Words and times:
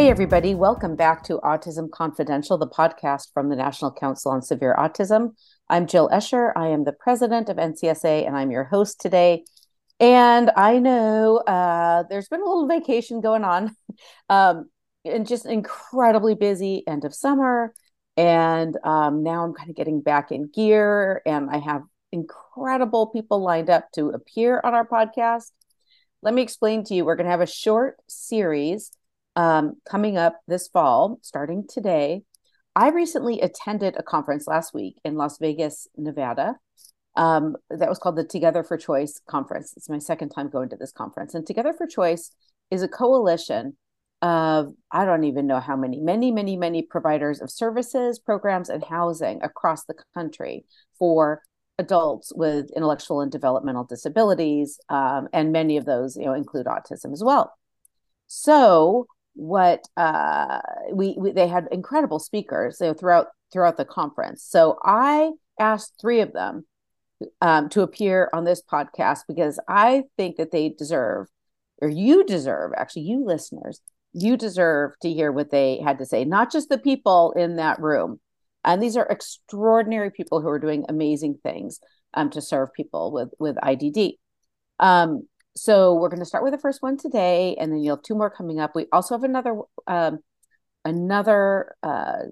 Hey, 0.00 0.08
everybody, 0.08 0.54
welcome 0.54 0.96
back 0.96 1.24
to 1.24 1.40
Autism 1.44 1.90
Confidential, 1.90 2.56
the 2.56 2.66
podcast 2.66 3.34
from 3.34 3.50
the 3.50 3.54
National 3.54 3.92
Council 3.92 4.32
on 4.32 4.40
Severe 4.40 4.74
Autism. 4.78 5.34
I'm 5.68 5.86
Jill 5.86 6.08
Escher. 6.08 6.52
I 6.56 6.68
am 6.68 6.84
the 6.84 6.94
president 6.94 7.50
of 7.50 7.58
NCSA, 7.58 8.26
and 8.26 8.34
I'm 8.34 8.50
your 8.50 8.64
host 8.64 8.98
today. 8.98 9.44
And 10.00 10.50
I 10.56 10.78
know 10.78 11.36
uh, 11.46 12.04
there's 12.08 12.28
been 12.28 12.40
a 12.40 12.48
little 12.48 12.66
vacation 12.66 13.20
going 13.20 13.44
on, 13.44 13.76
um, 14.30 14.70
and 15.04 15.28
just 15.28 15.44
incredibly 15.44 16.34
busy 16.34 16.82
end 16.86 17.04
of 17.04 17.14
summer. 17.14 17.74
And 18.16 18.78
um, 18.82 19.22
now 19.22 19.44
I'm 19.44 19.52
kind 19.52 19.68
of 19.68 19.76
getting 19.76 20.00
back 20.00 20.32
in 20.32 20.48
gear, 20.48 21.20
and 21.26 21.50
I 21.50 21.58
have 21.58 21.82
incredible 22.10 23.08
people 23.08 23.42
lined 23.42 23.68
up 23.68 23.92
to 23.96 24.08
appear 24.08 24.62
on 24.64 24.72
our 24.72 24.86
podcast. 24.88 25.50
Let 26.22 26.32
me 26.32 26.40
explain 26.40 26.84
to 26.84 26.94
you 26.94 27.04
we're 27.04 27.16
going 27.16 27.26
to 27.26 27.32
have 27.32 27.42
a 27.42 27.46
short 27.46 27.98
series 28.08 28.92
um, 29.36 29.74
coming 29.88 30.16
up 30.16 30.40
this 30.48 30.68
fall, 30.68 31.18
starting 31.22 31.66
today. 31.68 32.22
I 32.76 32.90
recently 32.90 33.40
attended 33.40 33.96
a 33.96 34.02
conference 34.02 34.46
last 34.46 34.74
week 34.74 34.96
in 35.04 35.16
Las 35.16 35.38
Vegas, 35.38 35.88
Nevada. 35.96 36.56
Um, 37.16 37.56
that 37.68 37.88
was 37.88 37.98
called 37.98 38.16
the 38.16 38.24
Together 38.24 38.62
for 38.62 38.76
Choice 38.76 39.20
conference. 39.28 39.74
It's 39.76 39.88
my 39.88 39.98
second 39.98 40.30
time 40.30 40.48
going 40.48 40.68
to 40.70 40.76
this 40.76 40.92
conference. 40.92 41.34
And 41.34 41.46
Together 41.46 41.72
for 41.72 41.86
Choice 41.86 42.30
is 42.70 42.82
a 42.82 42.88
coalition 42.88 43.76
of, 44.22 44.72
I 44.92 45.04
don't 45.04 45.24
even 45.24 45.46
know 45.46 45.60
how 45.60 45.76
many, 45.76 45.98
many, 45.98 46.30
many, 46.30 46.56
many 46.56 46.82
providers 46.82 47.40
of 47.40 47.50
services, 47.50 48.18
programs, 48.18 48.68
and 48.68 48.84
housing 48.84 49.42
across 49.42 49.84
the 49.84 49.94
country 50.14 50.64
for 50.98 51.42
adults 51.78 52.32
with 52.34 52.70
intellectual 52.76 53.22
and 53.22 53.32
developmental 53.32 53.84
disabilities. 53.84 54.78
Um, 54.88 55.28
and 55.32 55.50
many 55.50 55.76
of 55.76 55.86
those, 55.86 56.16
you 56.16 56.26
know, 56.26 56.34
include 56.34 56.66
autism 56.66 57.12
as 57.12 57.24
well. 57.24 57.52
So 58.28 59.06
what 59.34 59.84
uh, 59.96 60.60
we, 60.92 61.14
we, 61.18 61.32
they 61.32 61.48
had 61.48 61.68
incredible 61.70 62.18
speakers 62.18 62.78
you 62.80 62.88
know, 62.88 62.94
throughout 62.94 63.28
throughout 63.52 63.76
the 63.76 63.84
conference. 63.84 64.44
So 64.44 64.78
I 64.84 65.32
asked 65.58 65.94
three 66.00 66.20
of 66.20 66.32
them 66.32 66.66
um, 67.40 67.68
to 67.70 67.82
appear 67.82 68.30
on 68.32 68.44
this 68.44 68.62
podcast 68.62 69.20
because 69.28 69.58
I 69.68 70.04
think 70.16 70.36
that 70.36 70.52
they 70.52 70.70
deserve, 70.70 71.26
or 71.82 71.88
you 71.88 72.24
deserve, 72.24 72.72
actually, 72.76 73.02
you 73.02 73.24
listeners, 73.24 73.80
you 74.12 74.36
deserve 74.36 74.92
to 75.02 75.12
hear 75.12 75.32
what 75.32 75.50
they 75.50 75.80
had 75.84 75.98
to 75.98 76.06
say. 76.06 76.24
Not 76.24 76.50
just 76.52 76.68
the 76.68 76.78
people 76.78 77.32
in 77.36 77.56
that 77.56 77.80
room, 77.80 78.20
and 78.64 78.82
these 78.82 78.96
are 78.96 79.06
extraordinary 79.06 80.10
people 80.10 80.40
who 80.40 80.48
are 80.48 80.58
doing 80.58 80.84
amazing 80.88 81.38
things 81.42 81.80
um, 82.14 82.30
to 82.30 82.40
serve 82.40 82.72
people 82.72 83.12
with 83.12 83.30
with 83.38 83.56
IDD. 83.56 84.14
Um, 84.78 85.28
so 85.60 85.92
we're 85.92 86.08
going 86.08 86.20
to 86.20 86.24
start 86.24 86.42
with 86.42 86.54
the 86.54 86.58
first 86.58 86.80
one 86.80 86.96
today, 86.96 87.54
and 87.60 87.70
then 87.70 87.80
you'll 87.80 87.96
have 87.96 88.02
two 88.02 88.14
more 88.14 88.30
coming 88.30 88.58
up. 88.58 88.74
We 88.74 88.86
also 88.92 89.14
have 89.14 89.24
another 89.24 89.60
um, 89.86 90.20
another 90.86 91.74
uh, 91.82 92.22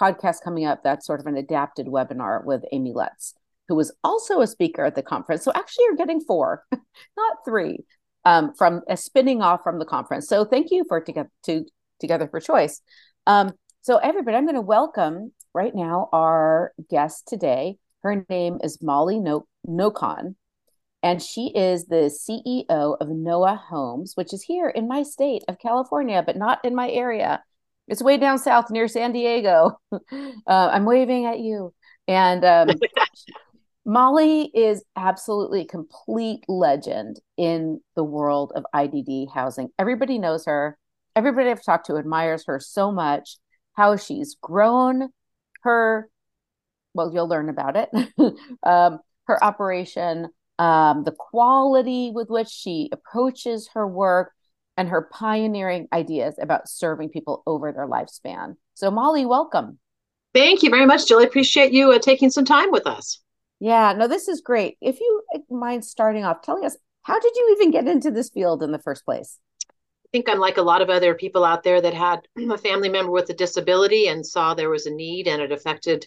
podcast 0.00 0.44
coming 0.44 0.66
up 0.66 0.84
that's 0.84 1.04
sort 1.04 1.18
of 1.18 1.26
an 1.26 1.36
adapted 1.36 1.88
webinar 1.88 2.44
with 2.44 2.62
Amy 2.70 2.92
Letts, 2.92 3.34
who 3.66 3.74
was 3.74 3.92
also 4.04 4.40
a 4.40 4.46
speaker 4.46 4.84
at 4.84 4.94
the 4.94 5.02
conference. 5.02 5.42
So 5.42 5.50
actually, 5.52 5.86
you're 5.86 5.96
getting 5.96 6.20
four, 6.20 6.62
not 7.16 7.36
three, 7.44 7.80
um, 8.24 8.54
from 8.54 8.82
a 8.88 8.96
spinning 8.96 9.42
off 9.42 9.64
from 9.64 9.80
the 9.80 9.84
conference. 9.84 10.28
So 10.28 10.44
thank 10.44 10.70
you 10.70 10.84
for 10.86 11.00
to 11.00 11.24
to 11.46 11.66
Together 11.98 12.28
for 12.28 12.38
Choice. 12.38 12.82
Um, 13.26 13.50
so 13.80 13.96
everybody, 13.96 14.36
I'm 14.36 14.44
going 14.44 14.54
to 14.54 14.60
welcome 14.60 15.32
right 15.52 15.74
now 15.74 16.08
our 16.12 16.70
guest 16.88 17.26
today. 17.26 17.78
Her 18.04 18.24
name 18.28 18.60
is 18.62 18.80
Molly 18.80 19.18
no- 19.18 19.48
Nocon 19.68 20.36
and 21.02 21.22
she 21.22 21.52
is 21.54 21.86
the 21.86 22.10
CEO 22.10 22.96
of 23.00 23.08
Noah 23.08 23.62
Homes, 23.68 24.12
which 24.14 24.32
is 24.32 24.42
here 24.42 24.68
in 24.68 24.88
my 24.88 25.02
state 25.02 25.44
of 25.48 25.58
California, 25.58 26.22
but 26.24 26.36
not 26.36 26.64
in 26.64 26.74
my 26.74 26.90
area. 26.90 27.42
It's 27.88 28.02
way 28.02 28.16
down 28.16 28.38
south 28.38 28.70
near 28.70 28.88
San 28.88 29.12
Diego. 29.12 29.78
Uh, 30.48 30.70
I'm 30.72 30.84
waving 30.84 31.26
at 31.26 31.40
you. 31.40 31.74
And 32.06 32.44
um, 32.44 32.68
Molly 33.84 34.50
is 34.54 34.84
absolutely 34.94 35.64
complete 35.64 36.44
legend 36.46 37.20
in 37.36 37.80
the 37.96 38.04
world 38.04 38.52
of 38.54 38.64
IDD 38.72 39.28
housing. 39.32 39.70
Everybody 39.76 40.18
knows 40.18 40.46
her. 40.46 40.78
Everybody 41.16 41.50
I've 41.50 41.64
talked 41.64 41.86
to 41.86 41.96
admires 41.96 42.44
her 42.46 42.60
so 42.60 42.92
much. 42.92 43.38
How 43.76 43.96
she's 43.96 44.36
grown 44.40 45.08
her, 45.62 46.08
well, 46.94 47.12
you'll 47.12 47.28
learn 47.28 47.48
about 47.48 47.76
it. 47.76 47.90
um, 48.62 49.00
her 49.26 49.42
operation, 49.42 50.28
um, 50.58 51.04
the 51.04 51.12
quality 51.12 52.10
with 52.14 52.28
which 52.28 52.48
she 52.48 52.88
approaches 52.92 53.68
her 53.74 53.86
work, 53.86 54.32
and 54.76 54.88
her 54.88 55.08
pioneering 55.12 55.88
ideas 55.92 56.36
about 56.40 56.68
serving 56.68 57.08
people 57.08 57.42
over 57.46 57.72
their 57.72 57.88
lifespan. 57.88 58.56
So, 58.74 58.90
Molly, 58.90 59.24
welcome. 59.24 59.78
Thank 60.34 60.62
you 60.62 60.70
very 60.70 60.86
much, 60.86 61.08
Jill. 61.08 61.20
I 61.20 61.22
appreciate 61.22 61.72
you 61.72 61.92
uh, 61.92 61.98
taking 61.98 62.30
some 62.30 62.44
time 62.44 62.70
with 62.70 62.86
us. 62.86 63.20
Yeah, 63.58 63.94
no, 63.96 64.06
this 64.06 64.28
is 64.28 64.42
great. 64.42 64.76
If 64.82 65.00
you 65.00 65.22
mind 65.50 65.84
starting 65.84 66.24
off, 66.24 66.42
telling 66.42 66.64
us 66.64 66.76
how 67.02 67.18
did 67.18 67.32
you 67.34 67.56
even 67.56 67.70
get 67.70 67.88
into 67.88 68.10
this 68.10 68.28
field 68.28 68.62
in 68.62 68.72
the 68.72 68.78
first 68.78 69.04
place? 69.04 69.38
I 69.70 70.08
think 70.12 70.28
I'm 70.28 70.38
like 70.38 70.58
a 70.58 70.62
lot 70.62 70.82
of 70.82 70.90
other 70.90 71.14
people 71.14 71.44
out 71.44 71.62
there 71.62 71.80
that 71.80 71.94
had 71.94 72.20
a 72.50 72.58
family 72.58 72.90
member 72.90 73.10
with 73.10 73.30
a 73.30 73.34
disability 73.34 74.08
and 74.08 74.26
saw 74.26 74.52
there 74.52 74.70
was 74.70 74.86
a 74.86 74.90
need 74.90 75.26
and 75.26 75.40
it 75.40 75.52
affected 75.52 76.06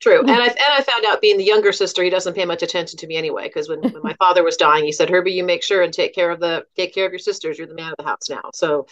True, 0.00 0.20
and 0.20 0.30
I 0.30 0.46
and 0.46 0.56
I 0.58 0.82
found 0.82 1.06
out 1.06 1.22
being 1.22 1.38
the 1.38 1.44
younger 1.44 1.72
sister, 1.72 2.02
he 2.02 2.10
doesn't 2.10 2.34
pay 2.34 2.44
much 2.44 2.62
attention 2.62 2.98
to 2.98 3.06
me 3.06 3.16
anyway. 3.16 3.44
Because 3.44 3.68
when, 3.68 3.80
when 3.80 4.02
my 4.02 4.14
father 4.18 4.44
was 4.44 4.56
dying, 4.56 4.84
he 4.84 4.92
said, 4.92 5.08
"Herbie, 5.08 5.32
you 5.32 5.42
make 5.42 5.62
sure 5.62 5.82
and 5.82 5.92
take 5.92 6.14
care 6.14 6.30
of 6.30 6.38
the 6.38 6.66
take 6.76 6.94
care 6.94 7.06
of 7.06 7.12
your 7.12 7.18
sisters. 7.18 7.56
You're 7.56 7.66
the 7.66 7.74
man 7.74 7.92
of 7.92 7.96
the 7.98 8.04
house 8.04 8.28
now." 8.28 8.50
So 8.52 8.86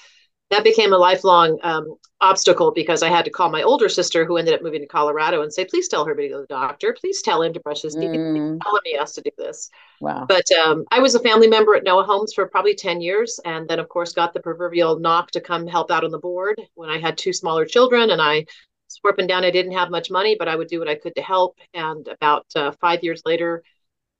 that 0.51 0.65
became 0.65 0.95
a 0.95 0.97
lifelong 0.97 1.59
um, 1.63 1.97
obstacle 2.23 2.73
because 2.73 3.03
I 3.03 3.11
had 3.11 3.27
to 3.27 3.31
call 3.31 3.51
my 3.51 3.63
older 3.63 3.89
sister, 3.89 4.25
who 4.25 4.39
ended 4.39 4.55
up 4.55 4.63
moving 4.63 4.81
to 4.81 4.87
Colorado, 4.87 5.43
and 5.43 5.53
say, 5.53 5.67
"Please 5.67 5.89
tell 5.89 6.07
Herbie 6.07 6.23
to 6.23 6.29
go 6.31 6.35
to 6.37 6.47
the 6.49 6.55
doctor. 6.55 6.97
Please 6.99 7.21
tell 7.21 7.43
him 7.43 7.53
to 7.53 7.61
brush 7.61 7.83
his 7.83 7.95
teeth. 7.95 8.09
Mm. 8.09 8.61
Tell 8.63 8.75
him 8.75 8.83
he 8.85 8.97
has 8.97 9.13
to 9.13 9.21
do 9.21 9.31
this." 9.37 9.69
Wow. 10.01 10.25
But 10.27 10.51
um, 10.53 10.85
I 10.91 11.01
was 11.01 11.15
a 11.15 11.21
family 11.21 11.49
member 11.49 11.75
at 11.75 11.85
Noah 11.85 12.05
Homes 12.05 12.33
for 12.33 12.49
probably 12.49 12.75
ten 12.75 13.03
years, 13.03 13.39
and 13.45 13.69
then 13.69 13.79
of 13.79 13.91
course 13.91 14.15
got 14.15 14.33
the 14.33 14.41
proverbial 14.41 14.99
knock 15.01 15.33
to 15.33 15.41
come 15.43 15.67
help 15.67 15.91
out 15.91 16.03
on 16.03 16.11
the 16.11 16.19
board 16.19 16.63
when 16.77 16.89
I 16.89 16.99
had 16.99 17.19
two 17.19 17.35
smaller 17.35 17.67
children, 17.67 18.11
and 18.11 18.23
I 18.23 18.47
swore 18.89 19.13
down 19.13 19.45
I 19.45 19.51
didn't 19.51 19.73
have 19.73 19.91
much 19.91 20.11
money, 20.11 20.37
but 20.39 20.49
I 20.49 20.57
would 20.57 20.69
do 20.69 20.79
what 20.79 20.89
I 20.89 20.95
could 20.95 21.15
to 21.17 21.23
help. 21.23 21.59
And 21.73 22.07
about 22.09 22.47
uh, 22.55 22.73
five 22.81 23.03
years 23.03 23.23
later, 23.25 23.63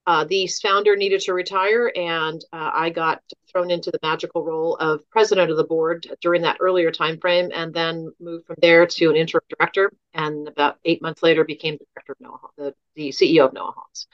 uh, 0.07 0.25
the 0.25 0.47
founder 0.63 0.97
needed 0.97 1.21
to 1.23 1.33
retire, 1.33 1.91
and 1.97 2.45
uh, 2.53 2.71
I 2.75 2.91
got 2.91 3.23
thrown 3.51 3.71
into 3.71 3.91
the 3.91 3.99
magical 4.03 4.45
role 4.45 4.77
of 4.77 5.09
president 5.09 5.51
of 5.51 5.57
the 5.57 5.65
board 5.65 6.07
during 6.21 6.43
that 6.43 6.59
earlier 6.61 6.91
time 6.91 7.19
frame, 7.19 7.51
and 7.55 7.73
then 7.73 8.13
moved 8.21 8.47
from 8.47 8.57
there 8.61 8.87
to 8.87 9.11
an 9.11 9.17
interim 9.17 9.45
director, 9.49 9.91
and 10.13 10.47
about 10.47 10.79
eight 10.85 11.01
months 11.01 11.23
later 11.23 11.43
became 11.45 11.79
the 11.79 11.87
director 11.95 12.13
of 12.13 12.21
Noah, 12.21 12.39
the, 12.59 12.75
the 12.95 13.09
CEO 13.11 13.47
of 13.47 13.55
Noah 13.55 13.73
Homes, 13.75 14.07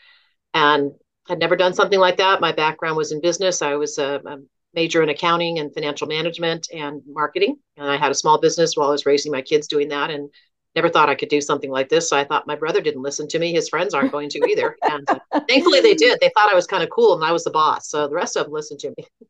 and 0.55 0.93
had 1.27 1.41
never 1.41 1.57
done 1.57 1.75
something 1.75 1.99
like 1.99 2.19
that. 2.19 2.41
My 2.41 2.53
background 2.53 2.97
was 2.97 3.11
in 3.11 3.21
business. 3.21 3.61
I 3.61 3.75
was 3.75 3.99
a, 3.99 4.21
a 4.25 4.39
major 4.75 5.03
in 5.03 5.09
accounting 5.09 5.59
and 5.59 5.73
financial 5.75 6.07
management 6.07 6.69
and 6.73 7.03
marketing, 7.07 7.57
and 7.77 7.89
I 7.89 7.97
had 7.97 8.11
a 8.11 8.15
small 8.15 8.41
business 8.41 8.77
while 8.77 8.89
I 8.89 8.93
was 8.93 9.07
raising 9.07 9.33
my 9.33 9.43
kids 9.43 9.67
doing 9.67 9.89
that, 9.89 10.11
and 10.11 10.31
never 10.75 10.89
thought 10.89 11.09
I 11.09 11.15
could 11.15 11.29
do 11.29 11.41
something 11.41 11.71
like 11.71 11.89
this. 11.89 12.09
So 12.09 12.17
I 12.17 12.25
thought 12.25 12.47
my 12.47 12.55
brother 12.55 12.81
didn't 12.81 13.03
listen 13.03 13.27
to 13.29 13.39
me. 13.39 13.53
His 13.53 13.69
friends 13.69 13.95
aren't 13.95 14.13
going 14.13 14.29
to 14.31 14.49
either. 14.49 14.77
And 14.91 15.09
uh, 15.09 15.41
thankfully 15.49 15.81
they 15.81 15.95
did. 15.95 16.19
They 16.21 16.31
thought 16.35 16.51
I 16.51 16.55
was 16.55 16.67
kind 16.67 16.83
of 16.83 16.91
cool 16.91 17.15
and 17.15 17.25
I 17.25 17.33
was 17.33 17.45
the 17.45 17.51
boss. 17.51 17.89
So 17.89 18.09
the 18.09 18.15
rest 18.15 18.37
of 18.37 18.45
them 18.45 18.53
listened 18.53 18.81
to 18.81 18.95
me. 18.97 19.05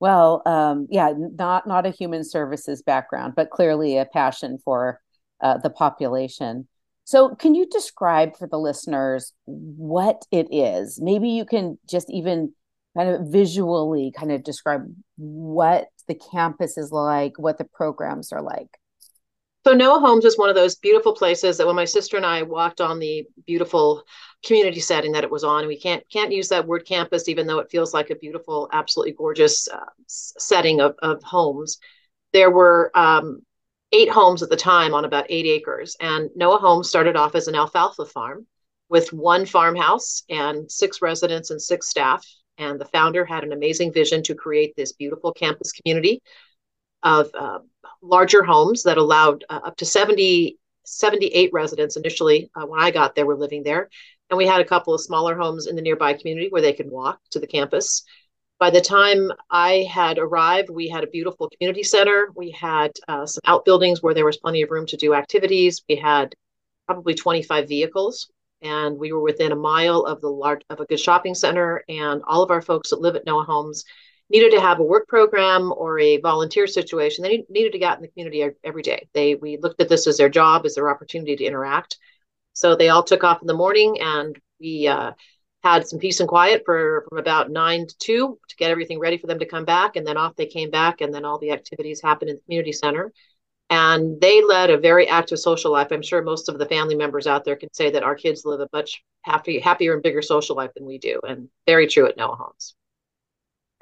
Well, 0.00 0.42
um, 0.44 0.86
yeah, 0.90 1.14
not 1.16 1.66
not 1.66 1.86
a 1.86 1.90
human 1.90 2.24
services 2.24 2.82
background, 2.82 3.34
but 3.34 3.48
clearly 3.48 3.96
a 3.96 4.04
passion 4.04 4.58
for 4.62 5.00
uh, 5.40 5.58
the 5.58 5.70
population. 5.70 6.68
So, 7.04 7.34
can 7.36 7.54
you 7.54 7.66
describe 7.66 8.36
for 8.36 8.46
the 8.46 8.58
listeners 8.58 9.32
what 9.46 10.26
it 10.30 10.48
is? 10.50 11.00
Maybe 11.00 11.30
you 11.30 11.46
can 11.46 11.78
just 11.88 12.10
even 12.10 12.52
kind 12.96 13.10
of 13.10 13.28
visually 13.28 14.12
kind 14.16 14.32
of 14.32 14.44
describe 14.44 14.86
what 15.16 15.88
the 16.08 16.14
campus 16.14 16.78
is 16.78 16.92
like, 16.92 17.38
what 17.38 17.58
the 17.58 17.64
programs 17.64 18.32
are 18.32 18.42
like. 18.42 18.68
So 19.66 19.72
Noah 19.72 20.00
Homes 20.00 20.26
is 20.26 20.36
one 20.36 20.50
of 20.50 20.54
those 20.54 20.74
beautiful 20.74 21.14
places 21.14 21.56
that 21.56 21.66
when 21.66 21.74
my 21.74 21.86
sister 21.86 22.18
and 22.18 22.26
I 22.26 22.42
walked 22.42 22.82
on 22.82 22.98
the 22.98 23.26
beautiful 23.46 24.02
community 24.44 24.80
setting 24.80 25.12
that 25.12 25.24
it 25.24 25.30
was 25.30 25.42
on, 25.42 25.66
we 25.66 25.78
can't 25.78 26.04
can't 26.10 26.32
use 26.32 26.50
that 26.50 26.66
word 26.66 26.84
campus, 26.84 27.30
even 27.30 27.46
though 27.46 27.60
it 27.60 27.70
feels 27.70 27.94
like 27.94 28.10
a 28.10 28.16
beautiful, 28.16 28.68
absolutely 28.72 29.12
gorgeous 29.12 29.66
uh, 29.68 29.86
setting 30.06 30.82
of, 30.82 30.96
of 30.98 31.22
homes. 31.22 31.78
There 32.34 32.50
were 32.50 32.90
um, 32.94 33.40
eight 33.92 34.10
homes 34.10 34.42
at 34.42 34.50
the 34.50 34.56
time 34.56 34.92
on 34.92 35.06
about 35.06 35.26
eight 35.30 35.46
acres, 35.46 35.96
and 35.98 36.28
Noah 36.36 36.58
Homes 36.58 36.90
started 36.90 37.16
off 37.16 37.34
as 37.34 37.48
an 37.48 37.54
alfalfa 37.54 38.04
farm 38.04 38.46
with 38.90 39.14
one 39.14 39.46
farmhouse 39.46 40.24
and 40.28 40.70
six 40.70 41.00
residents 41.00 41.50
and 41.50 41.62
six 41.62 41.88
staff. 41.88 42.22
And 42.58 42.80
the 42.80 42.86
founder 42.86 43.24
had 43.24 43.44
an 43.44 43.52
amazing 43.52 43.92
vision 43.92 44.22
to 44.24 44.34
create 44.34 44.74
this 44.76 44.92
beautiful 44.92 45.32
campus 45.32 45.72
community 45.72 46.22
of 47.02 47.30
uh, 47.38 47.58
larger 48.02 48.42
homes 48.42 48.82
that 48.84 48.98
allowed 48.98 49.44
uh, 49.48 49.60
up 49.64 49.76
to 49.76 49.84
70, 49.84 50.58
78 50.84 51.50
residents 51.52 51.96
initially 51.96 52.50
uh, 52.54 52.66
when 52.66 52.80
I 52.80 52.90
got 52.90 53.14
there 53.14 53.26
were 53.26 53.36
living 53.36 53.62
there. 53.62 53.90
And 54.30 54.38
we 54.38 54.46
had 54.46 54.60
a 54.60 54.64
couple 54.64 54.94
of 54.94 55.00
smaller 55.00 55.36
homes 55.36 55.66
in 55.66 55.76
the 55.76 55.82
nearby 55.82 56.14
community 56.14 56.48
where 56.48 56.62
they 56.62 56.72
could 56.72 56.90
walk 56.90 57.20
to 57.30 57.40
the 57.40 57.46
campus. 57.46 58.02
By 58.58 58.70
the 58.70 58.80
time 58.80 59.30
I 59.50 59.86
had 59.90 60.18
arrived, 60.18 60.70
we 60.70 60.88
had 60.88 61.04
a 61.04 61.08
beautiful 61.08 61.50
community 61.50 61.82
center. 61.82 62.28
We 62.34 62.50
had 62.52 62.92
uh, 63.08 63.26
some 63.26 63.42
outbuildings 63.44 64.02
where 64.02 64.14
there 64.14 64.24
was 64.24 64.38
plenty 64.38 64.62
of 64.62 64.70
room 64.70 64.86
to 64.86 64.96
do 64.96 65.12
activities. 65.12 65.82
We 65.88 65.96
had 65.96 66.34
probably 66.86 67.14
25 67.14 67.68
vehicles 67.68 68.30
and 68.64 68.98
we 68.98 69.12
were 69.12 69.22
within 69.22 69.52
a 69.52 69.56
mile 69.56 70.00
of 70.00 70.20
the 70.20 70.28
large 70.28 70.62
of 70.70 70.80
a 70.80 70.86
good 70.86 70.98
shopping 70.98 71.34
center 71.34 71.84
and 71.88 72.22
all 72.26 72.42
of 72.42 72.50
our 72.50 72.62
folks 72.62 72.90
that 72.90 73.00
live 73.00 73.14
at 73.14 73.26
noah 73.26 73.44
homes 73.44 73.84
needed 74.30 74.52
to 74.52 74.60
have 74.60 74.80
a 74.80 74.84
work 74.84 75.06
program 75.06 75.72
or 75.76 75.98
a 75.98 76.18
volunteer 76.18 76.66
situation. 76.66 77.22
They 77.22 77.44
needed 77.48 77.72
to 77.72 77.78
get 77.78 77.92
out 77.92 77.96
in 77.98 78.02
the 78.02 78.08
community 78.08 78.56
every 78.64 78.82
day. 78.82 79.08
They 79.12 79.34
we 79.34 79.58
looked 79.58 79.80
at 79.80 79.88
this 79.88 80.06
as 80.06 80.16
their 80.16 80.28
job, 80.28 80.64
as 80.64 80.74
their 80.74 80.90
opportunity 80.90 81.36
to 81.36 81.44
interact. 81.44 81.98
So 82.54 82.74
they 82.76 82.88
all 82.88 83.02
took 83.02 83.24
off 83.24 83.42
in 83.42 83.46
the 83.46 83.54
morning, 83.54 84.00
and 84.00 84.38
we 84.60 84.86
uh, 84.86 85.12
had 85.62 85.86
some 85.86 85.98
peace 85.98 86.20
and 86.20 86.28
quiet 86.28 86.62
for 86.64 87.04
from 87.08 87.18
about 87.18 87.50
nine 87.50 87.86
to 87.86 87.94
two 87.98 88.38
to 88.48 88.56
get 88.56 88.70
everything 88.70 88.98
ready 88.98 89.18
for 89.18 89.26
them 89.26 89.40
to 89.40 89.46
come 89.46 89.64
back. 89.64 89.96
And 89.96 90.06
then 90.06 90.16
off 90.16 90.36
they 90.36 90.46
came 90.46 90.70
back, 90.70 91.00
and 91.00 91.12
then 91.12 91.24
all 91.24 91.38
the 91.38 91.52
activities 91.52 92.00
happened 92.00 92.30
in 92.30 92.36
the 92.36 92.42
community 92.42 92.72
center. 92.72 93.12
And 93.74 94.20
they 94.20 94.40
led 94.40 94.70
a 94.70 94.78
very 94.78 95.08
active 95.08 95.40
social 95.40 95.72
life. 95.72 95.88
I'm 95.90 96.00
sure 96.00 96.22
most 96.22 96.48
of 96.48 96.60
the 96.60 96.66
family 96.66 96.94
members 96.94 97.26
out 97.26 97.44
there 97.44 97.56
can 97.56 97.74
say 97.74 97.90
that 97.90 98.04
our 98.04 98.14
kids 98.14 98.44
live 98.44 98.60
a 98.60 98.68
much 98.72 99.02
happy, 99.22 99.58
happier 99.58 99.94
and 99.94 100.02
bigger 100.02 100.22
social 100.22 100.54
life 100.54 100.70
than 100.76 100.86
we 100.86 100.96
do, 100.96 101.20
and 101.26 101.48
very 101.66 101.88
true 101.88 102.06
at 102.06 102.16
Noah 102.16 102.36
Homes. 102.36 102.76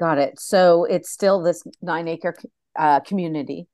Got 0.01 0.17
it. 0.17 0.41
So 0.41 0.85
it's 0.85 1.11
still 1.11 1.43
this 1.43 1.63
nine 1.83 2.09
acre 2.09 2.35
uh, 2.75 3.01
community. 3.01 3.67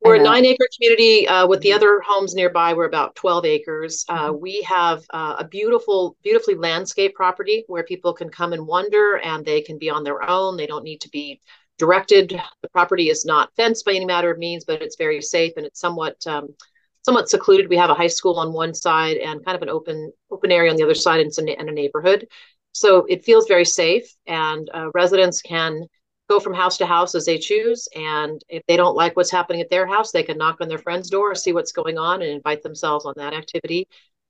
We're 0.00 0.14
a 0.16 0.22
nine 0.22 0.46
acre 0.46 0.66
community 0.74 1.28
uh, 1.28 1.46
with 1.46 1.60
the 1.60 1.68
mm-hmm. 1.68 1.76
other 1.76 2.00
homes 2.00 2.34
nearby. 2.34 2.72
We're 2.72 2.86
about 2.86 3.14
12 3.14 3.44
acres. 3.44 4.06
Uh, 4.08 4.30
mm-hmm. 4.30 4.40
we 4.40 4.62
have 4.62 5.04
uh, 5.10 5.36
a 5.38 5.44
beautiful, 5.46 6.16
beautifully 6.22 6.54
landscaped 6.54 7.14
property 7.14 7.64
where 7.66 7.84
people 7.84 8.14
can 8.14 8.30
come 8.30 8.54
and 8.54 8.66
wander 8.66 9.18
and 9.18 9.44
they 9.44 9.60
can 9.60 9.78
be 9.78 9.90
on 9.90 10.02
their 10.02 10.22
own. 10.28 10.56
They 10.56 10.66
don't 10.66 10.82
need 10.82 11.02
to 11.02 11.10
be 11.10 11.40
directed. 11.82 12.40
The 12.62 12.68
property 12.68 13.10
is 13.10 13.24
not 13.24 13.50
fenced 13.56 13.84
by 13.84 13.94
any 13.94 14.04
matter 14.04 14.30
of 14.30 14.38
means, 14.38 14.64
but 14.64 14.80
it's 14.80 14.94
very 14.96 15.20
safe 15.20 15.54
and 15.56 15.66
it's 15.66 15.80
somewhat 15.80 16.16
um, 16.28 16.54
somewhat 17.02 17.28
secluded. 17.28 17.68
We 17.68 17.76
have 17.76 17.90
a 17.90 17.94
high 18.02 18.14
school 18.18 18.38
on 18.38 18.52
one 18.52 18.72
side 18.72 19.16
and 19.16 19.44
kind 19.44 19.56
of 19.56 19.62
an 19.62 19.68
open 19.68 20.12
open 20.30 20.52
area 20.52 20.70
on 20.70 20.76
the 20.76 20.84
other 20.84 20.94
side 20.94 21.20
and, 21.20 21.48
and 21.48 21.68
a 21.68 21.72
neighborhood. 21.72 22.28
So 22.70 23.04
it 23.06 23.24
feels 23.24 23.48
very 23.48 23.64
safe, 23.64 24.06
and 24.28 24.70
uh, 24.72 24.90
residents 24.94 25.42
can 25.42 25.82
go 26.30 26.38
from 26.38 26.54
house 26.54 26.78
to 26.78 26.86
house 26.86 27.16
as 27.16 27.26
they 27.26 27.36
choose. 27.36 27.88
And 27.96 28.40
if 28.48 28.62
they 28.68 28.76
don't 28.76 28.94
like 28.94 29.16
what's 29.16 29.30
happening 29.38 29.60
at 29.60 29.68
their 29.68 29.86
house, 29.86 30.12
they 30.12 30.22
can 30.22 30.38
knock 30.38 30.58
on 30.60 30.68
their 30.68 30.78
friend's 30.78 31.10
door, 31.10 31.34
see 31.34 31.52
what's 31.52 31.72
going 31.72 31.98
on, 31.98 32.22
and 32.22 32.30
invite 32.30 32.62
themselves 32.62 33.04
on 33.04 33.14
that 33.16 33.34
activity. 33.34 33.88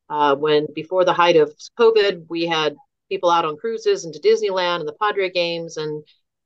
Uh, 0.09 0.35
when 0.35 0.67
before 0.75 1.05
the 1.05 1.13
height 1.13 1.37
of 1.37 1.53
COVID, 1.79 2.25
we 2.31 2.47
had 2.47 2.75
people 3.11 3.29
out 3.29 3.45
on 3.45 3.59
cruises 3.59 4.07
and 4.07 4.15
to 4.15 4.21
Disneyland 4.21 4.81
and 4.81 4.89
the 4.89 4.97
Padre 4.99 5.31
games 5.31 5.77
and 5.77 6.03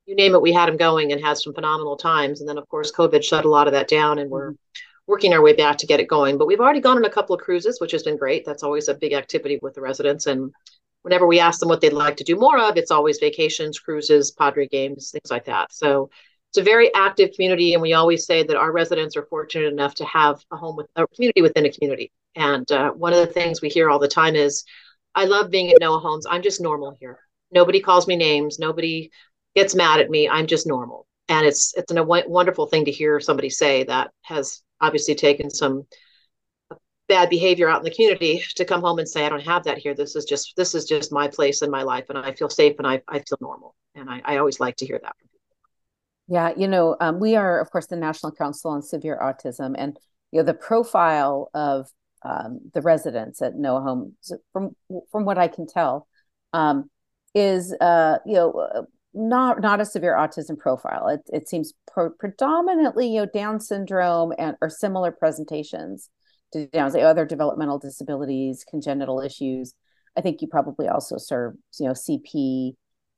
you 0.06 0.14
name 0.14 0.34
it, 0.34 0.42
we 0.42 0.52
had 0.52 0.68
them 0.68 0.76
going 0.76 1.12
and 1.12 1.20
had 1.20 1.36
some 1.36 1.52
phenomenal 1.52 1.96
times. 1.96 2.40
And 2.40 2.48
then, 2.48 2.58
of 2.58 2.68
course, 2.68 2.92
COVID 2.92 3.22
shut 3.22 3.44
a 3.44 3.50
lot 3.50 3.66
of 3.66 3.72
that 3.72 3.88
down, 3.88 4.18
and 4.18 4.30
we're 4.30 4.52
mm-hmm. 4.52 4.82
working 5.06 5.34
our 5.34 5.42
way 5.42 5.52
back 5.52 5.76
to 5.78 5.86
get 5.86 6.00
it 6.00 6.08
going. 6.08 6.38
But 6.38 6.46
we've 6.46 6.60
already 6.60 6.80
gone 6.80 6.96
on 6.96 7.04
a 7.04 7.10
couple 7.10 7.34
of 7.34 7.42
cruises, 7.42 7.80
which 7.80 7.92
has 7.92 8.04
been 8.04 8.16
great. 8.16 8.44
That's 8.44 8.62
always 8.62 8.88
a 8.88 8.94
big 8.94 9.12
activity 9.12 9.58
with 9.60 9.74
the 9.74 9.80
residents, 9.80 10.26
and 10.26 10.52
whenever 11.02 11.26
we 11.26 11.38
ask 11.38 11.60
them 11.60 11.68
what 11.68 11.80
they'd 11.80 11.92
like 11.92 12.16
to 12.16 12.24
do 12.24 12.34
more 12.34 12.58
of, 12.58 12.76
it's 12.76 12.90
always 12.90 13.18
vacations, 13.20 13.78
cruises, 13.78 14.32
Padre 14.32 14.66
games, 14.66 15.12
things 15.12 15.30
like 15.30 15.44
that. 15.44 15.72
So 15.72 16.10
it's 16.50 16.58
a 16.58 16.62
very 16.62 16.92
active 16.94 17.30
community, 17.32 17.74
and 17.74 17.82
we 17.82 17.92
always 17.92 18.26
say 18.26 18.42
that 18.42 18.56
our 18.56 18.72
residents 18.72 19.16
are 19.16 19.26
fortunate 19.26 19.72
enough 19.72 19.94
to 19.96 20.04
have 20.04 20.40
a 20.50 20.56
home 20.56 20.74
with 20.74 20.88
a 20.96 21.06
community 21.08 21.42
within 21.42 21.66
a 21.66 21.70
community. 21.70 22.10
And 22.34 22.70
uh, 22.72 22.90
one 22.90 23.12
of 23.12 23.20
the 23.20 23.32
things 23.32 23.60
we 23.60 23.68
hear 23.68 23.90
all 23.90 23.98
the 23.98 24.08
time 24.08 24.34
is, 24.34 24.64
"I 25.14 25.26
love 25.26 25.50
being 25.50 25.70
at 25.70 25.80
Noah 25.80 25.98
Homes. 25.98 26.26
I'm 26.28 26.42
just 26.42 26.60
normal 26.60 26.96
here. 26.98 27.18
Nobody 27.52 27.80
calls 27.80 28.08
me 28.08 28.16
names. 28.16 28.58
Nobody 28.58 29.10
gets 29.56 29.74
mad 29.74 29.98
at 29.98 30.10
me. 30.10 30.28
I'm 30.28 30.46
just 30.46 30.66
normal." 30.66 31.06
And 31.28 31.44
it's 31.44 31.74
it's 31.76 31.92
a 31.92 32.04
wonderful 32.04 32.66
thing 32.66 32.84
to 32.84 32.92
hear 32.92 33.18
somebody 33.18 33.50
say 33.50 33.82
that 33.84 34.12
has 34.22 34.62
obviously 34.80 35.16
taken 35.16 35.50
some 35.50 35.86
bad 37.08 37.30
behavior 37.30 37.68
out 37.68 37.78
in 37.78 37.84
the 37.84 37.90
community 37.90 38.42
to 38.56 38.64
come 38.64 38.80
home 38.80 38.98
and 38.98 39.08
say 39.08 39.24
i 39.24 39.28
don't 39.28 39.42
have 39.42 39.64
that 39.64 39.78
here 39.78 39.94
this 39.94 40.16
is 40.16 40.24
just 40.24 40.54
this 40.56 40.74
is 40.74 40.84
just 40.84 41.12
my 41.12 41.28
place 41.28 41.62
in 41.62 41.70
my 41.70 41.82
life 41.82 42.04
and 42.08 42.18
i 42.18 42.32
feel 42.32 42.48
safe 42.48 42.74
and 42.78 42.86
i, 42.86 43.00
I 43.08 43.18
feel 43.18 43.38
normal 43.40 43.74
and 43.94 44.10
I, 44.10 44.20
I 44.24 44.36
always 44.38 44.60
like 44.60 44.76
to 44.76 44.86
hear 44.86 44.98
that 45.02 45.14
yeah 46.28 46.52
you 46.56 46.66
know 46.66 46.96
um, 47.00 47.20
we 47.20 47.36
are 47.36 47.60
of 47.60 47.70
course 47.70 47.86
the 47.86 47.96
national 47.96 48.32
council 48.32 48.72
on 48.72 48.82
severe 48.82 49.18
autism 49.22 49.74
and 49.78 49.98
you 50.32 50.40
know 50.40 50.44
the 50.44 50.54
profile 50.54 51.50
of 51.54 51.88
um, 52.24 52.60
the 52.74 52.82
residents 52.82 53.40
at 53.40 53.54
noah 53.54 53.82
home 53.82 54.16
from 54.52 54.74
from 55.12 55.24
what 55.24 55.38
i 55.38 55.46
can 55.48 55.66
tell 55.66 56.08
um, 56.52 56.90
is 57.34 57.72
uh, 57.80 58.18
you 58.26 58.34
know 58.34 58.86
not 59.16 59.60
not 59.60 59.80
a 59.80 59.84
severe 59.84 60.14
autism 60.14 60.58
profile 60.58 61.08
it, 61.08 61.20
it 61.32 61.48
seems 61.48 61.72
pro- 61.92 62.10
predominantly 62.10 63.08
you 63.08 63.20
know 63.20 63.26
down 63.32 63.58
syndrome 63.58 64.32
and 64.38 64.56
or 64.60 64.68
similar 64.68 65.10
presentations 65.10 66.10
to 66.52 66.66
Downs, 66.68 66.94
like 66.94 67.02
other 67.02 67.24
developmental 67.24 67.78
disabilities, 67.78 68.64
congenital 68.68 69.20
issues. 69.20 69.74
I 70.16 70.20
think 70.20 70.40
you 70.40 70.48
probably 70.48 70.88
also 70.88 71.18
serve, 71.18 71.54
you 71.78 71.86
know, 71.86 71.92
CP. 71.92 72.74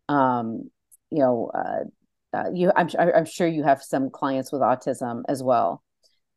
Um, 0.09 0.71
you 1.11 1.21
know, 1.21 1.51
uh, 1.55 2.37
uh, 2.37 2.51
you. 2.53 2.73
I'm, 2.75 2.89
I'm 2.99 3.25
sure 3.25 3.47
you 3.47 3.63
have 3.63 3.83
some 3.83 4.11
clients 4.11 4.53
with 4.53 4.63
autism 4.63 5.23
as 5.29 5.43
well. 5.43 5.83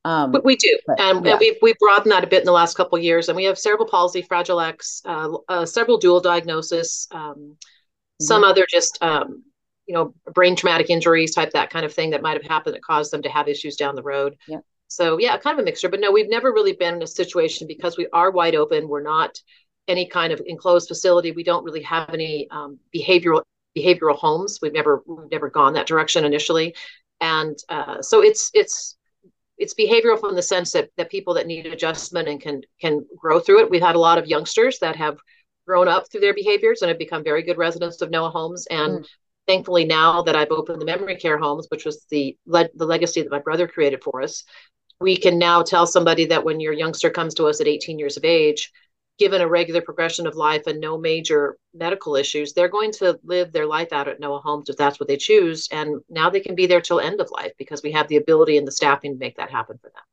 Um, 0.04 0.36
we 0.44 0.56
do, 0.56 0.80
but, 0.88 1.00
and, 1.00 1.24
yeah. 1.24 1.34
and, 1.34 1.40
we've 1.40 1.58
we 1.62 1.74
broadened 1.80 2.12
that 2.12 2.24
a 2.24 2.28
bit 2.28 2.40
in 2.40 2.46
the 2.46 2.52
last 2.52 2.76
couple 2.76 2.98
of 2.98 3.04
years, 3.04 3.30
and 3.30 3.36
we 3.36 3.44
have 3.44 3.58
cerebral 3.58 3.88
palsy, 3.88 4.22
Fragile 4.24 4.60
X, 4.60 5.02
uh, 5.06 5.30
uh, 5.48 5.66
several 5.66 5.98
dual 5.98 6.20
diagnosis, 6.20 7.08
um, 7.12 7.36
mm-hmm. 7.36 8.24
some 8.24 8.44
other 8.44 8.66
just 8.68 8.98
um, 9.04 9.44
you 9.92 9.98
know 9.98 10.14
brain 10.34 10.56
traumatic 10.56 10.90
injuries 10.90 11.36
type 11.36 11.52
that 11.52 11.70
kind 11.70 11.86
of 11.86 11.94
thing 11.94 12.12
that 12.12 12.22
might 12.22 12.42
have 12.42 12.50
happened 12.50 12.74
that 12.76 12.82
caused 12.82 13.12
them 13.12 13.22
to 13.24 13.30
have 13.30 13.50
issues 13.50 13.76
down 13.76 13.94
the 13.94 14.02
road. 14.02 14.38
Yeah. 14.48 14.60
So 14.88 15.20
yeah, 15.20 15.36
kind 15.38 15.60
of 15.60 15.64
a 15.64 15.66
mixture. 15.66 15.90
But 15.90 16.00
no, 16.00 16.14
we've 16.14 16.30
never 16.30 16.54
really 16.54 16.72
been 16.72 16.96
in 16.96 17.04
a 17.04 17.08
situation 17.08 17.68
because 17.68 17.98
we 17.98 18.08
are 18.14 18.32
wide 18.32 18.56
open. 18.56 18.88
We're 18.88 19.04
not 19.04 19.38
any 19.90 20.08
kind 20.08 20.32
of 20.32 20.42
enclosed 20.46 20.88
facility. 20.88 21.34
We 21.34 21.44
don't 21.44 21.66
really 21.66 21.82
have 21.82 22.10
any 22.12 22.48
um, 22.52 22.80
behavioral 22.96 23.42
behavioral 23.78 24.16
homes. 24.16 24.60
We've 24.62 24.72
never 24.72 25.04
we've 25.06 25.30
never 25.30 25.50
gone 25.50 25.74
that 25.74 25.88
direction 25.88 26.24
initially, 26.24 26.74
and 27.20 27.58
uh, 27.68 28.02
so 28.02 28.22
it's 28.22 28.50
it's 28.54 28.96
it's 29.58 29.74
behavioral 29.74 30.18
from 30.18 30.36
the 30.36 30.42
sense 30.42 30.72
that 30.72 30.90
that 30.96 31.12
people 31.12 31.34
that 31.34 31.48
need 31.48 31.66
adjustment 31.66 32.30
and 32.30 32.40
can 32.40 32.62
can 32.80 33.06
grow 33.18 33.42
through 33.42 33.60
it. 33.60 33.70
We've 33.70 33.82
had 33.82 33.96
a 33.96 34.00
lot 34.00 34.18
of 34.18 34.26
youngsters 34.26 34.80
that 34.80 34.96
have 34.96 35.18
grown 35.68 35.88
up 35.88 36.10
through 36.10 36.22
their 36.22 36.34
behaviors 36.34 36.82
and 36.82 36.90
have 36.90 36.98
become 36.98 37.24
very 37.24 37.44
good 37.44 37.58
residents 37.58 38.02
of 38.02 38.10
Noah 38.10 38.30
homes. 38.30 38.68
And 38.70 39.00
mm. 39.00 39.08
Thankfully, 39.48 39.86
now 39.86 40.22
that 40.24 40.36
I've 40.36 40.52
opened 40.52 40.82
the 40.82 40.86
memory 40.86 41.16
care 41.16 41.38
homes, 41.38 41.68
which 41.70 41.86
was 41.86 42.06
the 42.10 42.38
le- 42.46 42.70
the 42.76 42.86
legacy 42.86 43.22
that 43.22 43.32
my 43.32 43.40
brother 43.40 43.68
created 43.68 44.04
for 44.04 44.22
us, 44.22 44.44
we 45.00 45.18
can 45.18 45.40
now 45.40 45.64
tell 45.64 45.88
somebody 45.88 46.26
that 46.26 46.44
when 46.44 46.60
your 46.60 46.74
youngster 46.74 47.10
comes 47.10 47.34
to 47.36 47.46
us 47.48 47.62
at 47.62 47.68
18 47.68 48.00
years 48.00 48.18
of 48.18 48.26
age, 48.26 48.72
given 49.18 49.42
a 49.42 49.48
regular 49.48 49.82
progression 49.82 50.26
of 50.26 50.36
life 50.36 50.68
and 50.68 50.80
no 50.80 50.98
major 50.98 51.58
medical 51.74 52.16
issues, 52.16 52.54
they're 52.54 52.68
going 52.68 52.92
to 52.92 53.20
live 53.24 53.52
their 53.52 53.68
life 53.68 53.92
out 53.92 54.08
at 54.08 54.20
Noah 54.20 54.40
Homes 54.40 54.70
if 54.70 54.78
that's 54.78 55.00
what 55.00 55.08
they 55.08 55.18
choose. 55.18 55.68
And 55.72 56.02
now 56.10 56.30
they 56.30 56.40
can 56.40 56.56
be 56.56 56.66
there 56.66 56.82
till 56.82 57.00
end 57.00 57.22
of 57.22 57.30
life 57.32 57.52
because 57.58 57.84
we 57.84 57.92
have 57.92 58.08
the 58.08 58.18
ability 58.18 58.58
and 58.58 58.68
the 58.68 58.72
staffing 58.72 59.14
to 59.14 59.20
make 59.20 59.38
that 59.38 59.52
happen 59.52 59.78
for 59.78 59.90
them. 59.90 60.04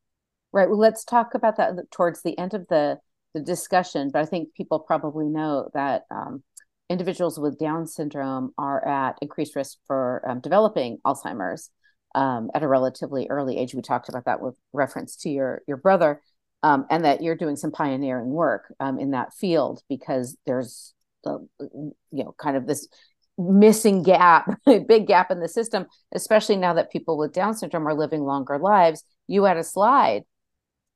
Right. 0.52 0.68
Well, 0.68 0.78
let's 0.78 1.04
talk 1.04 1.34
about 1.34 1.56
that 1.56 1.90
towards 1.90 2.22
the 2.22 2.36
end 2.38 2.54
of 2.54 2.66
the 2.68 2.98
the 3.34 3.40
discussion. 3.40 4.10
But 4.10 4.22
I 4.22 4.24
think 4.24 4.54
people 4.54 4.78
probably 4.78 5.26
know 5.26 5.70
that 5.74 6.06
um, 6.10 6.42
individuals 6.88 7.38
with 7.38 7.58
Down 7.58 7.86
syndrome 7.86 8.52
are 8.56 8.86
at 8.86 9.18
increased 9.20 9.56
risk 9.56 9.78
for 9.86 10.22
um, 10.28 10.40
developing 10.40 10.98
Alzheimer's 11.04 11.70
um, 12.14 12.50
at 12.54 12.62
a 12.62 12.68
relatively 12.68 13.26
early 13.28 13.58
age. 13.58 13.74
We 13.74 13.82
talked 13.82 14.08
about 14.08 14.24
that 14.24 14.40
with 14.40 14.56
reference 14.72 15.16
to 15.16 15.30
your 15.30 15.62
your 15.66 15.76
brother, 15.76 16.22
um, 16.62 16.86
and 16.90 17.04
that 17.04 17.22
you're 17.22 17.36
doing 17.36 17.56
some 17.56 17.70
pioneering 17.70 18.30
work 18.30 18.72
um, 18.80 18.98
in 18.98 19.12
that 19.12 19.34
field 19.34 19.82
because 19.88 20.36
there's 20.46 20.94
the 21.24 21.46
you 21.60 22.24
know 22.24 22.34
kind 22.38 22.56
of 22.56 22.66
this 22.66 22.88
missing 23.36 24.02
gap, 24.02 24.50
big 24.66 25.06
gap 25.06 25.30
in 25.30 25.40
the 25.40 25.48
system, 25.48 25.86
especially 26.12 26.56
now 26.56 26.74
that 26.74 26.90
people 26.90 27.16
with 27.16 27.32
Down 27.32 27.54
syndrome 27.54 27.86
are 27.86 27.94
living 27.94 28.22
longer 28.22 28.58
lives. 28.58 29.04
You 29.26 29.44
had 29.44 29.56
a 29.56 29.64
slide 29.64 30.22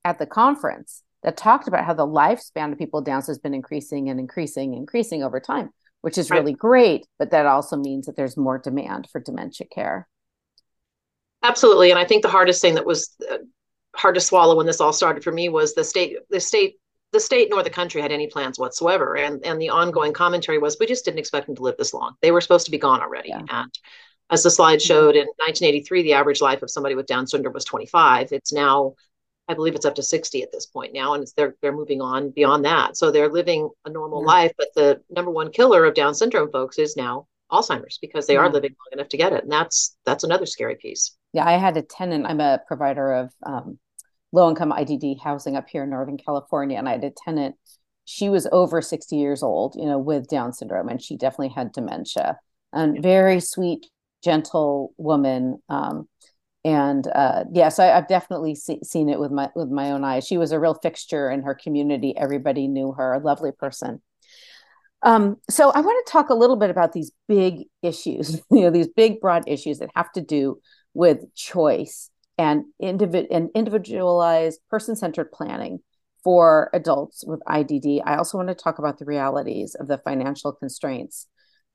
at 0.05 0.19
the 0.19 0.27
conference 0.27 1.03
that 1.23 1.37
talked 1.37 1.69
about 1.69 1.85
how 1.85 1.95
the 1.95 2.07
lifespan 2.07 2.73
of 2.73 2.79
people 2.79 2.99
with 3.01 3.07
Downs 3.07 3.29
has 3.29 3.39
been 3.39 3.55
increasing 3.55 4.09
and 4.09 4.19
increasing 4.19 4.73
and 4.73 4.81
increasing 4.81 5.23
over 5.23 5.39
time, 5.39 5.71
which 6.03 6.19
is 6.19 6.31
really 6.31 6.53
great. 6.53 7.07
But 7.19 7.31
that 7.31 7.47
also 7.47 7.77
means 7.77 8.07
that 8.07 8.17
there's 8.17 8.37
more 8.37 8.59
demand 8.59 9.09
for 9.11 9.21
dementia 9.21 9.67
care. 9.67 10.07
Absolutely, 11.43 11.91
and 11.91 11.99
I 11.99 12.05
think 12.05 12.23
the 12.23 12.29
hardest 12.29 12.61
thing 12.61 12.75
that 12.75 12.87
was 12.87 13.17
uh, 13.29 13.39
hard 13.97 14.15
to 14.15 14.21
swallow 14.21 14.57
when 14.57 14.67
this 14.67 14.81
all 14.81 14.93
started 14.93 15.25
for 15.25 15.33
me 15.33 15.49
was 15.49 15.75
the 15.75 15.83
state, 15.83 16.17
the 16.31 16.39
state, 16.39 16.77
the 17.13 17.19
state 17.19 17.49
nor 17.51 17.65
the 17.65 17.71
country 17.71 18.01
had 18.01 18.13
any 18.13 18.29
plans 18.29 18.59
whatsoever, 18.59 19.17
and 19.17 19.45
and 19.45 19.61
the 19.61 19.71
ongoing 19.71 20.13
commentary 20.13 20.59
was 20.59 20.77
we 20.79 20.87
just 20.87 21.05
didn't 21.05 21.19
expect 21.19 21.47
them 21.47 21.57
to 21.57 21.63
live 21.63 21.77
this 21.79 21.93
long. 21.93 22.15
They 22.23 22.31
were 22.31 22.41
supposed 22.41 22.67
to 22.67 22.71
be 22.71 22.79
gone 22.79 23.01
already, 23.01 23.31
yeah. 23.31 23.43
and 23.51 23.79
as 24.31 24.43
the 24.43 24.51
slide 24.51 24.79
mm-hmm. 24.79 24.87
showed, 24.87 25.17
in 25.17 25.27
1983, 25.27 26.03
the 26.03 26.15
average 26.15 26.41
life 26.41 26.63
of 26.63 26.71
somebody 26.71 26.95
with 26.95 27.07
Down 27.07 27.27
syndrome 27.27 27.55
was 27.55 27.65
25. 27.65 28.33
It's 28.33 28.53
now 28.53 28.95
I 29.49 29.55
believe 29.55 29.75
it's 29.75 29.85
up 29.85 29.97
to 29.97 30.03
60 30.03 30.43
at 30.43 30.53
this 30.53 30.67
point 30.67 30.93
now, 30.95 31.15
and 31.15 31.27
they're 31.37 31.57
they're 31.61 31.73
moving 31.73 32.01
on 32.01 32.31
beyond 32.31 32.65
that. 32.65 32.97
So 32.97 33.11
they're 33.11 33.31
living 33.31 33.69
a 33.85 33.91
normal 33.91 34.23
yeah. 34.23 34.27
life, 34.27 34.53
but 34.57 34.69
the 34.75 35.03
number 35.11 35.31
one 35.31 35.51
killer 35.51 35.85
of 35.85 35.95
Down 35.95 36.15
syndrome 36.15 36.51
folks 36.51 36.79
is 36.79 36.97
now 36.97 37.27
Alzheimer's 37.51 37.99
because 38.01 38.27
they 38.27 38.35
yeah. 38.35 38.41
are 38.41 38.51
living 38.51 38.71
long 38.71 38.99
enough 38.99 39.09
to 39.09 39.17
get 39.17 39.33
it, 39.33 39.43
and 39.43 39.53
that's 39.53 39.97
that's 40.07 40.25
another 40.25 40.47
scary 40.47 40.77
piece. 40.77 41.17
Yeah, 41.33 41.47
I 41.47 41.53
had 41.53 41.77
a 41.77 41.83
tenant. 41.83 42.27
I'm 42.27 42.41
a 42.41 42.61
provider 42.67 43.13
of 43.13 43.33
um, 43.45 43.79
low 44.33 44.49
income 44.49 44.73
IDD 44.73 45.21
housing 45.21 45.57
up 45.57 45.69
here 45.69 45.85
in 45.85 45.91
Northern 45.91 46.19
California, 46.19 46.79
and 46.79 46.89
I 46.89 46.93
had 46.93 47.05
a 47.05 47.11
tenant. 47.11 47.57
She 48.05 48.29
was 48.29 48.49
over 48.51 48.83
60 48.83 49.17
years 49.17 49.43
old, 49.43 49.77
you 49.77 49.87
know, 49.87 49.99
with 49.99 50.29
Down 50.29 50.53
syndrome, 50.53 50.89
and 50.89 51.03
she 51.03 51.17
definitely 51.17 51.51
had 51.51 51.73
dementia. 51.73 52.39
And 52.73 53.03
very 53.03 53.41
sweet, 53.41 53.87
gentle 54.25 54.95
woman. 54.97 55.63
Um, 55.69 56.09
and 56.65 57.07
uh, 57.09 57.45
yes, 57.53 57.55
yeah, 57.55 57.69
so 57.71 57.83
I, 57.85 57.87
have 57.89 58.09
definitely 58.09 58.55
see, 58.55 58.79
seen 58.85 59.09
it 59.09 59.19
with 59.19 59.33
my 59.33 59.51
with 59.57 59.69
my 59.69 59.91
own 59.91 60.05
eyes. 60.05 60.27
She 60.27 60.39
was 60.39 60.53
a 60.53 60.61
real 60.61 60.75
fixture 60.75 61.31
in 61.31 61.43
her 61.43 61.55
community. 61.55 62.17
Everybody 62.17 62.69
knew 62.69 62.93
her. 62.93 63.15
A 63.15 63.19
lovely 63.19 63.51
person. 63.53 64.01
Um, 65.03 65.37
so 65.51 65.71
I 65.71 65.81
want 65.81 66.07
to 66.07 66.13
talk 66.13 66.31
a 66.31 66.35
little 66.35 66.57
bit 66.57 66.71
about 66.71 66.93
these 66.93 67.11
big 67.27 67.65
issues, 67.83 68.41
you 68.51 68.61
know, 68.61 68.71
these 68.71 68.89
big 68.89 69.21
broad 69.21 69.45
issues 69.49 69.79
that 69.79 69.91
have 69.97 70.13
to 70.13 70.21
do 70.21 70.61
with 70.95 71.35
choice 71.35 72.11
and, 72.39 72.65
individ- 72.81 73.29
and 73.31 73.51
individualized 73.55 74.61
person-centered 74.71 75.33
planning 75.33 75.81
for 76.23 76.71
adults 76.73 77.25
with 77.27 77.41
IDD. 77.49 78.03
I 78.05 78.17
also 78.17 78.39
want 78.39 78.49
to 78.49 78.55
talk 78.55 78.79
about 78.79 78.99
the 78.99 79.05
realities 79.05 79.75
of 79.75 79.89
the 79.89 79.99
financial 79.99 80.53
constraints 80.53 81.27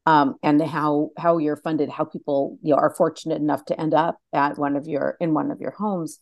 um, 0.08 0.36
and 0.42 0.62
how 0.62 1.10
how 1.18 1.38
you're 1.38 1.58
funded, 1.58 1.90
how 1.90 2.06
people 2.06 2.58
you 2.64 2.72
know, 2.72 2.80
are 2.80 2.96
fortunate 2.96 3.42
enough 3.42 3.66
to 3.66 3.80
end 3.80 3.94
up 3.94 4.18
at 4.32 4.58
one 4.58 4.78
of 4.78 4.88
your 4.88 5.18
in 5.20 5.34
one 5.34 5.52
of 5.52 5.60
your 5.60 5.72
homes. 5.72 6.20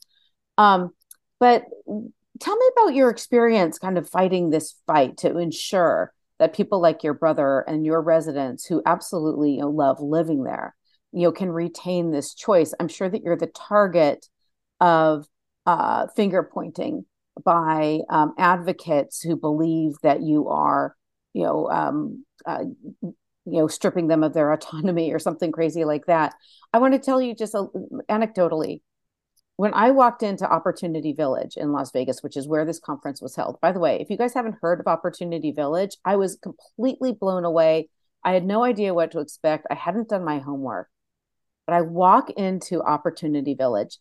Um, 0.58 0.90
but 1.40 1.66
tell 2.40 2.58
me 2.58 2.66
about 2.76 2.96
your 2.96 3.12
experience, 3.12 3.78
kind 3.78 4.00
of 4.00 4.10
fighting 4.10 4.50
this 4.50 4.74
fight 4.88 5.18
to 5.18 5.38
ensure 5.38 6.12
that 6.40 6.56
people 6.56 6.82
like 6.82 7.04
your 7.04 7.14
brother 7.14 7.64
and 7.68 7.86
your 7.86 8.02
residents 8.02 8.66
who 8.66 8.82
absolutely 8.88 9.52
you 9.52 9.60
know, 9.60 9.70
love 9.70 10.00
living 10.02 10.44
there 10.44 10.76
you 11.14 11.22
know 11.22 11.32
can 11.32 11.50
retain 11.50 12.12
this 12.12 12.34
choice 12.34 12.74
i'm 12.80 12.90
sure 12.90 13.10
that 13.10 13.24
you're 13.24 13.38
the 13.38 13.48
target 13.48 14.28
of 14.82 15.26
uh, 15.66 16.08
finger 16.16 16.44
pointing 16.44 17.06
by 17.44 18.00
um, 18.10 18.34
advocates 18.38 19.22
who 19.22 19.38
believe 19.38 19.94
that 20.04 20.22
you 20.22 20.50
are 20.50 20.94
you 21.34 21.44
know 21.44 21.70
um, 21.70 22.26
uh, 22.46 22.66
you 23.46 23.60
know 23.60 23.68
stripping 23.68 24.08
them 24.08 24.24
of 24.24 24.34
their 24.34 24.52
autonomy 24.52 25.12
or 25.12 25.20
something 25.20 25.52
crazy 25.52 25.86
like 25.86 26.06
that 26.08 26.34
i 26.74 26.78
want 26.78 26.94
to 26.94 27.00
tell 27.00 27.22
you 27.22 27.36
just 27.36 27.54
a, 27.54 27.66
anecdotally 28.10 28.82
when 29.58 29.74
I 29.74 29.92
walked 29.92 30.22
into 30.22 30.52
Opportunity 30.52 31.14
Village 31.14 31.56
in 31.56 31.72
Las 31.72 31.92
Vegas, 31.92 32.22
which 32.22 32.36
is 32.36 32.48
where 32.48 32.66
this 32.66 32.80
conference 32.80 33.22
was 33.22 33.36
held, 33.36 33.60
by 33.62 33.72
the 33.72 33.80
way, 33.80 34.00
if 34.02 34.10
you 34.10 34.18
guys 34.18 34.34
haven't 34.34 34.58
heard 34.62 34.80
of 34.80 34.88
Opportunity 34.88 35.52
Village, 35.52 35.98
I 36.04 36.18
was 36.18 36.36
completely 36.36 37.14
blown 37.14 37.46
away. 37.46 37.90
I 38.24 38.34
had 38.34 38.46
no 38.46 38.66
idea 38.66 38.94
what 38.94 39.12
to 39.12 39.20
expect. 39.20 39.68
I 39.70 39.76
hadn't 39.76 40.10
done 40.10 40.26
my 40.26 40.40
homework. 40.40 40.90
But 41.66 41.74
I 41.74 41.82
walk 41.82 42.30
into 42.32 42.82
Opportunity 42.82 43.54
Village 43.54 43.98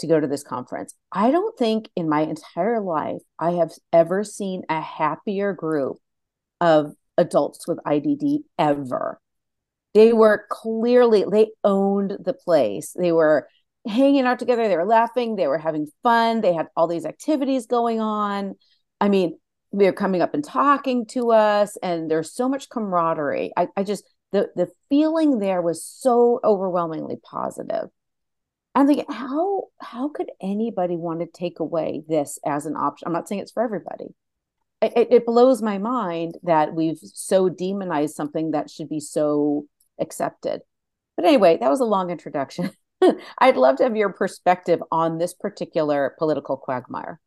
to 0.00 0.08
go 0.08 0.18
to 0.18 0.26
this 0.26 0.42
conference. 0.42 0.94
I 1.12 1.30
don't 1.30 1.56
think 1.56 1.88
in 1.94 2.08
my 2.08 2.22
entire 2.22 2.80
life 2.80 3.22
I 3.38 3.52
have 3.52 3.70
ever 3.92 4.24
seen 4.24 4.64
a 4.68 4.80
happier 4.80 5.52
group 5.52 5.98
of 6.60 6.94
adults 7.18 7.66
with 7.66 7.78
IDD 7.86 8.40
ever. 8.58 9.20
They 9.94 10.12
were 10.12 10.46
clearly, 10.50 11.24
they 11.30 11.52
owned 11.62 12.16
the 12.24 12.34
place. 12.34 12.94
They 12.98 13.12
were 13.12 13.48
hanging 13.86 14.24
out 14.24 14.38
together. 14.38 14.66
They 14.66 14.76
were 14.76 14.86
laughing. 14.86 15.36
They 15.36 15.46
were 15.46 15.58
having 15.58 15.86
fun. 16.02 16.40
They 16.40 16.52
had 16.52 16.66
all 16.76 16.88
these 16.88 17.04
activities 17.04 17.66
going 17.66 18.00
on. 18.00 18.54
I 19.00 19.08
mean, 19.08 19.38
they're 19.72 19.92
coming 19.92 20.22
up 20.22 20.34
and 20.34 20.44
talking 20.44 21.06
to 21.06 21.32
us, 21.32 21.76
and 21.82 22.10
there's 22.10 22.32
so 22.32 22.48
much 22.48 22.68
camaraderie. 22.68 23.52
I, 23.56 23.68
I 23.76 23.82
just 23.82 24.04
the 24.32 24.48
the 24.56 24.68
feeling 24.88 25.38
there 25.38 25.62
was 25.62 25.84
so 25.84 26.40
overwhelmingly 26.44 27.16
positive. 27.22 27.88
I'm 28.74 28.86
thinking, 28.86 29.06
how 29.08 29.64
how 29.80 30.08
could 30.08 30.30
anybody 30.40 30.96
want 30.96 31.20
to 31.20 31.26
take 31.26 31.60
away 31.60 32.02
this 32.08 32.38
as 32.46 32.66
an 32.66 32.76
option? 32.76 33.06
I'm 33.06 33.12
not 33.12 33.28
saying 33.28 33.42
it's 33.42 33.52
for 33.52 33.62
everybody. 33.62 34.14
It, 34.96 35.08
it 35.10 35.26
blows 35.26 35.62
my 35.62 35.78
mind 35.78 36.38
that 36.42 36.74
we've 36.74 36.98
so 36.98 37.48
demonized 37.48 38.14
something 38.14 38.52
that 38.52 38.70
should 38.70 38.88
be 38.88 39.00
so 39.00 39.66
accepted. 40.00 40.62
But 41.16 41.26
anyway, 41.26 41.58
that 41.58 41.70
was 41.70 41.80
a 41.80 41.84
long 41.84 42.10
introduction. 42.10 42.70
I'd 43.38 43.56
love 43.56 43.76
to 43.76 43.84
have 43.84 43.96
your 43.96 44.12
perspective 44.12 44.82
on 44.90 45.18
this 45.18 45.34
particular 45.34 46.14
political 46.18 46.56
quagmire. 46.56 47.20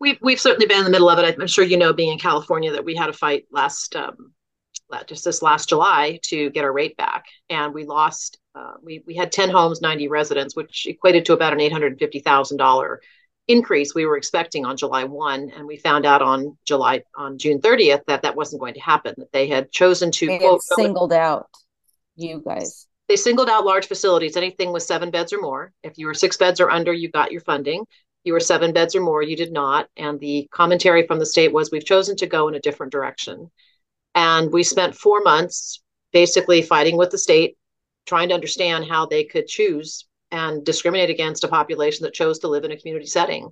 We've 0.00 0.18
we've 0.22 0.40
certainly 0.40 0.66
been 0.66 0.78
in 0.78 0.84
the 0.84 0.90
middle 0.90 1.10
of 1.10 1.18
it. 1.18 1.36
I'm 1.38 1.46
sure 1.46 1.64
you 1.64 1.76
know, 1.76 1.92
being 1.92 2.12
in 2.12 2.18
California, 2.18 2.72
that 2.72 2.84
we 2.84 2.94
had 2.94 3.08
a 3.08 3.12
fight 3.12 3.46
last 3.50 3.96
um, 3.96 4.32
just 5.06 5.24
this 5.24 5.42
last 5.42 5.68
July 5.68 6.18
to 6.24 6.50
get 6.50 6.64
our 6.64 6.72
rate 6.72 6.96
back, 6.96 7.26
and 7.50 7.74
we 7.74 7.84
lost. 7.84 8.38
Uh, 8.54 8.74
we 8.82 9.02
we 9.06 9.14
had 9.14 9.32
10 9.32 9.50
homes, 9.50 9.80
90 9.80 10.08
residents, 10.08 10.56
which 10.56 10.86
equated 10.86 11.24
to 11.26 11.32
about 11.32 11.52
an 11.52 11.60
850 11.60 12.20
thousand 12.20 12.58
dollar 12.58 13.00
increase 13.48 13.94
we 13.94 14.06
were 14.06 14.16
expecting 14.16 14.64
on 14.64 14.76
July 14.76 15.04
1 15.04 15.52
and 15.56 15.66
we 15.66 15.76
found 15.76 16.06
out 16.06 16.22
on 16.22 16.56
July 16.64 17.02
on 17.16 17.38
June 17.38 17.60
30th 17.60 18.04
that 18.06 18.22
that 18.22 18.36
wasn't 18.36 18.60
going 18.60 18.74
to 18.74 18.80
happen 18.80 19.14
that 19.16 19.32
they 19.32 19.48
had 19.48 19.72
chosen 19.72 20.10
to 20.12 20.26
they 20.26 20.38
quote, 20.38 20.62
singled 20.62 21.12
out 21.12 21.48
you 22.18 22.42
guys. 22.44 22.86
They 23.08 23.16
singled 23.16 23.48
out 23.48 23.64
large 23.64 23.86
facilities. 23.86 24.36
Anything 24.36 24.72
with 24.72 24.82
7 24.82 25.10
beds 25.10 25.32
or 25.32 25.40
more. 25.40 25.72
If 25.82 25.96
you 25.96 26.06
were 26.06 26.14
6 26.14 26.36
beds 26.36 26.60
or 26.60 26.70
under 26.70 26.92
you 26.92 27.10
got 27.10 27.32
your 27.32 27.40
funding. 27.40 27.86
You 28.24 28.34
were 28.34 28.40
7 28.40 28.72
beds 28.72 28.94
or 28.94 29.00
more 29.00 29.22
you 29.22 29.36
did 29.36 29.52
not. 29.52 29.88
And 29.96 30.20
the 30.20 30.48
commentary 30.52 31.06
from 31.06 31.18
the 31.18 31.26
state 31.26 31.52
was 31.52 31.70
we've 31.70 31.84
chosen 31.84 32.16
to 32.16 32.26
go 32.26 32.48
in 32.48 32.54
a 32.54 32.60
different 32.60 32.92
direction. 32.92 33.50
And 34.14 34.52
we 34.52 34.62
spent 34.62 34.94
four 34.94 35.22
months 35.22 35.80
basically 36.12 36.60
fighting 36.60 36.96
with 36.96 37.10
the 37.10 37.18
state, 37.18 37.56
trying 38.06 38.28
to 38.28 38.34
understand 38.34 38.86
how 38.86 39.06
they 39.06 39.24
could 39.24 39.46
choose 39.46 40.06
and 40.30 40.64
discriminate 40.64 41.10
against 41.10 41.44
a 41.44 41.48
population 41.48 42.04
that 42.04 42.14
chose 42.14 42.38
to 42.40 42.48
live 42.48 42.64
in 42.64 42.72
a 42.72 42.76
community 42.76 43.06
setting. 43.06 43.50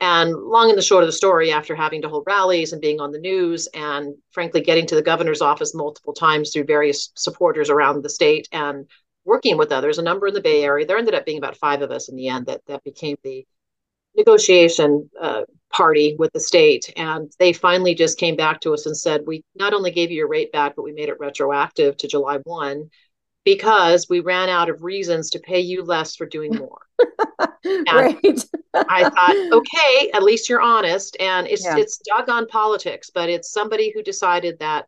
And 0.00 0.34
long 0.34 0.70
and 0.70 0.78
the 0.78 0.82
short 0.82 1.04
of 1.04 1.08
the 1.08 1.12
story, 1.12 1.52
after 1.52 1.74
having 1.74 2.02
to 2.02 2.08
hold 2.08 2.24
rallies 2.26 2.72
and 2.72 2.82
being 2.82 3.00
on 3.00 3.12
the 3.12 3.18
news, 3.18 3.68
and 3.74 4.14
frankly, 4.32 4.60
getting 4.60 4.86
to 4.86 4.94
the 4.94 5.02
governor's 5.02 5.40
office 5.40 5.74
multiple 5.74 6.12
times 6.12 6.50
through 6.50 6.64
various 6.64 7.10
supporters 7.14 7.70
around 7.70 8.02
the 8.02 8.10
state 8.10 8.48
and 8.52 8.86
working 9.24 9.56
with 9.56 9.72
others, 9.72 9.98
a 9.98 10.02
number 10.02 10.26
in 10.26 10.34
the 10.34 10.40
Bay 10.40 10.64
Area, 10.64 10.84
there 10.84 10.98
ended 10.98 11.14
up 11.14 11.24
being 11.24 11.38
about 11.38 11.56
five 11.56 11.80
of 11.80 11.90
us 11.90 12.08
in 12.08 12.16
the 12.16 12.28
end 12.28 12.46
that, 12.46 12.60
that 12.66 12.84
became 12.84 13.16
the 13.22 13.46
negotiation 14.16 15.08
uh, 15.20 15.42
party 15.72 16.16
with 16.18 16.32
the 16.32 16.40
state. 16.40 16.92
And 16.96 17.32
they 17.38 17.52
finally 17.52 17.94
just 17.94 18.18
came 18.18 18.36
back 18.36 18.60
to 18.60 18.72
us 18.72 18.86
and 18.86 18.96
said, 18.96 19.22
we 19.26 19.42
not 19.54 19.74
only 19.74 19.90
gave 19.90 20.10
you 20.10 20.18
your 20.18 20.28
rate 20.28 20.52
back, 20.52 20.76
but 20.76 20.82
we 20.82 20.92
made 20.92 21.08
it 21.08 21.18
retroactive 21.18 21.96
to 21.98 22.08
July 22.08 22.38
1 22.44 22.90
because 23.44 24.08
we 24.08 24.20
ran 24.20 24.48
out 24.48 24.70
of 24.70 24.82
reasons 24.82 25.30
to 25.30 25.38
pay 25.38 25.60
you 25.60 25.84
less 25.84 26.16
for 26.16 26.26
doing 26.26 26.54
more. 26.56 26.80
right. 27.92 28.44
I 28.74 29.10
thought, 29.10 29.52
okay, 29.52 30.10
at 30.12 30.22
least 30.22 30.48
you're 30.48 30.60
honest. 30.60 31.16
And 31.20 31.46
it's 31.46 31.64
yeah. 31.64 31.76
it's 31.76 31.98
doggone 31.98 32.46
politics, 32.46 33.10
but 33.12 33.28
it's 33.28 33.50
somebody 33.50 33.92
who 33.94 34.02
decided 34.02 34.58
that 34.60 34.86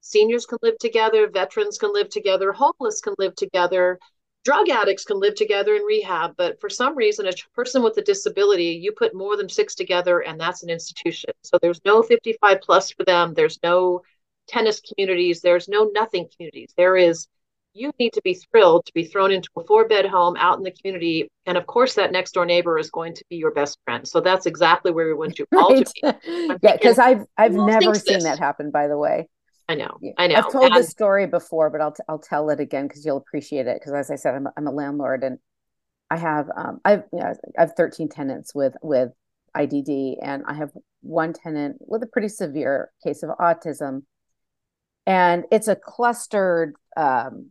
seniors 0.00 0.46
can 0.46 0.58
live 0.62 0.78
together, 0.78 1.28
veterans 1.28 1.78
can 1.78 1.92
live 1.92 2.10
together, 2.10 2.52
homeless 2.52 3.00
can 3.00 3.14
live 3.18 3.34
together, 3.36 3.98
drug 4.44 4.68
addicts 4.68 5.04
can 5.04 5.18
live 5.18 5.34
together 5.34 5.74
in 5.74 5.82
rehab. 5.82 6.34
But 6.36 6.60
for 6.60 6.68
some 6.68 6.94
reason, 6.96 7.26
a 7.26 7.32
person 7.54 7.82
with 7.82 7.96
a 7.96 8.02
disability, 8.02 8.78
you 8.82 8.92
put 8.92 9.14
more 9.14 9.36
than 9.36 9.48
six 9.48 9.74
together, 9.74 10.20
and 10.20 10.38
that's 10.38 10.62
an 10.62 10.70
institution. 10.70 11.30
So 11.42 11.58
there's 11.60 11.80
no 11.84 12.02
55 12.02 12.60
plus 12.60 12.90
for 12.90 13.04
them. 13.04 13.32
There's 13.34 13.58
no 13.62 14.02
tennis 14.46 14.80
communities. 14.80 15.40
There's 15.40 15.68
no 15.68 15.90
nothing 15.94 16.28
communities. 16.36 16.74
There 16.76 16.96
is 16.96 17.26
you 17.74 17.92
need 17.98 18.12
to 18.12 18.22
be 18.22 18.34
thrilled 18.34 18.86
to 18.86 18.94
be 18.94 19.04
thrown 19.04 19.32
into 19.32 19.48
a 19.56 19.64
four 19.64 19.86
bed 19.86 20.06
home 20.06 20.36
out 20.38 20.56
in 20.56 20.62
the 20.62 20.70
community. 20.70 21.28
And 21.44 21.58
of 21.58 21.66
course, 21.66 21.94
that 21.94 22.12
next 22.12 22.32
door 22.32 22.46
neighbor 22.46 22.78
is 22.78 22.90
going 22.90 23.14
to 23.14 23.24
be 23.28 23.36
your 23.36 23.50
best 23.50 23.78
friend. 23.84 24.06
So 24.06 24.20
that's 24.20 24.46
exactly 24.46 24.92
where 24.92 25.06
we 25.06 25.14
want 25.14 25.38
you 25.38 25.46
all 25.56 25.74
right. 25.74 25.84
to 25.84 26.18
be. 26.26 26.56
yeah, 26.62 26.72
because 26.72 26.98
I've 26.98 27.24
I've 27.36 27.52
never 27.52 27.94
seen 27.94 28.14
this? 28.14 28.24
that 28.24 28.38
happen. 28.38 28.70
By 28.70 28.86
the 28.86 28.96
way, 28.96 29.28
I 29.68 29.74
know, 29.74 29.98
I 30.16 30.28
know. 30.28 30.36
I've 30.36 30.52
told 30.52 30.66
and, 30.66 30.76
this 30.76 30.90
story 30.90 31.26
before, 31.26 31.68
but 31.68 31.80
I'll 31.80 31.92
t- 31.92 32.02
I'll 32.08 32.18
tell 32.18 32.48
it 32.50 32.60
again 32.60 32.86
because 32.86 33.04
you'll 33.04 33.16
appreciate 33.16 33.66
it. 33.66 33.80
Because 33.80 33.92
as 33.92 34.10
I 34.10 34.16
said, 34.16 34.36
I'm 34.36 34.46
a, 34.46 34.52
I'm 34.56 34.66
a 34.68 34.72
landlord 34.72 35.24
and 35.24 35.38
I 36.10 36.16
have 36.16 36.48
um 36.56 36.80
I've 36.84 37.02
you 37.12 37.18
know, 37.18 37.34
I 37.58 37.60
have 37.60 37.72
13 37.76 38.08
tenants 38.08 38.54
with 38.54 38.74
with 38.82 39.10
IDD, 39.56 40.18
and 40.22 40.44
I 40.46 40.54
have 40.54 40.70
one 41.00 41.32
tenant 41.32 41.78
with 41.80 42.02
a 42.04 42.06
pretty 42.06 42.28
severe 42.28 42.90
case 43.02 43.24
of 43.24 43.30
autism, 43.30 44.02
and 45.06 45.44
it's 45.50 45.66
a 45.66 45.74
clustered 45.74 46.74
um 46.96 47.50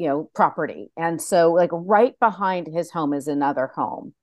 you 0.00 0.08
know 0.08 0.30
property. 0.34 0.90
And 0.96 1.20
so 1.20 1.52
like 1.52 1.68
right 1.72 2.18
behind 2.18 2.66
his 2.66 2.90
home 2.90 3.12
is 3.12 3.28
another 3.28 3.66
home. 3.66 4.14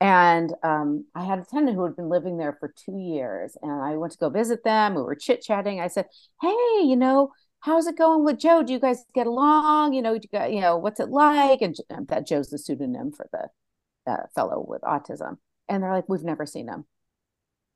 And 0.00 0.52
um, 0.64 1.04
i 1.14 1.22
had 1.22 1.38
a 1.38 1.44
tenant 1.44 1.76
who 1.76 1.84
had 1.84 1.96
been 1.96 2.08
living 2.08 2.38
there 2.38 2.56
for 2.58 2.72
two 2.74 2.98
years 2.98 3.56
and 3.62 3.70
i 3.70 3.96
went 3.96 4.14
to 4.14 4.18
go 4.18 4.30
visit 4.30 4.64
them. 4.64 4.94
We 4.94 5.02
were 5.02 5.14
chit-chatting. 5.14 5.80
I 5.80 5.88
said 5.88 6.06
hey 6.40 6.80
you 6.82 6.96
know 6.96 7.32
how's 7.60 7.86
it 7.86 7.98
going 7.98 8.24
with 8.24 8.38
joe? 8.38 8.62
Do 8.62 8.72
you 8.72 8.80
guys 8.80 9.04
get 9.14 9.26
along? 9.26 9.92
You 9.92 10.00
know 10.00 10.14
you, 10.14 10.28
you 10.48 10.60
know 10.62 10.78
what's 10.78 10.98
it 10.98 11.10
like? 11.10 11.60
And 11.60 11.76
that 12.08 12.26
joe's 12.26 12.48
the 12.48 12.58
pseudonym 12.58 13.12
for 13.12 13.28
the 13.32 14.10
uh, 14.10 14.26
fellow 14.34 14.64
with 14.66 14.80
autism. 14.80 15.36
And 15.68 15.82
they're 15.82 15.92
like 15.92 16.08
we've 16.08 16.24
never 16.24 16.46
seen 16.46 16.68
him. 16.68 16.86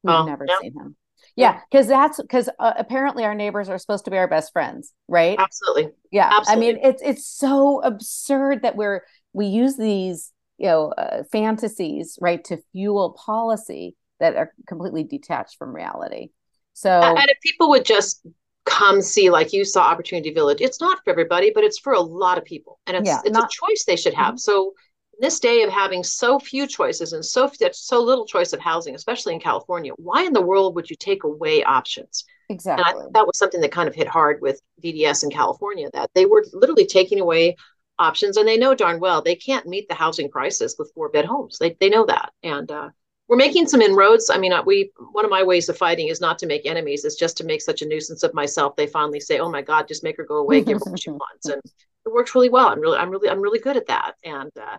We've 0.02 0.14
oh, 0.14 0.24
never 0.24 0.46
seen 0.62 0.72
him 0.72 0.96
yeah 1.34 1.60
because 1.70 1.86
that's 1.86 2.20
because 2.20 2.48
uh, 2.58 2.72
apparently 2.78 3.24
our 3.24 3.34
neighbors 3.34 3.68
are 3.68 3.78
supposed 3.78 4.04
to 4.04 4.10
be 4.10 4.16
our 4.16 4.28
best 4.28 4.52
friends 4.52 4.92
right 5.08 5.38
absolutely 5.38 5.88
yeah 6.10 6.30
absolutely. 6.32 6.68
i 6.68 6.72
mean 6.72 6.80
it's 6.82 7.02
it's 7.02 7.26
so 7.26 7.80
absurd 7.82 8.62
that 8.62 8.76
we're 8.76 9.02
we 9.32 9.46
use 9.46 9.76
these 9.76 10.32
you 10.58 10.66
know 10.66 10.92
uh, 10.92 11.22
fantasies 11.30 12.18
right 12.20 12.44
to 12.44 12.58
fuel 12.72 13.16
policy 13.18 13.94
that 14.20 14.36
are 14.36 14.52
completely 14.66 15.04
detached 15.04 15.56
from 15.58 15.74
reality 15.74 16.28
so 16.72 16.90
and 16.90 17.28
if 17.28 17.40
people 17.40 17.68
would 17.68 17.84
just 17.84 18.26
come 18.64 19.00
see 19.00 19.30
like 19.30 19.52
you 19.52 19.64
saw 19.64 19.82
opportunity 19.82 20.32
village 20.32 20.60
it's 20.60 20.80
not 20.80 20.98
for 21.04 21.10
everybody 21.10 21.52
but 21.54 21.62
it's 21.62 21.78
for 21.78 21.92
a 21.92 22.00
lot 22.00 22.36
of 22.36 22.44
people 22.44 22.80
and 22.86 22.96
it's 22.96 23.06
yeah, 23.06 23.20
it's 23.24 23.32
not, 23.32 23.44
a 23.44 23.48
choice 23.48 23.84
they 23.84 23.96
should 23.96 24.14
have 24.14 24.34
mm-hmm. 24.34 24.38
so 24.38 24.72
this 25.20 25.40
day 25.40 25.62
of 25.62 25.70
having 25.70 26.02
so 26.02 26.38
few 26.38 26.66
choices 26.66 27.12
and 27.12 27.24
so 27.24 27.50
so 27.72 28.02
little 28.02 28.26
choice 28.26 28.52
of 28.52 28.60
housing, 28.60 28.94
especially 28.94 29.34
in 29.34 29.40
California, 29.40 29.92
why 29.96 30.24
in 30.24 30.32
the 30.32 30.42
world 30.42 30.74
would 30.74 30.90
you 30.90 30.96
take 30.96 31.24
away 31.24 31.62
options? 31.64 32.24
Exactly. 32.48 32.84
And 32.88 33.00
I 33.00 33.10
that 33.12 33.26
was 33.26 33.38
something 33.38 33.60
that 33.60 33.72
kind 33.72 33.88
of 33.88 33.94
hit 33.94 34.08
hard 34.08 34.40
with 34.40 34.60
DDS 34.82 35.24
in 35.24 35.30
California 35.30 35.90
that 35.92 36.10
they 36.14 36.26
were 36.26 36.44
literally 36.52 36.86
taking 36.86 37.20
away 37.20 37.56
options, 37.98 38.36
and 38.36 38.46
they 38.46 38.56
know 38.56 38.74
darn 38.74 39.00
well 39.00 39.22
they 39.22 39.34
can't 39.34 39.66
meet 39.66 39.88
the 39.88 39.94
housing 39.94 40.30
crisis 40.30 40.76
with 40.78 40.92
four 40.94 41.08
bed 41.08 41.24
homes. 41.24 41.58
They 41.58 41.76
they 41.80 41.88
know 41.88 42.06
that, 42.06 42.32
and 42.42 42.70
uh, 42.70 42.90
we're 43.28 43.36
making 43.36 43.66
some 43.66 43.82
inroads. 43.82 44.30
I 44.30 44.38
mean, 44.38 44.52
uh, 44.52 44.62
we 44.62 44.92
one 45.12 45.24
of 45.24 45.30
my 45.30 45.42
ways 45.42 45.68
of 45.68 45.76
fighting 45.76 46.08
is 46.08 46.20
not 46.20 46.38
to 46.40 46.46
make 46.46 46.66
enemies; 46.66 47.04
is 47.04 47.16
just 47.16 47.36
to 47.38 47.44
make 47.44 47.62
such 47.62 47.82
a 47.82 47.86
nuisance 47.86 48.22
of 48.22 48.34
myself. 48.34 48.76
They 48.76 48.86
finally 48.86 49.20
say, 49.20 49.38
"Oh 49.38 49.50
my 49.50 49.62
God, 49.62 49.88
just 49.88 50.04
make 50.04 50.16
her 50.18 50.24
go 50.24 50.36
away, 50.36 50.62
give 50.62 50.78
her 50.78 50.90
what 50.90 51.02
she 51.02 51.10
wants," 51.24 51.46
and 51.46 51.60
it 51.64 52.12
works 52.12 52.34
really 52.34 52.50
well. 52.50 52.68
I'm 52.68 52.80
really, 52.80 52.98
I'm 52.98 53.10
really, 53.10 53.28
I'm 53.28 53.40
really 53.40 53.60
good 53.60 53.76
at 53.76 53.86
that, 53.88 54.12
and. 54.24 54.50
Uh, 54.56 54.76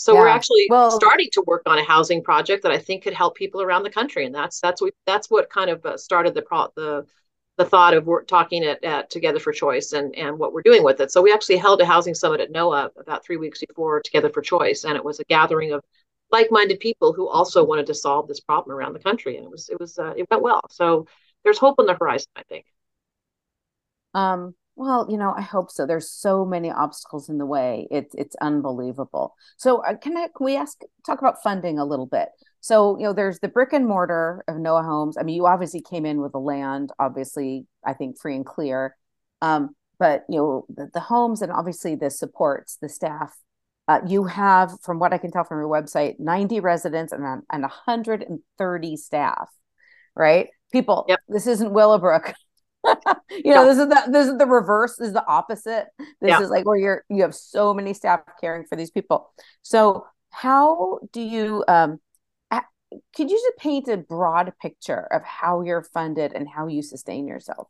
so 0.00 0.14
yeah. 0.14 0.20
we're 0.20 0.28
actually 0.28 0.66
well, 0.70 0.90
starting 0.90 1.28
to 1.32 1.44
work 1.46 1.60
on 1.66 1.78
a 1.78 1.84
housing 1.84 2.22
project 2.22 2.62
that 2.62 2.72
I 2.72 2.78
think 2.78 3.02
could 3.02 3.12
help 3.12 3.36
people 3.36 3.60
around 3.60 3.82
the 3.82 3.90
country, 3.90 4.24
and 4.24 4.34
that's 4.34 4.58
that's 4.58 4.80
what 4.80 4.94
that's 5.04 5.28
what 5.30 5.50
kind 5.50 5.68
of 5.68 5.84
uh, 5.84 5.98
started 5.98 6.32
the 6.32 6.40
pro- 6.40 6.72
the 6.74 7.04
the 7.58 7.66
thought 7.66 7.92
of 7.92 8.06
we're 8.06 8.24
talking 8.24 8.64
at, 8.64 8.82
at 8.82 9.10
Together 9.10 9.38
for 9.38 9.52
Choice 9.52 9.92
and 9.92 10.16
and 10.16 10.38
what 10.38 10.54
we're 10.54 10.62
doing 10.62 10.82
with 10.82 11.02
it. 11.02 11.12
So 11.12 11.20
we 11.20 11.34
actually 11.34 11.58
held 11.58 11.82
a 11.82 11.84
housing 11.84 12.14
summit 12.14 12.40
at 12.40 12.50
Noah 12.50 12.90
about 12.96 13.26
three 13.26 13.36
weeks 13.36 13.62
before 13.68 14.00
Together 14.00 14.30
for 14.30 14.40
Choice, 14.40 14.84
and 14.84 14.96
it 14.96 15.04
was 15.04 15.20
a 15.20 15.24
gathering 15.24 15.72
of 15.72 15.82
like-minded 16.32 16.80
people 16.80 17.12
who 17.12 17.28
also 17.28 17.62
wanted 17.62 17.86
to 17.88 17.94
solve 17.94 18.26
this 18.26 18.40
problem 18.40 18.74
around 18.74 18.94
the 18.94 19.00
country, 19.00 19.36
and 19.36 19.44
it 19.44 19.50
was 19.50 19.68
it 19.68 19.78
was 19.78 19.98
uh, 19.98 20.14
it 20.16 20.26
went 20.30 20.42
well. 20.42 20.62
So 20.70 21.06
there's 21.44 21.58
hope 21.58 21.78
on 21.78 21.84
the 21.84 21.94
horizon, 21.94 22.30
I 22.36 22.42
think. 22.44 22.64
Um, 24.14 24.54
well, 24.80 25.06
you 25.10 25.18
know, 25.18 25.34
I 25.36 25.42
hope 25.42 25.70
so. 25.70 25.84
There's 25.84 26.10
so 26.10 26.46
many 26.46 26.70
obstacles 26.70 27.28
in 27.28 27.36
the 27.36 27.44
way. 27.44 27.86
It's 27.90 28.14
it's 28.14 28.34
unbelievable. 28.36 29.34
So, 29.58 29.84
uh, 29.84 29.94
can 29.98 30.16
I 30.16 30.28
can 30.34 30.46
we 30.46 30.56
ask 30.56 30.80
talk 31.04 31.18
about 31.18 31.42
funding 31.42 31.78
a 31.78 31.84
little 31.84 32.06
bit? 32.06 32.30
So, 32.60 32.96
you 32.98 33.04
know, 33.04 33.12
there's 33.12 33.40
the 33.40 33.48
brick 33.48 33.74
and 33.74 33.86
mortar 33.86 34.42
of 34.48 34.56
Noah 34.56 34.82
Homes. 34.82 35.18
I 35.18 35.22
mean, 35.22 35.36
you 35.36 35.46
obviously 35.46 35.82
came 35.82 36.06
in 36.06 36.22
with 36.22 36.32
the 36.32 36.40
land, 36.40 36.92
obviously, 36.98 37.66
I 37.84 37.92
think 37.92 38.18
free 38.18 38.34
and 38.34 38.46
clear. 38.46 38.96
Um, 39.42 39.76
but 39.98 40.24
you 40.30 40.38
know, 40.38 40.66
the, 40.74 40.88
the, 40.94 41.00
homes 41.00 41.42
and 41.42 41.52
obviously 41.52 41.94
the 41.94 42.08
supports, 42.08 42.78
the 42.80 42.88
staff. 42.88 43.36
Uh, 43.86 44.00
you 44.06 44.24
have, 44.24 44.80
from 44.80 44.98
what 44.98 45.12
I 45.12 45.18
can 45.18 45.30
tell 45.30 45.44
from 45.44 45.58
your 45.58 45.68
website, 45.68 46.18
90 46.18 46.60
residents 46.60 47.12
and 47.12 47.22
and 47.50 47.62
130 47.62 48.96
staff. 48.96 49.50
Right, 50.16 50.48
people. 50.72 51.04
Yep. 51.06 51.20
This 51.28 51.46
isn't 51.46 51.70
Willowbrook. 51.70 52.32
you 53.30 53.54
know, 53.54 53.64
this 53.64 53.78
is 53.78 53.88
the 53.88 54.10
this 54.10 54.28
is 54.28 54.38
the 54.38 54.46
reverse, 54.46 54.96
this 54.96 55.08
is 55.08 55.14
the 55.14 55.26
opposite. 55.26 55.86
This 55.98 56.30
yeah. 56.30 56.40
is 56.40 56.50
like 56.50 56.66
where 56.66 56.78
you're 56.78 57.04
you 57.08 57.22
have 57.22 57.34
so 57.34 57.74
many 57.74 57.94
staff 57.94 58.20
caring 58.40 58.64
for 58.64 58.76
these 58.76 58.90
people. 58.90 59.32
So 59.62 60.06
how 60.30 61.00
do 61.12 61.20
you 61.20 61.64
um 61.68 62.00
could 63.14 63.30
you 63.30 63.36
just 63.36 63.56
paint 63.58 63.88
a 63.88 63.96
broad 63.96 64.52
picture 64.60 65.06
of 65.12 65.22
how 65.22 65.62
you're 65.62 65.82
funded 65.82 66.32
and 66.32 66.48
how 66.48 66.66
you 66.66 66.82
sustain 66.82 67.26
yourself? 67.26 67.68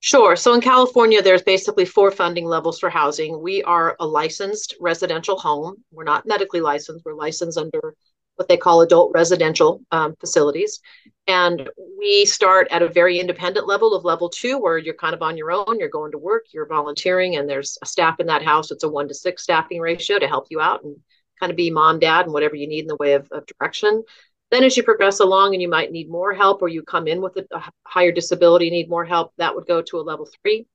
Sure. 0.00 0.36
So 0.36 0.52
in 0.54 0.60
California, 0.60 1.22
there's 1.22 1.42
basically 1.42 1.86
four 1.86 2.10
funding 2.10 2.44
levels 2.44 2.78
for 2.78 2.90
housing. 2.90 3.40
We 3.40 3.62
are 3.62 3.96
a 3.98 4.06
licensed 4.06 4.76
residential 4.80 5.38
home. 5.38 5.82
We're 5.90 6.04
not 6.04 6.26
medically 6.26 6.60
licensed. 6.60 7.04
We're 7.04 7.14
licensed 7.14 7.56
under 7.56 7.94
what 8.36 8.48
they 8.48 8.56
call 8.56 8.80
adult 8.80 9.12
residential 9.14 9.80
um, 9.92 10.14
facilities. 10.20 10.80
And 11.26 11.68
we 11.98 12.24
start 12.26 12.68
at 12.70 12.82
a 12.82 12.88
very 12.88 13.18
independent 13.18 13.66
level 13.66 13.94
of 13.94 14.04
level 14.04 14.28
two, 14.28 14.58
where 14.58 14.76
you're 14.76 14.94
kind 14.94 15.14
of 15.14 15.22
on 15.22 15.36
your 15.36 15.50
own, 15.52 15.78
you're 15.78 15.88
going 15.88 16.12
to 16.12 16.18
work, 16.18 16.44
you're 16.52 16.66
volunteering, 16.66 17.36
and 17.36 17.48
there's 17.48 17.78
a 17.82 17.86
staff 17.86 18.20
in 18.20 18.26
that 18.26 18.42
house. 18.42 18.70
It's 18.70 18.84
a 18.84 18.88
one 18.88 19.08
to 19.08 19.14
six 19.14 19.42
staffing 19.42 19.80
ratio 19.80 20.18
to 20.18 20.28
help 20.28 20.46
you 20.50 20.60
out 20.60 20.84
and 20.84 20.96
kind 21.40 21.50
of 21.50 21.56
be 21.56 21.70
mom, 21.70 21.98
dad, 21.98 22.26
and 22.26 22.32
whatever 22.32 22.56
you 22.56 22.66
need 22.66 22.82
in 22.82 22.88
the 22.88 22.96
way 22.96 23.14
of, 23.14 23.26
of 23.32 23.46
direction. 23.46 24.02
Then, 24.50 24.64
as 24.64 24.76
you 24.76 24.82
progress 24.82 25.20
along 25.20 25.54
and 25.54 25.62
you 25.62 25.68
might 25.68 25.90
need 25.90 26.10
more 26.10 26.34
help, 26.34 26.60
or 26.60 26.68
you 26.68 26.82
come 26.82 27.08
in 27.08 27.22
with 27.22 27.36
a, 27.36 27.46
a 27.56 27.64
higher 27.84 28.12
disability, 28.12 28.68
need 28.68 28.90
more 28.90 29.04
help, 29.04 29.32
that 29.38 29.54
would 29.54 29.66
go 29.66 29.80
to 29.82 29.98
a 29.98 30.02
level 30.02 30.28
three. 30.42 30.66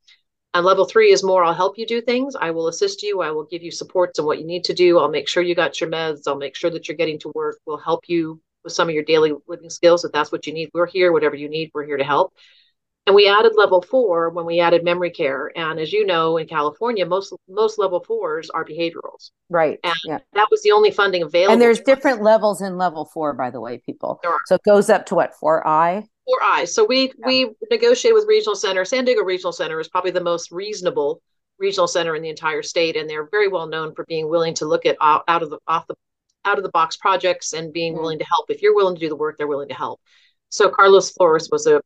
And 0.53 0.65
level 0.65 0.85
three 0.85 1.11
is 1.11 1.23
more 1.23 1.43
I'll 1.43 1.53
help 1.53 1.77
you 1.77 1.85
do 1.85 2.01
things. 2.01 2.35
I 2.35 2.51
will 2.51 2.67
assist 2.67 3.03
you. 3.03 3.21
I 3.21 3.31
will 3.31 3.45
give 3.45 3.61
you 3.61 3.71
supports 3.71 4.17
on 4.17 4.25
what 4.25 4.39
you 4.39 4.45
need 4.45 4.63
to 4.65 4.73
do. 4.73 4.97
I'll 4.97 5.09
make 5.09 5.27
sure 5.27 5.43
you 5.43 5.55
got 5.55 5.79
your 5.79 5.89
meds. 5.89 6.21
I'll 6.27 6.35
make 6.35 6.55
sure 6.55 6.71
that 6.71 6.87
you're 6.87 6.97
getting 6.97 7.19
to 7.19 7.31
work. 7.35 7.59
We'll 7.65 7.77
help 7.77 8.07
you 8.07 8.41
with 8.63 8.73
some 8.73 8.89
of 8.89 8.95
your 8.95 9.03
daily 9.03 9.33
living 9.47 9.69
skills 9.69 10.03
if 10.03 10.11
that's 10.11 10.31
what 10.31 10.47
you 10.47 10.53
need. 10.53 10.69
We're 10.73 10.87
here, 10.87 11.11
whatever 11.11 11.35
you 11.35 11.49
need, 11.49 11.71
we're 11.73 11.85
here 11.85 11.97
to 11.97 12.03
help. 12.03 12.33
And 13.05 13.15
we 13.15 13.27
added 13.27 13.53
level 13.55 13.81
four 13.81 14.29
when 14.29 14.45
we 14.45 14.59
added 14.59 14.83
memory 14.83 15.09
care. 15.09 15.51
And 15.55 15.79
as 15.79 15.91
you 15.91 16.05
know, 16.05 16.37
in 16.37 16.47
California, 16.47 17.05
most 17.07 17.33
most 17.47 17.79
level 17.79 18.03
fours 18.03 18.51
are 18.51 18.63
behaviorals. 18.63 19.31
Right. 19.49 19.79
And 19.83 19.95
yeah. 20.05 20.19
that 20.33 20.47
was 20.51 20.61
the 20.61 20.71
only 20.71 20.91
funding 20.91 21.23
available. 21.23 21.53
And 21.53 21.61
there's 21.61 21.79
different 21.79 22.21
levels 22.21 22.61
in 22.61 22.77
level 22.77 23.05
four, 23.05 23.33
by 23.33 23.49
the 23.49 23.59
way, 23.59 23.79
people. 23.79 24.19
So 24.45 24.55
it 24.55 24.61
goes 24.63 24.91
up 24.91 25.07
to 25.07 25.15
what, 25.15 25.33
four 25.33 25.65
I? 25.65 26.07
Four 26.29 26.43
eyes. 26.43 26.73
So 26.73 26.85
we 26.85 27.11
yeah. 27.17 27.25
we 27.25 27.51
negotiate 27.71 28.13
with 28.13 28.27
regional 28.27 28.55
center. 28.55 28.85
San 28.85 29.05
Diego 29.05 29.23
Regional 29.23 29.51
Center 29.53 29.79
is 29.79 29.87
probably 29.87 30.11
the 30.11 30.21
most 30.21 30.51
reasonable 30.51 31.21
regional 31.57 31.87
center 31.87 32.15
in 32.15 32.21
the 32.21 32.29
entire 32.29 32.63
state, 32.63 32.95
and 32.95 33.09
they're 33.09 33.27
very 33.31 33.47
well 33.47 33.67
known 33.67 33.93
for 33.95 34.05
being 34.05 34.29
willing 34.29 34.53
to 34.55 34.65
look 34.65 34.85
at 34.85 34.97
out, 35.01 35.23
out 35.27 35.43
of 35.43 35.49
the 35.49 35.59
off 35.67 35.85
the 35.87 35.95
out 36.45 36.57
of 36.57 36.63
the 36.63 36.69
box 36.69 36.97
projects 36.97 37.53
and 37.53 37.73
being 37.73 37.93
mm-hmm. 37.93 38.01
willing 38.01 38.19
to 38.19 38.25
help. 38.25 38.45
If 38.49 38.61
you're 38.61 38.75
willing 38.75 38.95
to 38.95 39.01
do 39.01 39.09
the 39.09 39.15
work, 39.15 39.37
they're 39.37 39.47
willing 39.47 39.69
to 39.69 39.75
help. 39.75 39.99
So 40.49 40.69
Carlos 40.69 41.11
Flores 41.11 41.49
was 41.51 41.67
a 41.67 41.81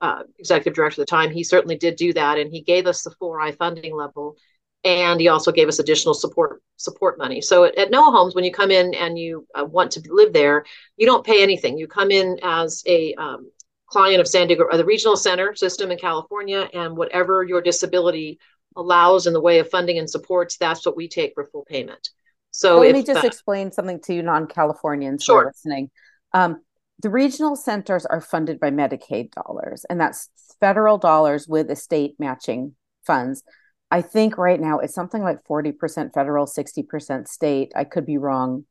uh, 0.00 0.22
executive 0.38 0.74
director 0.74 1.00
at 1.00 1.06
the 1.06 1.10
time. 1.10 1.30
He 1.30 1.42
certainly 1.42 1.76
did 1.76 1.96
do 1.96 2.12
that, 2.12 2.38
and 2.38 2.50
he 2.50 2.60
gave 2.60 2.86
us 2.86 3.02
the 3.02 3.10
four 3.18 3.40
I 3.40 3.52
funding 3.52 3.96
level. 3.96 4.36
and 4.84 5.20
he 5.20 5.28
also 5.28 5.50
gave 5.50 5.68
us 5.68 5.80
additional 5.80 6.14
support 6.14 6.62
support 6.76 7.18
money. 7.18 7.40
So 7.40 7.64
at, 7.64 7.76
at 7.76 7.90
Noah 7.90 8.12
Homes, 8.12 8.34
when 8.34 8.44
you 8.44 8.52
come 8.52 8.70
in 8.70 8.94
and 8.94 9.18
you 9.18 9.46
uh, 9.58 9.64
want 9.64 9.90
to 9.92 10.02
live 10.10 10.32
there, 10.32 10.64
you 10.96 11.06
don't 11.06 11.26
pay 11.26 11.42
anything. 11.42 11.76
You 11.76 11.88
come 11.88 12.10
in 12.10 12.38
as 12.42 12.82
a 12.86 13.14
um, 13.14 13.50
client 13.86 14.20
of 14.20 14.28
San 14.28 14.48
Diego 14.48 14.64
or 14.64 14.76
the 14.76 14.84
regional 14.84 15.16
center 15.16 15.54
system 15.54 15.90
in 15.90 15.98
California, 15.98 16.68
and 16.74 16.96
whatever 16.96 17.44
your 17.44 17.60
disability 17.60 18.38
allows 18.76 19.26
in 19.26 19.32
the 19.32 19.40
way 19.40 19.58
of 19.58 19.70
funding 19.70 19.98
and 19.98 20.08
supports, 20.08 20.56
that's 20.56 20.84
what 20.84 20.96
we 20.96 21.08
take 21.08 21.32
for 21.34 21.46
full 21.46 21.64
payment. 21.64 22.10
So, 22.50 22.80
let 22.80 22.94
me 22.94 23.02
just 23.02 23.24
uh, 23.24 23.26
explain 23.26 23.70
something 23.70 24.00
to 24.02 24.14
you 24.14 24.22
non-Californians 24.22 25.24
sure. 25.24 25.34
who 25.34 25.40
are 25.42 25.46
listening. 25.50 25.90
Um, 26.32 26.62
the 27.00 27.10
regional 27.10 27.56
centers 27.56 28.06
are 28.06 28.20
funded 28.20 28.58
by 28.58 28.70
Medicaid 28.70 29.32
dollars, 29.32 29.84
and 29.88 30.00
that's 30.00 30.30
federal 30.60 30.96
dollars 30.96 31.46
with 31.46 31.70
a 31.70 31.76
state 31.76 32.14
matching 32.18 32.74
funds. 33.06 33.42
I 33.90 34.02
think 34.02 34.38
right 34.38 34.60
now 34.60 34.78
it's 34.78 34.94
something 34.94 35.22
like 35.22 35.44
40% 35.44 36.12
federal, 36.12 36.46
60% 36.46 37.28
state. 37.28 37.72
I 37.76 37.84
could 37.84 38.04
be 38.04 38.18
wrong 38.18 38.64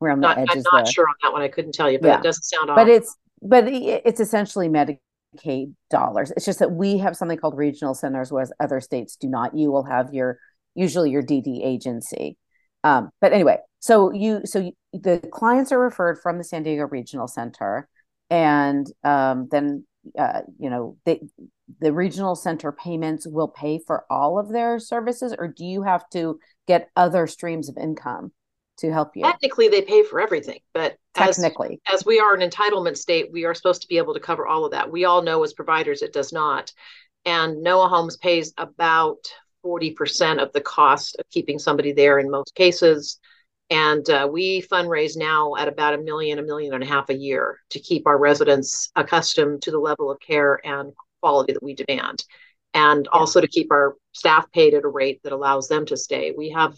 around 0.00 0.20
not, 0.20 0.36
the 0.36 0.42
edges. 0.42 0.64
I'm 0.70 0.78
not 0.78 0.84
there. 0.84 0.92
sure 0.92 1.08
on 1.08 1.14
that 1.22 1.32
one. 1.32 1.42
I 1.42 1.48
couldn't 1.48 1.72
tell 1.72 1.90
you, 1.90 1.98
but 1.98 2.08
yeah. 2.08 2.18
it 2.18 2.22
doesn't 2.22 2.44
sound 2.44 2.70
off. 2.70 2.76
But 2.76 2.88
it's 2.88 3.16
but 3.42 3.64
it's 3.66 4.20
essentially 4.20 4.68
Medicaid 4.68 5.74
dollars. 5.90 6.32
It's 6.36 6.46
just 6.46 6.60
that 6.60 6.72
we 6.72 6.98
have 6.98 7.16
something 7.16 7.38
called 7.38 7.56
regional 7.56 7.94
centers, 7.94 8.30
whereas 8.30 8.52
other 8.60 8.80
states 8.80 9.16
do 9.16 9.28
not. 9.28 9.56
You 9.56 9.70
will 9.70 9.84
have 9.84 10.14
your 10.14 10.38
usually 10.74 11.10
your 11.10 11.22
DD 11.22 11.64
agency. 11.64 12.38
Um, 12.84 13.10
but 13.20 13.32
anyway, 13.32 13.58
so 13.80 14.12
you 14.12 14.42
so 14.44 14.60
you, 14.60 14.72
the 14.92 15.18
clients 15.32 15.72
are 15.72 15.80
referred 15.80 16.18
from 16.22 16.38
the 16.38 16.44
San 16.44 16.62
Diego 16.62 16.86
Regional 16.86 17.28
Center, 17.28 17.88
and 18.30 18.86
um, 19.04 19.48
then 19.50 19.84
uh, 20.18 20.42
you 20.58 20.70
know 20.70 20.96
they 21.04 21.20
the 21.80 21.92
regional 21.92 22.34
center 22.34 22.72
payments 22.72 23.26
will 23.26 23.48
pay 23.48 23.80
for 23.86 24.04
all 24.10 24.38
of 24.38 24.50
their 24.50 24.78
services 24.78 25.34
or 25.38 25.48
do 25.48 25.64
you 25.64 25.82
have 25.82 26.08
to 26.10 26.38
get 26.66 26.90
other 26.96 27.26
streams 27.26 27.68
of 27.68 27.76
income 27.76 28.32
to 28.82 28.92
help 28.92 29.16
you. 29.16 29.22
Technically 29.22 29.68
they 29.68 29.82
pay 29.82 30.02
for 30.04 30.20
everything 30.20 30.58
but 30.74 30.96
technically. 31.14 31.80
as, 31.86 32.00
as 32.00 32.06
we 32.06 32.18
are 32.18 32.34
an 32.34 32.48
entitlement 32.48 32.96
state 32.96 33.32
we 33.32 33.44
are 33.44 33.54
supposed 33.54 33.80
to 33.82 33.88
be 33.88 33.96
able 33.96 34.12
to 34.12 34.20
cover 34.20 34.46
all 34.46 34.64
of 34.64 34.72
that. 34.72 34.90
We 34.90 35.04
all 35.04 35.22
know 35.22 35.42
as 35.42 35.54
providers 35.54 36.02
it 36.02 36.12
does 36.12 36.32
not. 36.32 36.72
And 37.24 37.62
noah 37.62 37.88
homes 37.88 38.16
pays 38.16 38.52
about 38.58 39.18
40% 39.64 40.42
of 40.42 40.52
the 40.52 40.60
cost 40.60 41.16
of 41.18 41.24
keeping 41.30 41.58
somebody 41.58 41.92
there 41.92 42.18
in 42.18 42.30
most 42.30 42.54
cases. 42.56 43.20
And 43.70 44.08
uh, 44.10 44.28
we 44.30 44.62
fundraise 44.62 45.16
now 45.16 45.54
at 45.54 45.68
about 45.68 45.94
a 45.94 45.98
million 45.98 46.40
a 46.40 46.42
million 46.42 46.74
and 46.74 46.82
a 46.82 46.86
half 46.86 47.08
a 47.08 47.14
year 47.14 47.60
to 47.70 47.78
keep 47.78 48.06
our 48.06 48.18
residents 48.18 48.90
accustomed 48.96 49.62
to 49.62 49.70
the 49.70 49.78
level 49.78 50.10
of 50.10 50.18
care 50.18 50.60
and 50.66 50.92
quality 51.20 51.52
that 51.52 51.62
we 51.62 51.74
demand. 51.74 52.24
And 52.74 53.06
also 53.08 53.40
to 53.40 53.46
keep 53.46 53.70
our 53.70 53.94
staff 54.12 54.50
paid 54.50 54.74
at 54.74 54.84
a 54.84 54.88
rate 54.88 55.20
that 55.22 55.32
allows 55.32 55.68
them 55.68 55.86
to 55.86 55.96
stay. 55.96 56.32
We 56.36 56.50
have 56.50 56.74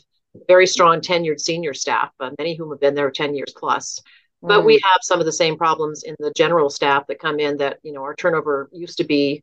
very 0.49 0.67
strong 0.67 1.01
tenured 1.01 1.41
senior 1.41 1.75
staff 1.75 2.11
uh, 2.21 2.31
many 2.39 2.53
of 2.53 2.59
whom 2.59 2.71
have 2.71 2.81
been 2.81 2.95
there 2.95 3.11
10 3.11 3.35
years 3.35 3.53
plus 3.57 4.01
mm. 4.43 4.49
but 4.49 4.65
we 4.65 4.77
mm. 4.77 4.83
have 4.83 5.01
some 5.03 5.21
of 5.21 5.27
the 5.27 5.33
same 5.33 5.57
problems 5.57 6.03
in 6.03 6.15
the 6.19 6.33
general 6.37 6.71
staff 6.71 7.07
that 7.07 7.19
come 7.19 7.39
in 7.39 7.57
that 7.57 7.79
you 7.83 7.93
know 7.93 8.03
our 8.03 8.15
turnover 8.15 8.69
used 8.73 8.99
to 8.99 9.05
be 9.05 9.43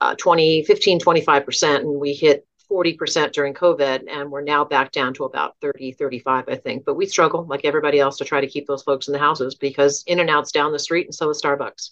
uh, 0.00 0.14
20 0.16 0.64
15 0.64 1.00
25% 1.00 1.76
and 1.76 2.00
we 2.00 2.12
hit 2.12 2.46
40% 2.72 3.32
during 3.32 3.52
COVID, 3.52 4.04
and 4.08 4.30
we're 4.30 4.40
now 4.40 4.64
back 4.64 4.92
down 4.92 5.12
to 5.14 5.24
about 5.24 5.56
30, 5.60 5.92
35, 5.92 6.44
I 6.48 6.56
think. 6.56 6.84
But 6.84 6.94
we 6.94 7.06
struggle, 7.06 7.44
like 7.44 7.64
everybody 7.64 8.00
else, 8.00 8.16
to 8.18 8.24
try 8.24 8.40
to 8.40 8.46
keep 8.46 8.66
those 8.66 8.82
folks 8.82 9.08
in 9.08 9.12
the 9.12 9.18
houses 9.18 9.54
because 9.54 10.02
In-N-Out's 10.06 10.52
down 10.52 10.72
the 10.72 10.78
street, 10.78 11.06
and 11.06 11.14
so 11.14 11.28
is 11.28 11.40
Starbucks. 11.42 11.90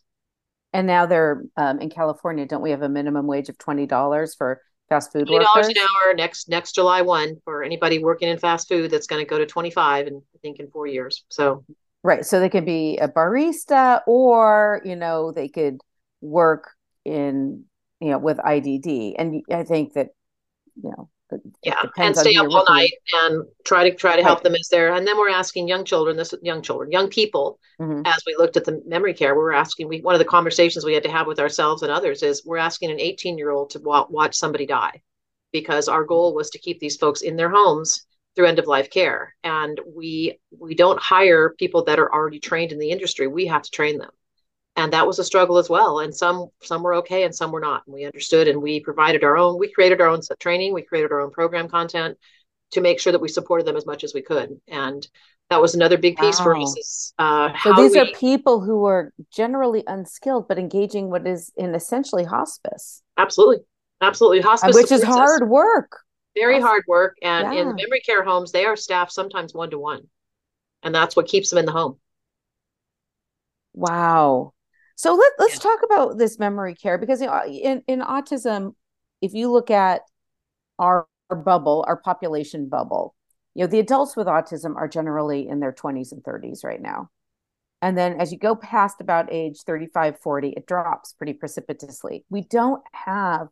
And 0.72 0.86
now 0.86 1.06
they're 1.06 1.44
um, 1.56 1.80
in 1.80 1.90
California. 1.90 2.46
Don't 2.46 2.62
we 2.62 2.70
have 2.70 2.82
a 2.82 2.88
minimum 2.88 3.26
wage 3.26 3.48
of 3.48 3.58
twenty 3.58 3.86
dollars 3.86 4.36
for 4.36 4.62
fast 4.90 5.12
food 5.12 5.26
$20 5.26 5.38
workers? 5.38 5.68
an 5.68 5.74
hour 5.78 6.14
next 6.14 6.50
next 6.50 6.72
July 6.74 7.00
one 7.00 7.36
for 7.44 7.62
anybody 7.62 7.98
working 7.98 8.28
in 8.28 8.36
fast 8.36 8.68
food. 8.68 8.90
That's 8.90 9.06
going 9.06 9.24
to 9.24 9.28
go 9.28 9.38
to 9.38 9.46
twenty 9.46 9.70
five, 9.70 10.06
and 10.06 10.20
I 10.34 10.38
think 10.42 10.58
in 10.58 10.68
four 10.68 10.86
years. 10.86 11.24
So 11.30 11.64
right, 12.02 12.26
so 12.26 12.40
they 12.40 12.50
could 12.50 12.66
be 12.66 12.98
a 12.98 13.08
barista, 13.08 14.02
or 14.06 14.82
you 14.84 14.96
know, 14.96 15.32
they 15.32 15.48
could 15.48 15.80
work 16.20 16.72
in 17.06 17.64
you 18.00 18.10
know 18.10 18.18
with 18.18 18.36
IDD, 18.36 19.14
and 19.18 19.42
I 19.50 19.62
think 19.62 19.94
that 19.94 20.08
you 20.82 20.90
know 20.90 21.08
yeah 21.62 21.82
and 21.98 22.16
stay 22.16 22.34
up 22.36 22.46
all 22.50 22.64
night 22.68 22.92
and 23.24 23.44
try 23.64 23.88
to 23.88 23.94
try 23.94 24.16
to 24.16 24.22
help 24.22 24.38
right. 24.38 24.44
them 24.44 24.54
as 24.54 24.68
they're 24.68 24.94
and 24.94 25.06
then 25.06 25.16
we're 25.18 25.30
asking 25.30 25.68
young 25.68 25.84
children 25.84 26.16
this 26.16 26.34
young 26.42 26.62
children 26.62 26.90
young 26.90 27.08
people 27.08 27.58
mm-hmm. 27.80 28.02
as 28.04 28.22
we 28.26 28.34
looked 28.38 28.56
at 28.56 28.64
the 28.64 28.82
memory 28.86 29.14
care 29.14 29.34
we 29.34 29.40
were 29.40 29.52
asking 29.52 29.88
we 29.88 30.00
one 30.00 30.14
of 30.14 30.18
the 30.18 30.24
conversations 30.24 30.84
we 30.84 30.94
had 30.94 31.02
to 31.02 31.10
have 31.10 31.26
with 31.26 31.40
ourselves 31.40 31.82
and 31.82 31.92
others 31.92 32.22
is 32.22 32.44
we're 32.44 32.56
asking 32.56 32.90
an 32.90 33.00
18 33.00 33.38
year 33.38 33.50
old 33.50 33.70
to 33.70 33.80
watch 33.80 34.34
somebody 34.34 34.66
die 34.66 35.00
because 35.52 35.88
our 35.88 36.04
goal 36.04 36.34
was 36.34 36.50
to 36.50 36.58
keep 36.58 36.80
these 36.80 36.96
folks 36.96 37.22
in 37.22 37.36
their 37.36 37.50
homes 37.50 38.06
through 38.34 38.46
end 38.46 38.58
of 38.58 38.66
life 38.66 38.90
care 38.90 39.34
and 39.44 39.80
we 39.94 40.38
we 40.58 40.74
don't 40.74 41.00
hire 41.00 41.54
people 41.58 41.84
that 41.84 41.98
are 41.98 42.12
already 42.12 42.38
trained 42.38 42.72
in 42.72 42.78
the 42.78 42.90
industry 42.90 43.26
we 43.26 43.46
have 43.46 43.62
to 43.62 43.70
train 43.70 43.98
them 43.98 44.10
and 44.76 44.92
that 44.92 45.06
was 45.06 45.18
a 45.18 45.24
struggle 45.24 45.58
as 45.58 45.68
well. 45.68 45.98
And 45.98 46.14
some 46.14 46.48
some 46.62 46.82
were 46.82 46.94
okay 46.96 47.24
and 47.24 47.34
some 47.34 47.52
were 47.52 47.60
not. 47.60 47.82
And 47.86 47.94
we 47.94 48.04
understood 48.04 48.48
and 48.48 48.62
we 48.62 48.80
provided 48.80 49.24
our 49.24 49.36
own 49.36 49.58
we 49.58 49.72
created 49.72 50.00
our 50.00 50.08
own 50.08 50.20
training 50.38 50.72
we 50.72 50.82
created 50.82 51.12
our 51.12 51.20
own 51.20 51.30
program 51.30 51.68
content 51.68 52.16
to 52.72 52.80
make 52.80 53.00
sure 53.00 53.12
that 53.12 53.20
we 53.20 53.28
supported 53.28 53.66
them 53.66 53.76
as 53.76 53.84
much 53.84 54.04
as 54.04 54.14
we 54.14 54.22
could. 54.22 54.60
And 54.68 55.06
that 55.50 55.60
was 55.60 55.74
another 55.74 55.98
big 55.98 56.16
piece 56.16 56.38
wow. 56.38 56.44
for 56.44 56.56
us 56.56 56.76
is, 56.76 57.14
uh, 57.18 57.50
so 57.64 57.74
these 57.74 57.92
we, 57.92 57.98
are 57.98 58.06
people 58.14 58.60
who 58.60 58.84
are 58.84 59.12
generally 59.32 59.82
unskilled 59.88 60.46
but 60.46 60.58
engaging 60.58 61.10
what 61.10 61.26
is 61.26 61.52
in 61.56 61.74
essentially 61.74 62.24
hospice. 62.24 63.02
Absolutely. 63.18 63.64
Absolutely. 64.00 64.40
Hospice 64.40 64.74
which 64.74 64.92
is 64.92 65.02
hard 65.02 65.42
us. 65.42 65.48
work. 65.48 65.98
Very 66.36 66.54
That's, 66.54 66.64
hard 66.64 66.84
work. 66.86 67.16
And 67.22 67.52
yeah. 67.52 67.60
in 67.60 67.74
memory 67.74 68.00
care 68.06 68.22
homes 68.22 68.52
they 68.52 68.64
are 68.64 68.76
staffed 68.76 69.12
sometimes 69.12 69.52
one 69.52 69.70
to 69.70 69.78
one. 69.78 70.02
And 70.84 70.94
that's 70.94 71.16
what 71.16 71.26
keeps 71.26 71.50
them 71.50 71.58
in 71.58 71.66
the 71.66 71.72
home. 71.72 71.98
Wow 73.74 74.54
so 75.00 75.14
let, 75.14 75.32
let's 75.38 75.54
yeah. 75.54 75.60
talk 75.60 75.78
about 75.82 76.18
this 76.18 76.38
memory 76.38 76.74
care 76.74 76.98
because 76.98 77.22
you 77.22 77.30
in, 77.46 77.82
in 77.88 78.00
autism, 78.00 78.74
if 79.22 79.32
you 79.32 79.50
look 79.50 79.70
at 79.70 80.02
our, 80.78 81.06
our 81.30 81.36
bubble, 81.36 81.86
our 81.88 81.96
population 81.96 82.68
bubble, 82.68 83.14
you 83.54 83.64
know, 83.64 83.66
the 83.66 83.78
adults 83.78 84.14
with 84.14 84.26
autism 84.26 84.76
are 84.76 84.86
generally 84.86 85.48
in 85.48 85.58
their 85.58 85.72
20s 85.72 86.12
and 86.12 86.22
30s 86.22 86.64
right 86.64 86.82
now. 86.82 87.08
And 87.80 87.96
then 87.96 88.20
as 88.20 88.30
you 88.30 88.36
go 88.36 88.54
past 88.54 89.00
about 89.00 89.32
age 89.32 89.62
35, 89.62 90.18
40, 90.18 90.50
it 90.50 90.66
drops 90.66 91.14
pretty 91.14 91.32
precipitously. 91.32 92.26
We 92.28 92.42
don't 92.42 92.82
have 92.92 93.48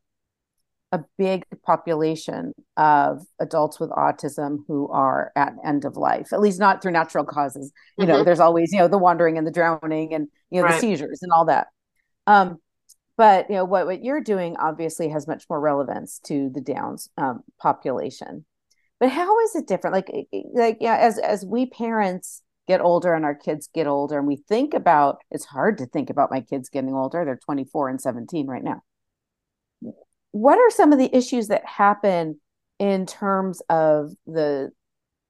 a 0.92 1.00
big 1.18 1.44
population 1.64 2.52
of 2.76 3.20
adults 3.40 3.78
with 3.78 3.90
autism 3.90 4.58
who 4.66 4.88
are 4.88 5.32
at 5.36 5.52
end 5.64 5.84
of 5.84 5.96
life 5.96 6.32
at 6.32 6.40
least 6.40 6.58
not 6.58 6.80
through 6.80 6.92
natural 6.92 7.24
causes. 7.24 7.72
You 7.98 8.04
mm-hmm. 8.04 8.12
know 8.12 8.24
there's 8.24 8.40
always 8.40 8.72
you 8.72 8.78
know 8.78 8.88
the 8.88 8.98
wandering 8.98 9.36
and 9.36 9.46
the 9.46 9.50
drowning 9.50 10.14
and 10.14 10.28
you 10.50 10.60
know 10.60 10.66
right. 10.66 10.74
the 10.74 10.80
seizures 10.80 11.20
and 11.22 11.32
all 11.32 11.44
that. 11.46 11.68
Um 12.26 12.58
but 13.16 13.50
you 13.50 13.56
know 13.56 13.64
what 13.64 13.86
what 13.86 14.02
you're 14.02 14.22
doing 14.22 14.56
obviously 14.56 15.10
has 15.10 15.26
much 15.26 15.44
more 15.50 15.60
relevance 15.60 16.20
to 16.26 16.50
the 16.54 16.60
downs 16.60 17.10
um, 17.18 17.42
population. 17.60 18.46
But 18.98 19.10
how 19.10 19.40
is 19.40 19.56
it 19.56 19.66
different? 19.66 19.94
Like 19.94 20.28
like 20.54 20.78
yeah 20.80 20.96
as 20.96 21.18
as 21.18 21.44
we 21.44 21.66
parents 21.66 22.42
get 22.66 22.80
older 22.80 23.14
and 23.14 23.24
our 23.24 23.34
kids 23.34 23.68
get 23.74 23.86
older 23.86 24.18
and 24.18 24.26
we 24.26 24.36
think 24.36 24.74
about 24.74 25.18
it's 25.30 25.46
hard 25.46 25.78
to 25.78 25.86
think 25.86 26.08
about 26.10 26.30
my 26.30 26.40
kids 26.40 26.70
getting 26.70 26.94
older. 26.94 27.24
They're 27.24 27.40
24 27.44 27.90
and 27.90 28.00
17 28.00 28.46
right 28.46 28.64
now 28.64 28.82
what 30.32 30.58
are 30.58 30.70
some 30.70 30.92
of 30.92 30.98
the 30.98 31.14
issues 31.16 31.48
that 31.48 31.64
happen 31.64 32.40
in 32.78 33.06
terms 33.06 33.60
of 33.68 34.12
the 34.26 34.70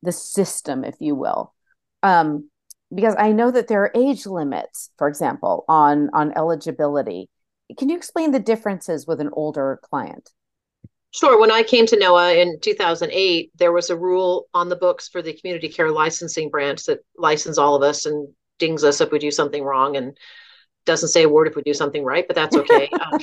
the 0.03 0.13
system 0.13 0.85
if 0.85 0.97
you 1.01 1.15
will 1.15 1.55
um, 2.03 2.49
because 2.95 3.15
i 3.19 3.33
know 3.33 3.51
that 3.51 3.69
there 3.69 3.83
are 3.83 3.93
age 3.95 4.27
limits 4.27 4.91
for 4.97 5.09
example 5.09 5.65
on 5.69 6.11
on 6.13 6.33
eligibility 6.37 7.29
can 7.79 7.89
you 7.89 7.97
explain 7.97 8.33
the 8.33 8.41
differences 8.41 9.07
with 9.07 9.21
an 9.21 9.31
older 9.33 9.81
client 9.83 10.31
Sure. 11.11 11.41
When 11.41 11.51
I 11.51 11.63
came 11.63 11.87
to 11.87 11.99
Noah 11.99 12.35
in 12.35 12.61
2008, 12.61 13.51
there 13.57 13.73
was 13.73 13.89
a 13.89 13.97
rule 13.97 14.47
on 14.53 14.69
the 14.69 14.77
books 14.77 15.09
for 15.09 15.23
the 15.23 15.33
community 15.33 15.69
care 15.69 15.91
licensing 15.91 16.51
branch 16.51 16.85
that 16.85 17.01
license 17.17 17.57
all 17.57 17.75
of 17.75 17.83
us 17.83 18.05
and 18.05 18.29
dings 18.59 18.85
us 18.85 19.01
if 19.01 19.11
we 19.11 19.19
do 19.19 19.31
something 19.31 19.63
wrong. 19.63 19.97
And 19.97 20.19
doesn't 20.89 21.11
say 21.11 21.23
a 21.23 21.29
word 21.29 21.47
if 21.47 21.55
we 21.55 21.63
do 21.63 21.75
something 21.75 22.03
right, 22.03 22.27
but 22.27 22.35
that's 22.35 22.57
okay. 22.57 22.89
um, 23.01 23.21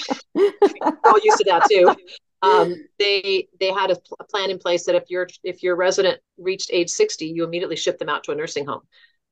all 1.03 1.19
used 1.21 1.39
to 1.39 1.45
that 1.47 1.67
too. 1.69 1.93
Um, 2.41 2.75
they 2.99 3.47
they 3.59 3.71
had 3.71 3.91
a, 3.91 3.95
pl- 3.95 4.17
a, 4.19 4.23
plan 4.23 4.51
in 4.51 4.59
place 4.59 4.85
that 4.85 4.95
if 4.95 5.09
your 5.09 5.27
if 5.43 5.63
your 5.63 5.75
resident 5.75 6.19
reached 6.37 6.69
age 6.71 6.89
60, 6.89 7.25
you 7.25 7.43
immediately 7.43 7.75
ship 7.75 7.97
them 7.97 8.07
out 8.07 8.23
to 8.25 8.31
a 8.31 8.35
nursing 8.35 8.67
home. 8.67 8.81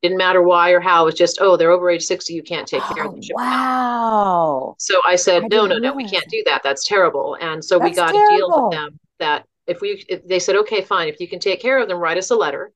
Didn't 0.01 0.17
matter 0.17 0.41
why 0.41 0.71
or 0.71 0.79
how. 0.79 1.07
It's 1.07 1.17
just 1.17 1.37
oh 1.39 1.55
they're 1.55 1.71
over 1.71 1.89
age 1.89 2.03
60, 2.03 2.33
you 2.33 2.43
can't 2.43 2.67
take 2.67 2.81
care 2.83 3.05
of 3.05 3.11
them. 3.11 3.21
Oh, 3.37 3.43
wow. 3.43 4.75
So 4.79 4.99
I 5.05 5.15
said 5.15 5.43
I 5.43 5.47
no 5.47 5.67
no 5.67 5.77
no 5.77 5.93
we 5.93 6.09
can't 6.09 6.27
do 6.29 6.41
that. 6.47 6.61
That's 6.63 6.87
terrible. 6.87 7.37
And 7.39 7.63
so 7.63 7.77
that's 7.77 7.91
we 7.91 7.95
got 7.95 8.13
terrible. 8.13 8.33
a 8.33 8.37
deal 8.37 8.67
with 8.67 8.71
them 8.71 8.99
that 9.19 9.45
if 9.67 9.79
we 9.79 10.03
if 10.09 10.27
they 10.27 10.39
said 10.39 10.55
okay 10.55 10.81
fine 10.81 11.07
if 11.07 11.19
you 11.19 11.27
can 11.27 11.39
take 11.39 11.61
care 11.61 11.79
of 11.79 11.87
them 11.87 11.99
write 11.99 12.17
us 12.17 12.31
a 12.31 12.35
letter 12.35 12.71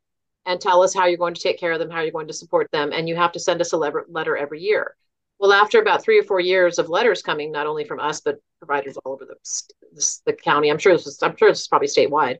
and 0.46 0.62
tell 0.62 0.82
us 0.82 0.94
how 0.94 1.06
you're 1.06 1.18
going 1.18 1.34
to 1.34 1.42
take 1.42 1.60
care 1.60 1.72
of 1.72 1.80
them 1.80 1.90
how 1.90 2.02
you're 2.02 2.12
going 2.12 2.28
to 2.28 2.34
support 2.34 2.70
them 2.72 2.92
and 2.94 3.10
you 3.10 3.16
have 3.16 3.32
to 3.34 3.40
send 3.40 3.60
us 3.60 3.74
a 3.74 3.78
letter, 3.78 4.06
letter 4.08 4.38
every 4.38 4.62
year 4.62 4.96
Well, 5.40 5.54
after 5.54 5.80
about 5.80 6.04
three 6.04 6.20
or 6.20 6.24
four 6.24 6.40
years 6.40 6.80
of 6.80 6.90
letters 6.90 7.22
coming, 7.22 7.52
not 7.52 7.68
only 7.68 7.84
from 7.84 8.00
us 8.00 8.22
but 8.22 8.38
providers 8.60 8.98
all 8.98 9.14
over 9.14 9.26
the 9.26 9.36
the, 9.94 10.20
the 10.26 10.34
county, 10.34 10.70
I'm 10.70 10.80
sure 10.80 10.94
this 10.94 11.08
is, 11.08 11.22
I'm 11.22 11.36
sure 11.38 11.50
this 11.50 11.62
is 11.62 11.68
probably 11.68 11.88
statewide. 11.88 12.38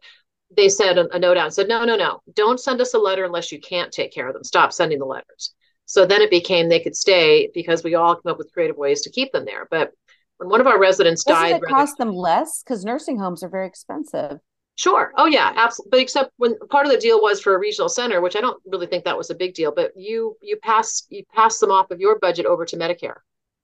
They 0.56 0.70
said 0.70 0.98
a, 0.98 1.14
a 1.16 1.20
note 1.20 1.38
out 1.38 1.46
and 1.46 1.54
said, 1.54 1.68
no, 1.68 1.84
no, 1.86 1.96
no, 1.96 2.22
don't 2.34 2.60
send 2.60 2.82
us 2.82 2.94
a 2.94 3.00
letter 3.00 3.26
unless 3.26 3.52
you 3.52 3.60
can't 3.60 3.92
take 3.92 4.14
care 4.14 4.28
of 4.28 4.34
them. 4.34 4.44
Stop 4.44 4.74
sending 4.74 5.00
the 5.00 5.06
letters. 5.06 5.54
So 5.86 6.06
then 6.06 6.22
it 6.22 6.30
became 6.30 6.68
they 6.68 6.82
could 6.82 6.96
stay 6.96 7.50
because 7.54 7.84
we 7.84 7.96
all 7.96 8.16
come 8.16 8.32
up 8.32 8.38
with 8.38 8.52
creative 8.52 8.78
ways 8.78 9.02
to 9.02 9.10
keep 9.10 9.32
them 9.32 9.46
there. 9.46 9.68
But 9.70 9.92
when 10.38 10.50
one 10.50 10.62
of 10.62 10.68
our 10.68 10.80
residents 10.80 11.24
Doesn't 11.24 11.52
died, 11.52 11.62
it 11.62 11.68
cost 11.68 11.98
them 11.98 12.14
less 12.14 12.62
because 12.64 12.84
nursing 12.84 13.18
homes 13.18 13.44
are 13.44 13.50
very 13.50 13.68
expensive? 13.68 14.40
Sure. 14.78 15.12
Oh 15.18 15.26
yeah, 15.26 15.52
absolutely. 15.56 15.90
But 15.90 16.00
except 16.02 16.32
when 16.38 16.58
part 16.70 16.86
of 16.86 16.92
the 16.92 17.00
deal 17.00 17.20
was 17.20 17.42
for 17.42 17.56
a 17.56 17.60
regional 17.60 17.90
center, 17.90 18.22
which 18.22 18.36
I 18.36 18.42
don't 18.42 18.62
really 18.66 18.86
think 18.88 19.04
that 19.06 19.18
was 19.18 19.30
a 19.32 19.36
big 19.36 19.54
deal, 19.56 19.72
but 19.76 19.92
you 19.98 20.38
you 20.42 20.56
pass 20.58 21.06
you 21.10 21.24
pass 21.34 21.60
them 21.60 21.72
off 21.72 21.90
of 21.92 22.00
your 22.00 22.20
budget 22.20 22.46
over 22.46 22.64
to 22.66 22.78
Medicare 22.78 23.18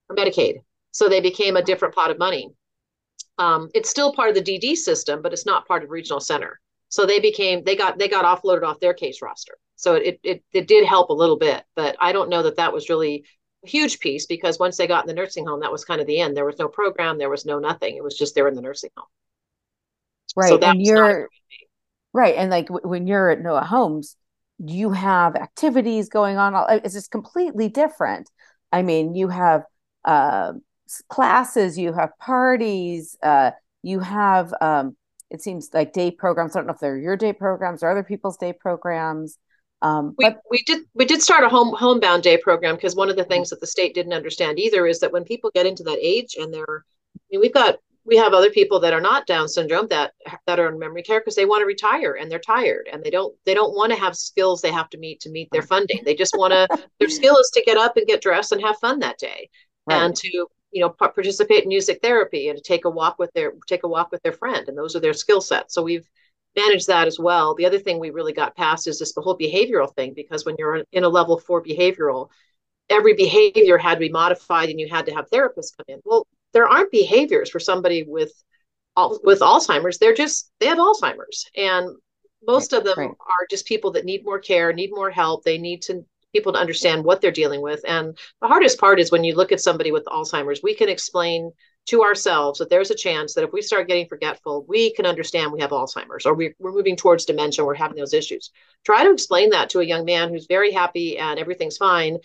or 0.10 0.16
Medicaid. 0.16 0.64
So 0.92 1.08
they 1.08 1.22
became 1.22 1.56
a 1.56 1.62
different 1.64 1.94
pot 1.96 2.10
of 2.12 2.18
money. 2.18 2.52
Um, 3.38 3.70
it's 3.76 3.90
still 3.90 4.14
part 4.14 4.30
of 4.30 4.36
the 4.36 4.42
DD 4.42 4.76
system, 4.76 5.22
but 5.22 5.34
it's 5.34 5.46
not 5.46 5.68
part 5.68 5.84
of 5.84 5.92
regional 5.92 6.20
center. 6.22 6.60
So 6.90 7.06
they 7.06 7.20
became 7.20 7.64
they 7.64 7.76
got 7.76 8.00
they 8.00 8.10
got 8.10 8.26
offloaded 8.26 8.64
off 8.64 8.80
their 8.82 8.96
case 8.96 9.22
roster. 9.22 9.58
So 9.78 9.96
it 9.96 10.20
it 10.24 10.44
it 10.54 10.68
did 10.68 10.86
help 10.86 11.10
a 11.10 11.14
little 11.14 11.38
bit, 11.38 11.64
but 11.76 11.96
I 12.02 12.14
don't 12.14 12.30
know 12.30 12.44
that 12.44 12.58
that 12.58 12.74
was 12.74 12.90
really 12.90 13.26
a 13.66 13.70
huge 13.70 14.00
piece 14.00 14.26
because 14.28 14.60
once 14.60 14.78
they 14.78 14.88
got 14.88 15.04
in 15.04 15.08
the 15.08 15.14
nursing 15.22 15.46
home, 15.48 15.62
that 15.62 15.72
was 15.72 15.86
kind 15.86 16.02
of 16.02 16.08
the 16.08 16.20
end. 16.22 16.38
There 16.38 16.46
was 16.46 16.60
no 16.60 16.70
program, 16.70 17.18
there 17.20 17.30
was 17.30 17.46
no 17.46 17.60
nothing. 17.60 17.98
It 17.98 18.04
was 18.04 18.18
just 18.18 18.36
they're 18.36 18.48
in 18.50 18.56
the 18.56 18.62
nursing 18.62 18.92
home. 18.98 19.08
Right. 20.36 20.50
So 20.50 20.58
and 20.60 20.82
you're 20.82 21.30
right. 22.14 22.36
And 22.36 22.50
like 22.50 22.68
w- 22.68 22.88
when 22.88 23.08
you're 23.08 23.30
at 23.30 23.42
Noah 23.42 23.64
Homes, 23.64 24.16
you 24.60 24.92
have 24.92 25.36
activities 25.36 26.10
going 26.10 26.38
on. 26.38 26.56
all- 26.56 26.68
It's 26.70 26.94
just 26.94 27.12
completely 27.12 27.70
different. 27.70 28.30
I 28.72 28.82
mean, 28.82 29.16
you 29.16 29.28
have 29.30 29.64
uh, 30.06 30.54
classes, 31.10 31.78
you 31.78 31.94
have 31.94 32.12
parties, 32.20 33.18
uh, 33.24 33.52
you 33.84 34.00
have, 34.00 34.54
um, 34.62 34.96
it 35.30 35.42
seems 35.42 35.70
like 35.74 35.94
day 35.94 36.12
programs. 36.12 36.56
I 36.56 36.60
don't 36.60 36.68
know 36.68 36.74
if 36.74 36.80
they're 36.80 36.98
your 36.98 37.18
day 37.18 37.34
programs 37.34 37.84
or 37.84 37.90
other 37.90 38.04
people's 38.04 38.38
day 38.38 38.54
programs. 38.54 39.38
Um, 39.82 40.16
we, 40.18 40.26
but 40.26 40.40
we 40.50 40.64
did 40.66 40.84
we 40.94 41.04
did 41.04 41.22
start 41.22 41.44
a 41.44 41.50
home 41.50 41.76
homebound 41.76 42.24
day 42.24 42.38
program 42.38 42.76
because 42.76 42.96
one 42.96 43.10
of 43.10 43.18
the 43.18 43.26
things 43.26 43.50
that 43.50 43.60
the 43.60 43.68
state 43.68 43.94
didn't 43.94 44.14
understand 44.14 44.58
either 44.58 44.88
is 44.88 45.00
that 45.02 45.12
when 45.12 45.26
people 45.26 45.52
get 45.54 45.66
into 45.66 45.84
that 45.84 45.98
age 46.02 46.36
and 46.40 46.54
they're 46.54 46.86
I 47.16 47.20
mean, 47.32 47.42
we've 47.42 47.54
got 47.54 47.80
we 48.06 48.18
have 48.18 48.34
other 48.34 48.50
people 48.50 48.80
that 48.82 48.94
are 48.94 49.02
not 49.02 49.26
down 49.26 49.48
syndrome 49.48 49.88
that 49.88 50.14
that 50.46 50.60
are 50.60 50.68
in 50.68 50.80
memory 50.80 51.04
care 51.04 51.20
because 51.20 51.36
they 51.36 51.46
want 51.46 51.62
to 51.62 51.66
retire 51.66 52.18
and 52.20 52.30
they're 52.30 52.40
tired 52.40 52.88
and 52.92 53.04
they 53.04 53.10
don't 53.10 53.36
they 53.46 53.54
don't 53.54 53.76
want 53.76 53.92
to 53.92 54.00
have 54.00 54.16
skills 54.16 54.62
they 54.62 54.72
have 54.72 54.90
to 54.90 54.98
meet 54.98 55.20
to 55.22 55.30
meet 55.30 55.50
their 55.52 55.62
funding. 55.62 56.02
They 56.04 56.16
just 56.16 56.38
want 56.38 56.52
to 56.54 56.68
their 57.00 57.10
skill 57.10 57.38
is 57.38 57.50
to 57.54 57.64
get 57.64 57.78
up 57.78 57.98
and 57.98 58.08
get 58.08 58.22
dressed 58.22 58.52
and 58.52 58.62
have 58.62 58.78
fun 58.78 59.00
that 59.00 59.18
day 59.18 59.50
right. 59.88 60.02
and 60.02 60.16
to 60.16 60.48
you 60.72 60.82
know 60.82 60.90
participate 60.90 61.64
in 61.64 61.70
music 61.70 62.00
therapy 62.02 62.50
and 62.50 62.58
to 62.58 62.64
take 62.64 62.86
a 62.86 62.90
walk 62.90 63.20
with 63.20 63.32
their 63.34 63.54
take 63.68 63.84
a 63.84 63.88
walk 63.88 64.12
with 64.12 64.22
their 64.24 64.34
friend 64.34 64.68
and 64.68 64.78
those 64.78 64.96
are 64.96 65.02
their 65.02 65.14
skill 65.14 65.42
sets. 65.42 65.74
So 65.74 65.82
we've 65.82 66.10
managed 66.56 66.88
that 66.88 67.08
as 67.08 67.18
well. 67.20 67.56
The 67.56 67.66
other 67.66 67.80
thing 67.80 68.00
we 68.00 68.12
really 68.12 68.34
got 68.34 68.56
past 68.56 68.88
is 68.88 69.00
this 69.00 69.14
whole 69.16 69.38
behavioral 69.38 69.94
thing 69.96 70.14
because 70.14 70.46
when 70.46 70.56
you're 70.60 70.84
in 70.92 71.04
a 71.04 71.10
level 71.10 71.40
four 71.40 71.64
behavioral 71.64 72.30
every 72.90 73.14
behavior 73.14 73.78
had 73.78 73.94
to 73.94 74.00
be 74.02 74.10
modified 74.10 74.70
and 74.70 74.78
you 74.78 74.90
had 74.90 75.06
to 75.06 75.14
have 75.14 75.30
therapists 75.30 75.76
come 75.78 75.86
in. 75.88 76.00
Well 76.04 76.28
there 76.54 76.68
aren't 76.68 76.92
behaviors 76.92 77.50
for 77.50 77.60
somebody 77.60 78.04
with 78.04 78.34
mm-hmm. 78.98 79.16
with 79.26 79.40
alzheimer's. 79.40 79.98
They're 79.98 80.14
just 80.14 80.52
they 80.60 80.68
have 80.68 80.78
alzheimer's. 80.78 81.46
And 81.56 81.90
most 82.46 82.74
Right, 82.74 82.80
of 82.80 82.86
them 82.86 82.98
right. 82.98 83.10
are 83.10 83.48
just 83.50 83.66
people 83.66 83.92
that 83.92 84.06
need 84.06 84.24
more 84.24 84.40
care 84.40 84.74
need 84.74 84.92
more 84.92 85.10
help. 85.10 85.44
They 85.44 85.58
need 85.58 85.82
to 85.84 86.06
people 86.34 86.54
to 86.54 86.60
understand 86.60 87.04
what 87.04 87.22
they're 87.22 87.32
dealing 87.32 87.62
with. 87.62 87.82
And 87.88 88.18
the 88.42 88.48
hardest 88.48 88.80
part 88.80 89.00
is 89.00 89.12
when 89.12 89.24
you 89.24 89.36
look 89.36 89.52
at 89.52 89.62
somebody 89.62 89.92
with 89.92 90.06
alzheimer's 90.06 90.62
we 90.64 90.76
can 90.76 90.90
explain 90.90 91.52
to 91.86 92.02
ourselves 92.02 92.60
that 92.60 92.70
there's 92.70 92.92
a 92.92 92.96
chance 92.96 93.34
that 93.34 93.44
if 93.44 93.52
we 93.52 93.62
start 93.62 93.90
getting 93.90 94.08
forgetful 94.08 94.66
we 94.70 94.94
can 94.94 95.06
understand 95.06 95.52
we 95.52 95.60
have 95.60 95.72
alzheimer's 95.72 96.26
or 96.26 96.34
we, 96.34 96.54
we're 96.58 96.72
moving 96.72 96.96
towards 96.96 97.26
dementia 97.26 97.66
we're 97.66 97.74
having 97.76 97.98
those 97.98 98.14
issues. 98.14 98.52
Try 98.86 99.04
to 99.04 99.12
explain 99.12 99.50
that 99.52 99.70
to 99.72 99.80
a 99.80 99.86
young 99.86 100.06
man 100.06 100.30
who's 100.30 100.48
very 100.48 100.72
happy 100.72 101.18
and 101.18 101.40
everything's 101.40 101.78
fine 101.78 102.18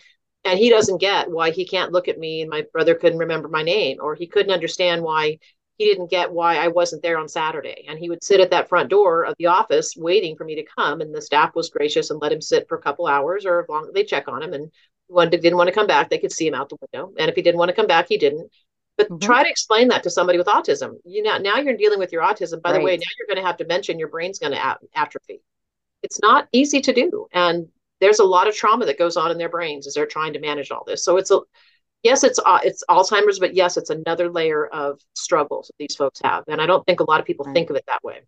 and 0.45 0.59
he 0.59 0.71
doesn't 0.71 1.01
get 1.01 1.31
why 1.31 1.51
he 1.51 1.65
can't 1.67 1.93
look 1.93 2.09
at 2.09 2.19
me 2.19 2.43
and 2.43 2.51
my 2.51 2.65
brother 2.73 2.95
couldn't 2.95 3.19
remember 3.19 3.49
my 3.49 3.63
name 3.63 3.99
or 4.01 4.15
he 4.15 4.27
couldn't 4.27 4.53
understand 4.53 5.03
why 5.03 5.39
he 5.79 5.85
didn't 5.85 6.11
get 6.11 6.33
why 6.33 6.57
I 6.57 6.69
wasn't 6.69 7.03
there 7.03 7.19
on 7.19 7.29
Saturday. 7.29 7.85
And 7.89 7.99
he 7.99 8.09
would 8.09 8.25
sit 8.25 8.41
at 8.41 8.51
that 8.51 8.69
front 8.69 8.91
door 8.91 9.25
of 9.25 9.35
the 9.39 9.47
office 9.47 9.95
waiting 9.97 10.37
for 10.37 10.45
me 10.45 10.57
to 10.57 10.67
come. 10.77 11.01
And 11.01 11.15
the 11.15 11.23
staff 11.23 11.55
was 11.55 11.71
gracious 11.71 12.11
and 12.11 12.21
let 12.21 12.33
him 12.33 12.41
sit 12.41 12.69
for 12.69 12.77
a 12.77 12.83
couple 12.83 13.07
hours 13.07 13.47
or 13.47 13.63
as 13.63 13.69
long 13.69 13.91
they 13.95 14.03
check 14.05 14.27
on 14.27 14.43
him. 14.43 14.53
And 14.55 14.73
when 15.07 15.31
didn't 15.31 15.57
want 15.57 15.69
to 15.69 15.75
come 15.75 15.87
back, 15.87 16.11
they 16.11 16.19
could 16.19 16.33
see 16.33 16.49
him 16.49 16.55
out 16.55 16.69
the 16.69 16.77
window. 16.93 17.13
And 17.19 17.31
if 17.31 17.37
he 17.37 17.43
didn't 17.43 17.59
want 17.59 17.69
to 17.69 17.77
come 17.77 17.87
back, 17.87 18.07
he 18.09 18.19
didn't. 18.19 18.51
But 18.97 19.09
Mhm. 19.09 19.21
try 19.21 19.45
to 19.45 19.49
explain 19.51 19.89
that 19.89 20.03
to 20.03 20.11
somebody 20.11 20.37
with 20.37 20.49
autism. 20.49 20.99
You 21.05 21.23
know, 21.23 21.39
now 21.39 21.59
you're 21.59 21.77
dealing 21.77 22.01
with 22.01 22.13
your 22.13 22.23
autism. 22.23 22.61
By 22.61 22.73
the 22.73 22.81
way, 22.81 22.97
now 22.97 23.07
you're 23.17 23.29
going 23.29 23.43
to 23.43 23.47
have 23.47 23.57
dementia 23.57 23.93
and 23.93 24.01
your 24.01 24.09
brain's 24.09 24.41
going 24.41 24.53
to 24.53 24.79
atrophy. 24.95 25.41
It's 26.03 26.21
not 26.21 26.49
easy 26.51 26.81
to 26.81 26.93
do. 26.93 27.29
And 27.33 27.69
there's 28.01 28.21
a 28.21 28.25
lot 28.25 28.49
of 28.49 28.55
trauma 28.55 28.87
that 28.87 28.99
goes 28.99 29.17
on 29.17 29.31
in 29.31 29.39
their 29.39 29.49
brains 29.49 29.87
as 29.87 29.95
they're 29.95 30.07
trying 30.07 30.33
to 30.35 30.41
manage 30.41 30.71
all 30.71 30.85
this. 30.87 31.05
So 31.05 31.17
it's 31.17 31.31
a 31.31 31.41
yes, 32.03 32.25
it's 32.25 32.41
uh, 32.45 32.61
it's 32.65 32.85
Alzheimer's, 32.91 33.39
but 33.39 33.55
yes, 33.55 33.77
it's 33.77 33.91
another 33.91 34.31
layer 34.31 34.67
of 34.69 35.01
struggles 35.15 35.69
that 35.69 35.75
these 35.79 35.97
folks 35.97 36.21
have, 36.25 36.45
and 36.49 36.61
I 36.61 36.67
don't 36.67 36.87
think 36.87 37.01
a 37.01 37.11
lot 37.11 37.21
of 37.21 37.27
people 37.27 37.47
Right. 37.47 37.55
think 37.55 37.71
of 37.71 37.77
it 37.77 37.85
that 37.89 38.03
way. 38.05 38.21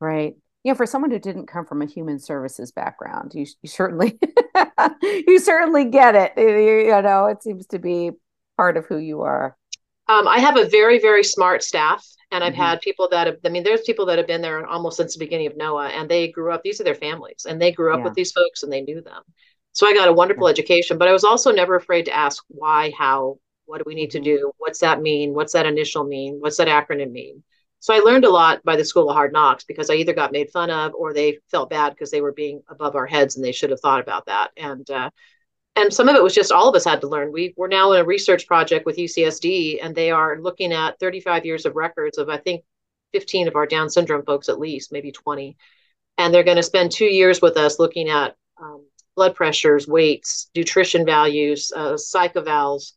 Right. 0.00 0.34
You 0.64 0.72
know, 0.72 0.76
for 0.76 0.86
someone 0.86 1.10
who 1.10 1.18
didn't 1.18 1.46
come 1.46 1.64
from 1.64 1.80
a 1.80 1.86
human 1.86 2.18
services 2.18 2.72
background, 2.72 3.32
you 3.34 3.46
you 3.62 3.68
certainly 3.68 4.18
you 5.02 5.38
certainly 5.38 5.84
get 5.84 6.14
it. 6.14 6.32
You, 6.36 6.78
you 6.94 7.02
know, 7.02 7.26
it 7.26 7.42
seems 7.42 7.66
to 7.68 7.78
be 7.78 8.10
part 8.56 8.76
of 8.76 8.86
who 8.86 8.98
you 8.98 9.22
are. 9.22 9.56
Um, 10.08 10.28
I 10.28 10.38
have 10.38 10.56
a 10.56 10.68
very 10.68 10.98
very 10.98 11.24
smart 11.24 11.62
staff, 11.62 12.06
and 12.30 12.42
I've 12.44 12.54
Mhm. 12.54 12.56
had 12.56 12.80
people 12.80 13.08
that 13.10 13.26
have. 13.26 13.38
I 13.44 13.48
mean, 13.48 13.62
there's 13.64 13.82
people 13.82 14.06
that 14.06 14.18
have 14.18 14.26
been 14.26 14.42
there 14.42 14.66
almost 14.66 14.96
since 14.96 15.14
the 15.14 15.18
beginning 15.18 15.46
of 15.48 15.56
Noah, 15.56 15.88
and 15.88 16.08
they 16.08 16.28
grew 16.28 16.52
up. 16.52 16.62
These 16.62 16.80
are 16.80 16.84
their 16.84 16.94
families, 16.94 17.46
and 17.48 17.60
they 17.60 17.72
grew 17.72 17.92
up 17.92 17.98
Yeah. 18.00 18.04
with 18.04 18.14
these 18.14 18.32
folks, 18.32 18.62
and 18.62 18.72
they 18.72 18.82
knew 18.82 19.00
them. 19.00 19.22
So 19.72 19.86
I 19.86 19.94
got 19.94 20.08
a 20.08 20.12
wonderful 20.12 20.48
education, 20.48 20.96
but 20.98 21.08
I 21.08 21.12
was 21.12 21.24
also 21.24 21.52
never 21.52 21.74
afraid 21.76 22.06
to 22.06 22.16
ask 22.16 22.42
why, 22.48 22.92
how, 22.96 23.38
what 23.66 23.78
do 23.78 23.84
we 23.86 23.94
need 23.94 24.10
to 24.12 24.20
do? 24.20 24.52
What's 24.58 24.78
that 24.80 25.02
mean? 25.02 25.34
What's 25.34 25.52
that 25.52 25.66
initial 25.66 26.04
mean? 26.04 26.40
What's 26.40 26.56
that 26.56 26.68
acronym 26.68 27.10
mean? 27.12 27.42
So 27.80 27.94
I 27.94 27.98
learned 27.98 28.24
a 28.24 28.30
lot 28.30 28.64
by 28.64 28.76
the 28.76 28.84
School 28.84 29.10
of 29.10 29.14
Hard 29.14 29.32
Knocks 29.32 29.64
because 29.64 29.90
I 29.90 29.94
either 29.94 30.14
got 30.14 30.32
made 30.32 30.50
fun 30.50 30.70
of 30.70 30.94
or 30.94 31.12
they 31.12 31.38
felt 31.50 31.68
bad 31.70 31.90
because 31.90 32.10
they 32.10 32.22
were 32.22 32.32
being 32.32 32.62
above 32.68 32.96
our 32.96 33.06
heads 33.06 33.36
and 33.36 33.44
they 33.44 33.52
should 33.52 33.70
have 33.70 33.80
thought 33.80 34.00
about 34.00 34.26
that. 34.26 34.50
And 34.56 34.88
uh, 34.90 35.10
and 35.76 35.92
some 35.92 36.08
of 36.08 36.16
it 36.16 36.22
was 36.22 36.34
just 36.34 36.50
all 36.50 36.68
of 36.68 36.74
us 36.74 36.84
had 36.84 37.02
to 37.02 37.08
learn. 37.08 37.30
We 37.30 37.54
we're 37.56 37.68
now 37.68 37.92
in 37.92 38.00
a 38.00 38.04
research 38.04 38.46
project 38.46 38.86
with 38.86 38.96
UCSD, 38.96 39.78
and 39.82 39.94
they 39.94 40.10
are 40.10 40.40
looking 40.40 40.72
at 40.72 40.98
35 40.98 41.44
years 41.44 41.66
of 41.66 41.76
records 41.76 42.18
of 42.18 42.28
I 42.30 42.38
think 42.38 42.64
15 43.12 43.46
of 43.46 43.56
our 43.56 43.66
Down 43.66 43.90
syndrome 43.90 44.24
folks 44.24 44.48
at 44.48 44.58
least, 44.58 44.90
maybe 44.90 45.12
20, 45.12 45.56
and 46.18 46.32
they're 46.32 46.42
going 46.42 46.56
to 46.56 46.62
spend 46.62 46.90
two 46.90 47.06
years 47.06 47.40
with 47.42 47.56
us 47.56 47.78
looking 47.78 48.08
at 48.08 48.34
um, 48.60 48.86
blood 49.14 49.34
pressures, 49.34 49.86
weights, 49.86 50.50
nutrition 50.56 51.04
values, 51.04 51.70
uh, 51.76 51.96
psych 51.96 52.34
evals, 52.34 52.92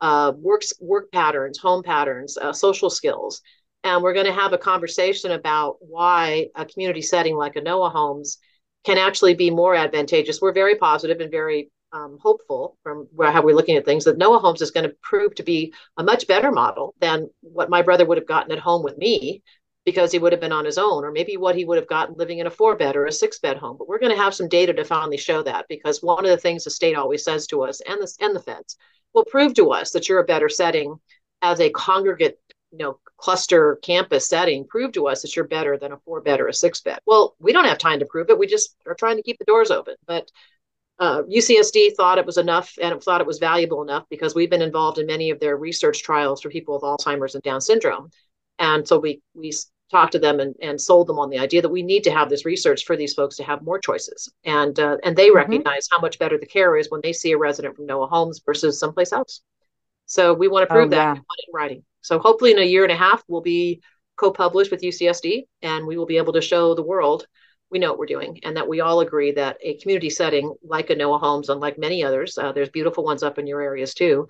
uh, 0.00 0.32
work 0.36 0.62
work 0.80 1.12
patterns, 1.12 1.58
home 1.58 1.84
patterns, 1.84 2.36
uh, 2.36 2.52
social 2.52 2.90
skills, 2.90 3.42
and 3.84 4.02
we're 4.02 4.12
going 4.14 4.26
to 4.26 4.32
have 4.32 4.52
a 4.52 4.58
conversation 4.58 5.30
about 5.30 5.76
why 5.80 6.48
a 6.56 6.64
community 6.64 7.02
setting 7.02 7.36
like 7.36 7.54
a 7.54 7.60
Noah 7.60 7.90
Homes 7.90 8.38
can 8.84 8.98
actually 8.98 9.34
be 9.34 9.50
more 9.50 9.74
advantageous. 9.74 10.40
We're 10.40 10.52
very 10.52 10.76
positive 10.76 11.20
and 11.20 11.30
very 11.30 11.70
um, 11.94 12.18
hopeful 12.20 12.76
from 12.82 13.08
how 13.22 13.40
we're 13.40 13.54
looking 13.54 13.76
at 13.76 13.84
things 13.84 14.04
that 14.04 14.18
Noah 14.18 14.40
Homes 14.40 14.60
is 14.60 14.72
going 14.72 14.88
to 14.88 14.96
prove 15.00 15.34
to 15.36 15.42
be 15.44 15.72
a 15.96 16.02
much 16.02 16.26
better 16.26 16.50
model 16.50 16.94
than 17.00 17.30
what 17.40 17.70
my 17.70 17.82
brother 17.82 18.04
would 18.04 18.18
have 18.18 18.26
gotten 18.26 18.52
at 18.52 18.58
home 18.58 18.82
with 18.82 18.98
me 18.98 19.42
because 19.86 20.10
he 20.10 20.18
would 20.18 20.32
have 20.32 20.40
been 20.40 20.52
on 20.52 20.64
his 20.64 20.78
own, 20.78 21.04
or 21.04 21.12
maybe 21.12 21.36
what 21.36 21.54
he 21.54 21.64
would 21.64 21.76
have 21.76 21.88
gotten 21.88 22.16
living 22.16 22.38
in 22.38 22.46
a 22.46 22.50
four 22.50 22.74
bed 22.74 22.96
or 22.96 23.06
a 23.06 23.12
six 23.12 23.38
bed 23.38 23.58
home. 23.58 23.76
But 23.78 23.86
we're 23.86 23.98
going 23.98 24.14
to 24.14 24.22
have 24.22 24.34
some 24.34 24.48
data 24.48 24.72
to 24.72 24.84
finally 24.84 25.18
show 25.18 25.42
that 25.42 25.66
because 25.68 26.02
one 26.02 26.24
of 26.24 26.30
the 26.30 26.36
things 26.36 26.64
the 26.64 26.70
state 26.70 26.96
always 26.96 27.22
says 27.22 27.46
to 27.48 27.62
us 27.62 27.80
and 27.86 28.00
the, 28.00 28.12
and 28.20 28.34
the 28.34 28.40
feds 28.40 28.76
will 29.12 29.24
prove 29.26 29.54
to 29.54 29.70
us 29.70 29.92
that 29.92 30.08
you're 30.08 30.20
a 30.20 30.24
better 30.24 30.48
setting 30.48 30.96
as 31.42 31.60
a 31.60 31.70
congregate 31.70 32.38
you 32.72 32.78
know 32.78 32.98
cluster 33.18 33.76
campus 33.82 34.26
setting 34.26 34.66
prove 34.66 34.90
to 34.92 35.06
us 35.06 35.22
that 35.22 35.36
you're 35.36 35.46
better 35.46 35.78
than 35.78 35.92
a 35.92 35.98
four 35.98 36.20
bed 36.20 36.40
or 36.40 36.48
a 36.48 36.54
six 36.54 36.80
bed. 36.80 36.98
Well 37.06 37.36
we 37.38 37.52
don't 37.52 37.66
have 37.66 37.78
time 37.78 38.00
to 38.00 38.06
prove 38.06 38.30
it. 38.30 38.38
We 38.38 38.46
just 38.46 38.76
are 38.86 38.94
trying 38.94 39.16
to 39.16 39.22
keep 39.22 39.38
the 39.38 39.44
doors 39.44 39.70
open. 39.70 39.94
But 40.06 40.30
uh, 40.98 41.22
UCSD 41.28 41.90
thought 41.96 42.18
it 42.18 42.26
was 42.26 42.38
enough 42.38 42.72
and 42.80 43.02
thought 43.02 43.20
it 43.20 43.26
was 43.26 43.38
valuable 43.38 43.82
enough 43.82 44.04
because 44.10 44.34
we've 44.34 44.50
been 44.50 44.62
involved 44.62 44.98
in 44.98 45.06
many 45.06 45.30
of 45.30 45.40
their 45.40 45.56
research 45.56 46.02
trials 46.02 46.40
for 46.40 46.50
people 46.50 46.74
with 46.74 46.82
Alzheimer's 46.84 47.34
and 47.34 47.42
Down 47.42 47.60
syndrome. 47.60 48.10
And 48.58 48.86
so 48.86 48.98
we 48.98 49.20
we 49.34 49.52
talked 49.90 50.12
to 50.12 50.18
them 50.18 50.40
and, 50.40 50.54
and 50.62 50.80
sold 50.80 51.06
them 51.08 51.18
on 51.18 51.30
the 51.30 51.38
idea 51.38 51.60
that 51.62 51.68
we 51.68 51.82
need 51.82 52.04
to 52.04 52.10
have 52.10 52.30
this 52.30 52.44
research 52.44 52.84
for 52.84 52.96
these 52.96 53.14
folks 53.14 53.36
to 53.36 53.44
have 53.44 53.62
more 53.62 53.78
choices. 53.78 54.32
And 54.44 54.78
uh, 54.78 54.96
and 55.02 55.16
they 55.16 55.28
Mhm. 55.30 55.34
recognize 55.34 55.88
how 55.90 56.00
much 56.00 56.18
better 56.18 56.38
the 56.38 56.46
care 56.46 56.76
is 56.76 56.90
when 56.90 57.00
they 57.02 57.12
see 57.12 57.32
a 57.32 57.38
resident 57.38 57.76
from 57.76 57.86
Noah 57.86 58.06
Homes 58.06 58.40
versus 58.46 58.78
someplace 58.78 59.12
else. 59.12 59.42
So 60.06 60.32
we 60.34 60.48
want 60.48 60.68
to 60.68 60.72
prove 60.72 60.86
Oh, 60.88 60.90
that 60.90 60.96
yeah. 60.96 61.14
in 61.16 61.22
writing. 61.52 61.84
So 62.02 62.18
hopefully 62.18 62.52
in 62.52 62.58
a 62.58 62.62
year 62.62 62.84
and 62.84 62.92
a 62.92 62.96
half 62.96 63.22
we'll 63.28 63.40
be 63.40 63.80
co-published 64.16 64.70
with 64.70 64.82
UCSD 64.82 65.46
and 65.62 65.86
we 65.86 65.96
will 65.96 66.06
be 66.06 66.18
able 66.18 66.34
to 66.34 66.40
show 66.40 66.74
the 66.74 66.82
world 66.82 67.26
we 67.74 67.80
know 67.80 67.90
what 67.90 67.98
we're 67.98 68.06
doing, 68.06 68.38
and 68.44 68.56
that 68.56 68.68
we 68.68 68.80
all 68.80 69.00
agree 69.00 69.32
that 69.32 69.58
a 69.60 69.74
community 69.78 70.08
setting 70.08 70.54
like 70.62 70.90
a 70.90 70.94
Noah 70.94 71.18
Homes, 71.18 71.48
unlike 71.48 71.76
many 71.76 72.04
others, 72.04 72.38
uh, 72.38 72.52
there's 72.52 72.68
beautiful 72.68 73.02
ones 73.02 73.24
up 73.24 73.36
in 73.36 73.48
your 73.48 73.60
areas 73.60 73.94
too, 73.94 74.28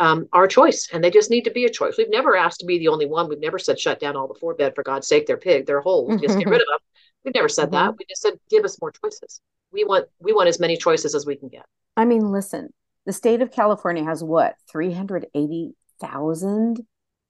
um, 0.00 0.26
our 0.32 0.48
choice, 0.48 0.88
and 0.92 1.04
they 1.04 1.10
just 1.10 1.30
need 1.30 1.44
to 1.44 1.50
be 1.50 1.66
a 1.66 1.70
choice. 1.70 1.96
We've 1.98 2.08
never 2.08 2.34
asked 2.36 2.60
to 2.60 2.66
be 2.66 2.78
the 2.78 2.88
only 2.88 3.04
one. 3.04 3.28
We've 3.28 3.38
never 3.38 3.58
said 3.58 3.78
shut 3.78 4.00
down 4.00 4.16
all 4.16 4.26
the 4.26 4.40
four 4.40 4.54
bed 4.54 4.74
for 4.74 4.82
God's 4.82 5.06
sake. 5.06 5.26
They're 5.26 5.36
pig, 5.36 5.66
they're 5.66 5.82
whole. 5.82 6.16
Just 6.16 6.38
get 6.38 6.48
rid 6.48 6.62
of 6.62 6.66
them. 6.68 6.78
We've 7.22 7.34
never 7.34 7.50
said 7.50 7.66
mm-hmm. 7.66 7.86
that. 7.86 7.96
We 7.98 8.06
just 8.08 8.22
said 8.22 8.40
give 8.48 8.64
us 8.64 8.80
more 8.80 8.92
choices. 8.92 9.42
We 9.72 9.84
want 9.84 10.06
we 10.18 10.32
want 10.32 10.48
as 10.48 10.58
many 10.58 10.78
choices 10.78 11.14
as 11.14 11.26
we 11.26 11.36
can 11.36 11.48
get. 11.48 11.66
I 11.98 12.06
mean, 12.06 12.32
listen, 12.32 12.72
the 13.04 13.12
state 13.12 13.42
of 13.42 13.52
California 13.52 14.04
has 14.04 14.24
what 14.24 14.54
three 14.70 14.92
hundred 14.92 15.26
eighty 15.34 15.74
thousand 16.00 16.80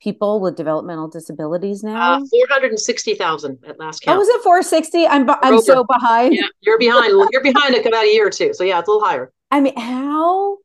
people 0.06 0.40
with 0.40 0.54
developmental 0.54 1.08
disabilities 1.08 1.82
now? 1.82 2.18
Uh, 2.18 2.24
460,000 2.30 3.58
at 3.66 3.76
last 3.80 4.02
count. 4.02 4.14
Oh, 4.14 4.18
was 4.20 4.28
it 4.28 4.40
460? 4.44 5.04
I'm, 5.04 5.28
I'm 5.42 5.60
so 5.60 5.82
behind. 5.82 6.32
Yeah, 6.32 6.46
you're 6.60 6.78
behind. 6.78 7.12
you're 7.32 7.42
behind 7.42 7.74
about 7.74 8.04
a 8.04 8.14
year 8.14 8.28
or 8.28 8.30
two. 8.30 8.54
So 8.54 8.62
yeah, 8.62 8.78
it's 8.78 8.86
a 8.86 8.92
little 8.92 9.04
higher. 9.04 9.32
I 9.50 9.60
mean, 9.60 9.76
how 9.76 10.58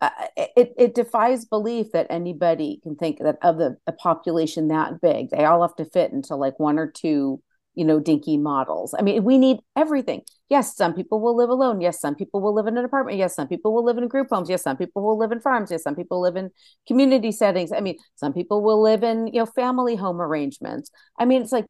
uh, 0.00 0.10
it, 0.36 0.74
it 0.76 0.94
defies 0.96 1.44
belief 1.44 1.92
that 1.92 2.08
anybody 2.10 2.80
can 2.82 2.96
think 2.96 3.20
that 3.20 3.38
of 3.40 3.58
the 3.58 3.76
a 3.86 3.92
population 3.92 4.66
that 4.68 5.00
big, 5.00 5.30
they 5.30 5.44
all 5.44 5.62
have 5.62 5.76
to 5.76 5.84
fit 5.84 6.10
into 6.10 6.34
like 6.34 6.58
one 6.58 6.76
or 6.76 6.90
two 6.90 7.40
you 7.78 7.84
know, 7.84 8.00
dinky 8.00 8.36
models. 8.36 8.92
I 8.98 9.02
mean, 9.02 9.22
we 9.22 9.38
need 9.38 9.58
everything. 9.76 10.22
Yes, 10.48 10.74
some 10.74 10.94
people 10.94 11.20
will 11.20 11.36
live 11.36 11.48
alone. 11.48 11.80
Yes, 11.80 12.00
some 12.00 12.16
people 12.16 12.40
will 12.40 12.52
live 12.52 12.66
in 12.66 12.76
an 12.76 12.84
apartment. 12.84 13.18
Yes, 13.18 13.36
some 13.36 13.46
people 13.46 13.72
will 13.72 13.84
live 13.84 13.98
in 13.98 14.08
group 14.08 14.26
homes. 14.32 14.50
Yes, 14.50 14.64
some 14.64 14.76
people 14.76 15.00
will 15.02 15.16
live 15.16 15.30
in 15.30 15.40
farms. 15.40 15.70
Yes, 15.70 15.84
some 15.84 15.94
people 15.94 16.20
live 16.20 16.34
in 16.34 16.50
community 16.88 17.30
settings. 17.30 17.70
I 17.70 17.78
mean, 17.78 17.96
some 18.16 18.32
people 18.32 18.64
will 18.64 18.82
live 18.82 19.04
in, 19.04 19.28
you 19.28 19.34
know, 19.34 19.46
family 19.46 19.94
home 19.94 20.20
arrangements. 20.20 20.90
I 21.20 21.24
mean, 21.24 21.40
it's 21.40 21.52
like, 21.52 21.66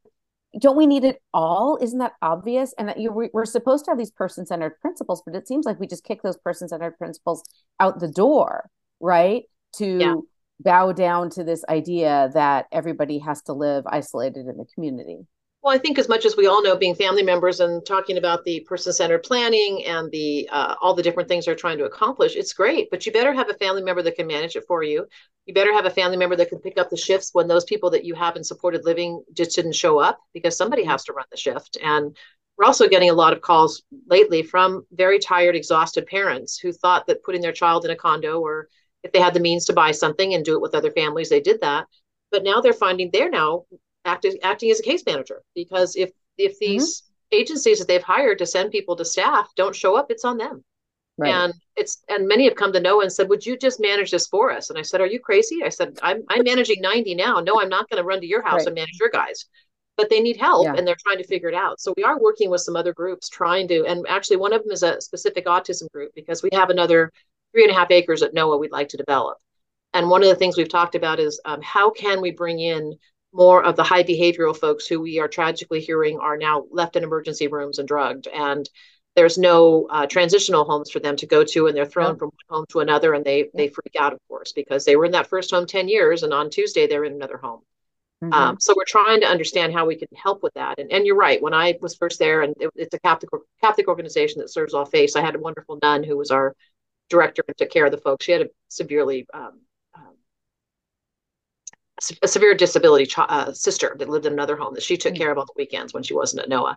don't 0.59 0.79
we 0.79 0.87
need 0.87 1.05
it 1.05 1.21
all? 1.35 1.77
Isn't 1.79 1.99
that 1.99 2.15
obvious? 2.23 2.73
And 2.79 2.89
that 2.89 2.99
you, 2.99 3.29
we're 3.35 3.45
supposed 3.45 3.85
to 3.85 3.91
have 3.91 3.99
these 3.99 4.11
person 4.11 4.47
centered 4.47 4.81
principles, 4.81 5.23
but 5.27 5.37
it 5.37 5.47
seems 5.47 5.67
like 5.67 5.79
we 5.79 5.87
just 5.87 6.05
kick 6.05 6.23
those 6.23 6.39
person 6.39 6.71
centered 6.71 6.97
principles 6.97 7.43
out 7.81 8.01
the 8.01 8.09
door, 8.09 8.71
right? 8.99 9.43
To 9.77 9.99
yeah. 9.99 10.15
bow 10.61 10.93
down 10.93 11.29
to 11.31 11.45
this 11.45 11.67
idea 11.69 12.31
that 12.33 12.65
everybody 12.73 13.19
has 13.19 13.43
to 13.43 13.53
live 13.53 13.85
isolated 13.87 14.47
in 14.47 14.57
the 14.57 14.65
community. 14.75 15.27
Well, 15.63 15.75
I 15.75 15.79
think 15.79 15.99
as 15.99 16.09
much 16.09 16.25
as 16.25 16.37
we 16.37 16.47
all 16.47 16.63
know, 16.63 16.77
being 16.77 16.95
family 16.95 17.23
members 17.23 17.59
and 17.59 17.85
talking 17.85 18.17
about 18.17 18.45
the 18.45 18.61
person-centered 18.61 19.25
planning 19.25 19.85
and 19.85 20.11
the 20.13 20.49
uh, 20.53 20.77
all 20.81 20.95
the 20.95 21.03
different 21.03 21.29
things 21.29 21.45
they're 21.45 21.57
trying 21.57 21.79
to 21.79 21.85
accomplish, 21.85 22.37
it's 22.37 22.53
great. 22.53 22.89
But 22.91 23.05
you 23.05 23.13
better 23.13 23.33
have 23.33 23.51
a 23.51 23.55
family 23.55 23.83
member 23.83 24.03
that 24.03 24.15
can 24.15 24.29
manage 24.29 24.55
it 24.55 24.65
for 24.69 24.85
you. 24.85 25.07
You 25.47 25.55
better 25.55 25.73
have 25.73 25.85
a 25.85 25.91
family 25.91 26.17
member 26.17 26.37
that 26.37 26.49
can 26.49 26.61
pick 26.61 26.79
up 26.79 26.91
the 26.91 26.97
shifts 26.97 27.31
when 27.33 27.49
those 27.49 27.65
people 27.65 27.91
that 27.91 28.05
you 28.05 28.15
have 28.15 28.37
in 28.37 28.45
supported 28.45 28.85
living 28.85 29.23
just 29.33 29.57
didn't 29.57 29.75
show 29.75 29.99
up 29.99 30.21
because 30.33 30.57
somebody 30.57 30.85
has 30.85 31.05
to 31.05 31.13
run 31.13 31.27
the 31.31 31.37
shift. 31.37 31.77
And 31.83 32.17
we're 32.57 32.65
also 32.67 32.89
getting 32.89 33.11
a 33.11 33.15
lot 33.15 33.33
of 33.33 33.41
calls 33.41 33.83
lately 34.09 34.43
from 34.43 34.87
very 34.93 35.19
tired, 35.19 35.57
exhausted 35.57 36.07
parents 36.07 36.59
who 36.59 36.73
thought 36.73 37.07
that 37.09 37.25
putting 37.25 37.41
their 37.41 37.53
child 37.53 37.85
in 37.85 37.91
a 37.91 37.97
condo 37.97 38.41
or 38.41 38.69
if 39.03 39.13
they 39.13 39.21
had 39.21 39.35
the 39.35 39.41
means 39.41 39.65
to 39.67 39.73
buy 39.73 39.91
something 39.91 40.35
and 40.35 40.45
do 40.45 40.55
it 40.55 40.61
with 40.61 40.75
other 40.75 40.91
families, 40.93 41.31
they 41.31 41.41
did 41.41 41.61
that. 41.63 41.87
But 42.31 42.45
now 42.45 42.61
they're 42.61 42.73
finding 42.73 43.11
they're 43.13 43.31
now 43.31 43.65
acting 44.09 44.39
acting 44.43 44.71
as 44.71 44.81
a 44.81 44.83
case 44.83 45.03
manager 45.07 45.43
because 45.55 45.97
if 45.97 46.11
if 46.37 46.53
mm-hmm. 46.53 46.73
these 46.73 47.03
mm-hmm. 47.03 47.41
agencies 47.41 47.79
that 47.79 47.89
they've 47.89 48.03
hired 48.03 48.39
to 48.39 48.47
send 48.47 48.71
people 48.71 48.97
to 48.97 49.05
staff 49.05 49.49
don't 49.57 49.77
show 49.77 49.97
up, 49.97 50.11
it's 50.11 50.25
on 50.25 50.39
them. 50.39 50.65
Right. 51.19 51.35
And 51.35 51.55
it's 51.75 52.03
and 52.09 52.29
many 52.29 52.45
have 52.45 52.55
come 52.55 52.73
to 52.73 52.81
know 52.81 53.01
and 53.01 53.13
said, 53.13 53.29
"Would 53.29 53.45
you 53.45 53.57
just 53.57 53.81
manage 53.81 54.13
this 54.13 54.29
for 54.29 54.53
us?" 54.53 54.71
And 54.71 54.79
I 54.79 54.83
said, 54.83 55.01
"Are 55.01 55.07
you 55.07 55.19
crazy?" 55.19 55.65
I 55.65 55.69
said, 55.69 55.99
"I'm 56.03 56.23
I'm 56.29 56.45
managing 56.45 56.81
90 56.81 57.17
now. 57.17 57.41
No, 57.41 57.61
I'm 57.61 57.69
not 57.69 57.91
going 57.91 58.01
to 58.01 58.07
run 58.07 58.21
to 58.21 58.27
your 58.27 58.43
house 58.43 58.61
right. 58.61 58.67
and 58.69 58.75
manage 58.75 58.99
your 59.01 59.11
guys." 59.11 59.45
But 59.97 60.11
they 60.11 60.21
need 60.21 60.37
help 60.37 60.67
yeah. 60.67 60.75
and 60.77 60.87
they're 60.87 60.97
trying 61.05 61.19
to 61.19 61.27
figure 61.27 61.49
it 61.49 61.57
out. 61.57 61.81
So 61.81 61.93
we 61.97 62.05
are 62.05 62.21
working 62.21 62.51
with 62.51 62.61
some 62.61 62.77
other 62.77 62.93
groups 62.93 63.29
trying 63.29 63.67
to, 63.67 63.85
and 63.85 64.07
actually 64.09 64.37
one 64.37 64.53
of 64.53 64.63
them 64.63 64.71
is 64.71 64.85
a 64.85 65.01
specific 65.01 65.47
autism 65.47 65.91
group 65.91 66.13
because 66.15 66.41
we 66.41 66.51
have 66.53 66.71
another 66.71 67.11
three 67.51 67.65
and 67.65 67.73
a 67.73 67.75
half 67.75 67.91
acres 67.91 68.23
at 68.23 68.33
Noah 68.33 68.59
we'd 68.59 68.71
like 68.71 68.89
to 68.91 68.97
develop. 68.97 69.39
And 69.95 70.09
one 70.09 70.23
of 70.23 70.29
the 70.29 70.37
things 70.37 70.57
we've 70.57 70.69
talked 70.69 70.95
about 70.95 71.19
is 71.19 71.41
um, 71.45 71.61
how 71.63 71.91
can 71.91 72.21
we 72.21 72.31
bring 72.31 72.61
in 72.61 72.97
more 73.33 73.63
of 73.63 73.77
the 73.77 73.83
high 73.83 74.03
behavioral 74.03 74.57
folks 74.57 74.87
who 74.87 75.01
we 75.01 75.19
are 75.19 75.29
tragically 75.29 75.81
hearing 75.81 76.19
are 76.19 76.37
now 76.37 76.65
left 76.71 76.97
in 76.97 77.05
emergency 77.05 77.49
rooms 77.49 77.79
and 77.79 77.87
drugged. 77.87 78.27
And 78.27 78.69
there's 79.17 79.39
no 79.39 79.87
uh, 79.91 80.07
transitional 80.07 80.65
homes 80.65 80.91
for 80.91 81.01
them 81.01 81.17
to 81.17 81.27
go 81.27 81.45
to 81.45 81.67
and 81.67 81.77
they're 81.77 81.87
thrown 81.87 82.17
from 82.17 82.29
one 82.29 82.59
home 82.59 82.67
to 82.71 82.81
another 82.81 83.15
and 83.15 83.25
they 83.25 83.51
they 83.53 83.69
freak 83.69 83.97
out 83.99 84.13
of 84.13 84.19
course 84.29 84.53
because 84.53 84.85
they 84.85 84.95
were 84.95 85.05
in 85.05 85.13
that 85.13 85.27
first 85.27 85.51
home 85.51 85.67
10 85.67 85.89
years 85.89 86.23
and 86.23 86.33
on 86.33 86.51
tuesday 86.51 86.87
they're 86.87 87.05
in 87.05 87.15
another 87.15 87.37
home. 87.37 87.61
Mm-hmm. 88.23 88.33
um, 88.33 88.61
so 88.61 88.75
we're 88.77 88.85
trying 88.87 89.21
to 89.23 89.27
understand 89.27 89.73
how 89.73 89.87
we 89.87 89.97
can 89.97 90.09
help 90.15 90.43
with 90.43 90.55
that. 90.55 90.79
And, 90.79 90.93
and 90.93 91.05
you're 91.05 91.17
right 91.17 91.43
when 91.43 91.53
i 91.53 91.77
was 91.81 91.97
first 91.97 92.21
there 92.21 92.43
and 92.43 92.55
it, 92.61 92.71
it's 92.77 92.95
a 92.95 93.01
catholic 93.01 93.31
catholic 93.61 93.89
organization 93.89 94.41
that 94.41 94.51
serves 94.51 94.73
all 94.73 94.85
faiths 94.85 95.17
i 95.17 95.21
had 95.21 95.35
a 95.35 95.41
wonderful 95.41 95.81
nun 95.83 96.05
who 96.05 96.17
was 96.17 96.31
our 96.31 96.55
director 97.09 97.43
and 97.47 97.57
took 97.57 97.71
care 97.71 97.87
of 97.87 97.93
the 97.93 97.99
folks. 97.99 98.25
She 98.25 98.33
had 98.33 98.43
a 98.43 98.49
severely 98.69 99.27
um, 99.33 99.61
a 102.23 102.29
severe 102.29 102.55
disability 102.55 103.07
ch- 103.07 103.19
uh, 103.19 103.53
sister 103.53 103.97
that 103.99 104.09
lived 104.09 104.27
in 104.27 104.33
another 104.33 104.57
home 104.57 104.75
that 104.75 104.83
she 104.83 104.97
took 104.97 105.15
mm-hmm. 105.15 105.23
care 105.23 105.33
of 105.33 105.39
on 105.39 105.47
the 105.47 105.55
weekends 105.57 105.93
when 105.93 106.03
she 106.03 106.15
wasn't 106.15 106.43
at 106.43 106.49
Noah. 106.49 106.77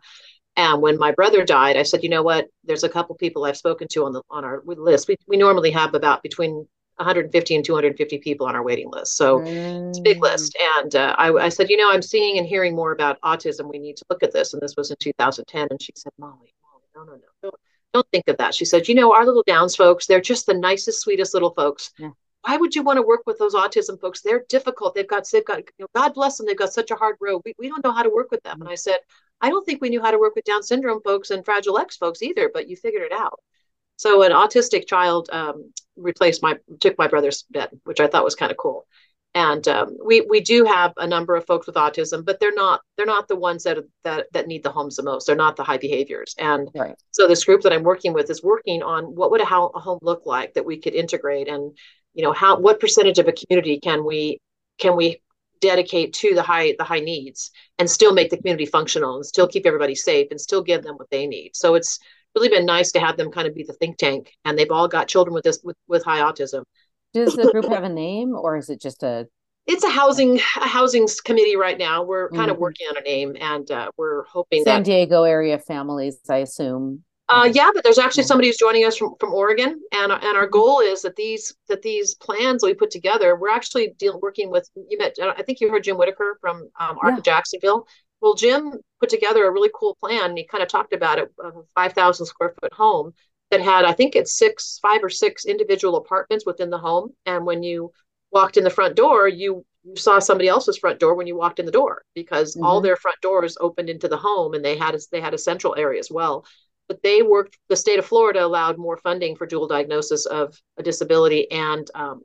And 0.58 0.82
when 0.82 0.98
my 0.98 1.12
brother 1.12 1.46
died, 1.46 1.78
I 1.78 1.84
said, 1.84 2.04
you 2.04 2.10
know 2.10 2.24
what? 2.24 2.48
There's 2.64 2.84
a 2.84 2.90
couple 2.90 3.16
people 3.16 3.46
I've 3.46 3.58
spoken 3.58 3.88
to 3.90 4.06
on 4.06 4.12
the 4.12 4.22
on 4.30 4.44
our 4.44 4.62
list. 4.66 5.08
We 5.08 5.16
we 5.28 5.38
normally 5.38 5.72
have 5.72 5.94
about 5.94 6.24
between 6.24 6.68
150 6.98 7.56
and 7.56 7.64
250 7.66 8.18
people 8.18 8.46
on 8.48 8.56
our 8.56 8.64
waiting 8.64 8.92
list, 8.92 9.16
so 9.16 9.40
mm. 9.40 9.90
it's 9.90 10.00
a 10.00 10.02
big 10.02 10.22
list. 10.22 10.58
And 10.78 10.94
uh, 10.96 11.16
I, 11.18 11.32
I 11.32 11.50
said, 11.50 11.70
you 11.70 11.78
know, 11.78 11.90
I'm 11.90 12.02
seeing 12.02 12.38
and 12.38 12.46
hearing 12.46 12.76
more 12.76 12.92
about 12.92 13.20
autism. 13.22 13.72
We 13.72 13.80
need 13.80 13.96
to 13.98 14.06
look 14.10 14.24
at 14.24 14.34
this. 14.34 14.54
And 14.54 14.62
this 14.62 14.76
was 14.76 14.92
in 14.92 14.98
2010. 15.00 15.68
And 15.72 15.82
she 15.82 15.94
said, 15.96 16.12
Molly, 16.20 16.54
Molly, 16.62 16.84
no, 16.96 17.04
no, 17.04 17.14
no, 17.14 17.20
don't, 17.42 17.56
don't 17.94 18.08
think 18.12 18.28
of 18.28 18.38
that. 18.38 18.54
She 18.54 18.66
said, 18.66 18.90
you 18.90 18.96
know, 18.96 19.14
our 19.14 19.26
little 19.26 19.44
Downs 19.48 19.76
folks, 19.76 20.06
they're 20.06 20.20
just 20.20 20.48
the 20.48 20.54
nicest, 20.54 21.02
sweetest 21.02 21.34
little 21.34 21.54
folks. 21.54 21.92
Yeah 21.98 22.10
why 22.44 22.58
would 22.58 22.76
you 22.76 22.84
want 22.84 22.98
to 22.98 23.04
work 23.04 23.22
with 23.26 23.38
those 23.38 23.54
autism 23.54 24.00
folks? 24.00 24.22
They're 24.22 24.46
difficult. 24.50 24.96
They've 24.96 25.08
got, 25.08 25.28
they've 25.32 25.46
got, 25.46 25.60
you 25.60 25.66
know, 25.80 25.88
God 25.96 26.14
bless 26.14 26.38
them. 26.38 26.48
They've 26.48 26.58
got 26.58 26.74
such 26.74 26.92
a 26.92 26.96
hard 26.96 27.16
road. 27.20 27.42
We, 27.46 27.54
we 27.60 27.70
don't 27.70 27.84
know 27.84 27.92
how 27.92 28.04
to 28.04 28.10
work 28.10 28.32
with 28.32 28.42
them. 28.44 28.62
And 28.62 28.70
I 28.70 28.76
said, 28.76 28.98
I 29.42 29.50
don't 29.50 29.66
think 29.66 29.82
we 29.82 29.90
knew 29.90 30.02
how 30.02 30.12
to 30.12 30.20
work 30.20 30.36
with 30.36 30.46
Down 30.46 30.64
syndrome 30.64 31.02
folks 31.04 31.32
and 31.32 31.46
Fragile 31.46 31.78
X 31.78 31.98
folks 31.98 32.22
either, 32.22 32.50
but 32.54 32.68
you 32.68 32.76
figured 32.76 33.04
it 33.04 33.12
out. 33.12 33.40
So 33.98 34.24
an 34.24 34.32
autistic 34.32 34.88
child 34.88 35.30
um, 35.32 35.72
replaced 35.96 36.42
my, 36.42 36.58
took 36.80 36.98
my 36.98 37.08
brother's 37.08 37.44
bed, 37.52 37.70
which 37.84 38.00
I 38.00 38.08
thought 38.08 38.24
was 38.24 38.36
kind 38.36 38.52
of 38.52 38.58
cool. 38.58 38.88
And 39.34 39.66
um, 39.70 39.98
we 40.06 40.22
we 40.22 40.42
do 40.42 40.66
have 40.66 40.92
a 40.98 41.08
number 41.08 41.36
of 41.36 41.46
folks 41.46 41.66
with 41.66 41.78
autism, 41.78 42.26
but 42.26 42.42
they're 42.42 42.54
not 42.54 42.82
they're 42.98 43.06
not 43.06 43.30
the 43.30 43.38
ones 43.38 43.64
that 43.64 43.78
that 44.04 44.28
that 44.34 44.48
need 44.48 44.62
the 44.62 44.72
homes 44.72 44.98
the 44.98 45.04
most. 45.04 45.26
They're 45.26 45.38
not 45.38 45.56
the 45.56 45.64
high 45.64 45.78
behaviors. 45.78 46.36
And 46.38 46.68
right. 46.76 46.96
so 47.12 47.30
this 47.30 47.46
group 47.46 47.62
that 47.62 47.72
I'm 47.72 47.84
working 47.84 48.12
with 48.12 48.30
is 48.30 48.44
working 48.44 48.84
on 48.84 49.16
what 49.16 49.32
would 49.32 49.40
a, 49.40 49.46
how 49.46 49.68
a 49.68 49.80
home 49.80 50.00
look 50.02 50.24
like 50.26 50.56
that 50.56 50.66
we 50.66 50.82
could 50.82 50.94
integrate 50.94 51.48
and 51.48 51.78
you 52.14 52.24
know 52.24 52.34
how 52.34 52.60
what 52.60 52.80
percentage 52.80 53.20
of 53.20 53.28
a 53.28 53.34
community 53.34 53.80
can 53.80 54.06
we 54.06 54.40
can 54.78 54.96
we 54.96 55.22
dedicate 55.62 56.12
to 56.14 56.34
the 56.34 56.42
high 56.42 56.76
the 56.78 56.84
high 56.84 57.00
needs 57.00 57.52
and 57.78 57.90
still 57.90 58.14
make 58.14 58.30
the 58.30 58.38
community 58.38 58.66
functional 58.66 59.16
and 59.16 59.26
still 59.26 59.48
keep 59.48 59.66
everybody 59.66 59.96
safe 59.96 60.28
and 60.32 60.42
still 60.42 60.62
give 60.62 60.84
them 60.84 60.96
what 60.96 61.10
they 61.10 61.28
need? 61.28 61.52
So 61.54 61.76
it's 61.76 62.00
really 62.36 62.50
been 62.50 62.66
nice 62.66 62.92
to 62.94 63.00
have 63.00 63.18
them 63.18 63.32
kind 63.32 63.48
of 63.48 63.56
be 63.56 63.64
the 63.64 63.74
think 63.74 63.98
tank 63.98 64.34
and 64.44 64.58
they've 64.58 64.72
all 64.72 64.88
got 64.88 65.08
children 65.08 65.34
with 65.34 65.44
this 65.44 65.60
with, 65.64 65.78
with 65.88 66.04
high 66.04 66.20
autism. 66.20 66.64
Does 67.14 67.36
the 67.36 67.52
group 67.52 67.70
have 67.70 67.84
a 67.84 67.90
name 67.90 68.36
or 68.36 68.58
is 68.58 68.70
it 68.70 68.82
just 68.82 69.04
a 69.04 69.28
it's 69.68 69.84
a 69.84 69.90
housing 69.90 70.38
a 70.58 70.68
housing 70.68 71.08
committee 71.24 71.56
right 71.56 71.78
now. 71.78 72.04
We're 72.04 72.30
kind 72.30 72.44
mm-hmm. 72.44 72.52
of 72.52 72.58
working 72.58 72.88
on 72.88 72.98
a 72.98 73.02
name 73.02 73.38
and 73.40 73.70
uh, 73.70 73.92
we're 73.96 74.24
hoping 74.24 74.64
san 74.64 74.82
that, 74.82 74.86
diego 74.86 75.24
area 75.24 75.60
families 75.60 76.18
i 76.30 76.38
assume 76.38 77.04
uh, 77.32 77.50
yeah, 77.52 77.70
but 77.74 77.84
there's 77.84 77.98
actually 77.98 78.24
somebody 78.24 78.48
who's 78.50 78.58
joining 78.58 78.86
us 78.86 78.98
from, 78.98 79.16
from 79.20 79.34
Oregon, 79.34 79.82
and 79.94 80.12
and 80.12 80.38
our 80.38 80.48
goal 80.48 80.80
is 80.82 81.02
that 81.02 81.16
these 81.16 81.54
that 81.68 81.82
these 81.82 82.16
plans 82.16 82.64
we 82.64 82.74
put 82.74 82.92
together, 82.92 83.36
we're 83.36 83.50
actually 83.50 83.94
deal, 83.98 84.20
working 84.20 84.52
with. 84.52 84.70
You 84.76 84.98
met, 84.98 85.16
I 85.22 85.42
think 85.44 85.60
you 85.62 85.70
heard 85.70 85.84
Jim 85.84 85.98
Whitaker 85.98 86.38
from 86.42 86.70
um, 86.80 86.98
Arc 87.02 87.16
yeah. 87.16 87.22
Jacksonville. 87.22 87.88
Well, 88.22 88.36
Jim 88.36 88.74
put 89.00 89.10
together 89.10 89.46
a 89.46 89.52
really 89.52 89.72
cool 89.74 89.96
plan. 90.00 90.30
And 90.30 90.38
he 90.38 90.46
kind 90.46 90.62
of 90.62 90.70
talked 90.70 90.94
about 90.94 91.18
it, 91.18 91.32
a 91.44 91.52
5,000 91.76 92.26
square 92.26 92.54
foot 92.62 92.72
home 92.72 93.14
that 93.50 93.62
had, 93.62 93.84
I 93.84 93.94
think 93.94 94.16
it's 94.16 94.38
six, 94.38 94.80
five 94.82 95.04
or 95.04 95.10
six 95.10 95.46
individual 95.46 95.98
apartments 95.98 96.46
within 96.46 96.70
the 96.70 96.78
home. 96.78 97.14
And 97.26 97.46
when 97.46 97.64
you 97.64 97.92
walked 98.32 98.58
in 98.58 98.64
the 98.64 98.70
front 98.70 98.96
door, 98.96 99.28
you 99.28 99.66
you 99.84 99.96
saw 99.96 100.20
somebody 100.20 100.48
else's 100.48 100.78
front 100.78 101.00
door 101.00 101.16
when 101.16 101.26
you 101.26 101.36
walked 101.36 101.58
in 101.58 101.66
the 101.66 101.72
door 101.72 102.04
because 102.14 102.54
mm-hmm. 102.54 102.64
all 102.64 102.82
their 102.82 102.96
front 102.96 103.20
doors 103.20 103.58
opened 103.60 103.90
into 103.90 104.08
the 104.08 104.16
home 104.16 104.54
and 104.54 104.64
they 104.64 104.78
had 104.78 104.94
a, 104.94 105.00
they 105.12 105.20
had 105.20 105.34
a 105.34 105.40
central 105.40 105.74
area 105.76 106.00
as 106.00 106.12
well 106.12 106.46
but 106.92 107.02
they 107.04 107.22
worked 107.22 107.58
the 107.70 107.76
state 107.76 108.00
of 108.00 108.06
florida 108.06 108.44
allowed 108.44 108.78
more 108.78 108.98
funding 108.98 109.36
for 109.36 109.48
dual 109.48 109.68
diagnosis 109.68 110.26
of 110.26 110.60
a 110.78 110.84
disability 110.84 111.50
and 111.52 111.90
um, 111.96 112.22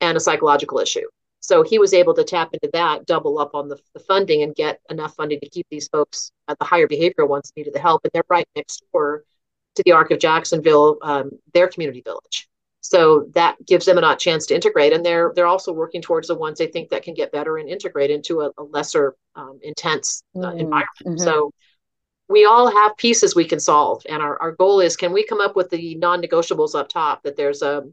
and 0.00 0.16
a 0.16 0.20
psychological 0.20 0.78
issue. 0.78 1.06
So 1.40 1.62
he 1.62 1.78
was 1.78 1.94
able 1.94 2.14
to 2.14 2.24
tap 2.24 2.50
into 2.52 2.70
that 2.72 3.06
double 3.06 3.38
up 3.38 3.54
on 3.54 3.68
the, 3.68 3.78
the 3.94 4.00
funding 4.00 4.42
and 4.42 4.54
get 4.54 4.80
enough 4.90 5.14
funding 5.14 5.38
to 5.40 5.48
keep 5.48 5.66
these 5.70 5.88
folks 5.88 6.32
at 6.48 6.58
the 6.58 6.64
higher 6.64 6.88
behavioral 6.88 7.28
ones 7.28 7.52
needed 7.56 7.72
the 7.72 7.78
help. 7.78 8.00
And 8.04 8.10
they're 8.12 8.24
right 8.28 8.48
next 8.56 8.82
door 8.92 9.22
to 9.76 9.82
the 9.84 9.92
arc 9.92 10.10
of 10.10 10.18
jacksonville 10.18 10.98
um, 11.02 11.30
their 11.54 11.68
community 11.68 12.02
village. 12.02 12.48
So 12.80 13.28
that 13.34 13.56
gives 13.66 13.86
them 13.86 13.98
a 13.98 14.16
chance 14.16 14.46
to 14.46 14.54
integrate. 14.54 14.92
And 14.92 15.04
they're 15.04 15.32
they're 15.34 15.46
also 15.46 15.72
working 15.72 16.02
towards 16.02 16.28
the 16.28 16.36
ones 16.36 16.58
they 16.58 16.68
think 16.68 16.90
that 16.90 17.02
can 17.02 17.14
get 17.14 17.32
better 17.32 17.58
and 17.58 17.68
integrate 17.68 18.10
into 18.10 18.40
a, 18.42 18.50
a 18.58 18.62
lesser 18.62 19.14
um, 19.34 19.58
intense 19.62 20.22
uh, 20.36 20.40
mm-hmm. 20.40 20.58
environment. 20.58 20.88
Mm-hmm. 21.04 21.18
so 21.18 21.52
we 22.28 22.44
all 22.44 22.70
have 22.70 22.96
pieces 22.96 23.34
we 23.34 23.44
can 23.44 23.60
solve. 23.60 24.02
And 24.08 24.22
our, 24.22 24.40
our 24.40 24.52
goal 24.52 24.80
is 24.80 24.96
can 24.96 25.12
we 25.12 25.24
come 25.24 25.40
up 25.40 25.56
with 25.56 25.70
the 25.70 25.94
non 25.96 26.22
negotiables 26.22 26.74
up 26.74 26.88
top 26.88 27.22
that 27.22 27.36
there's 27.36 27.62
a 27.62 27.84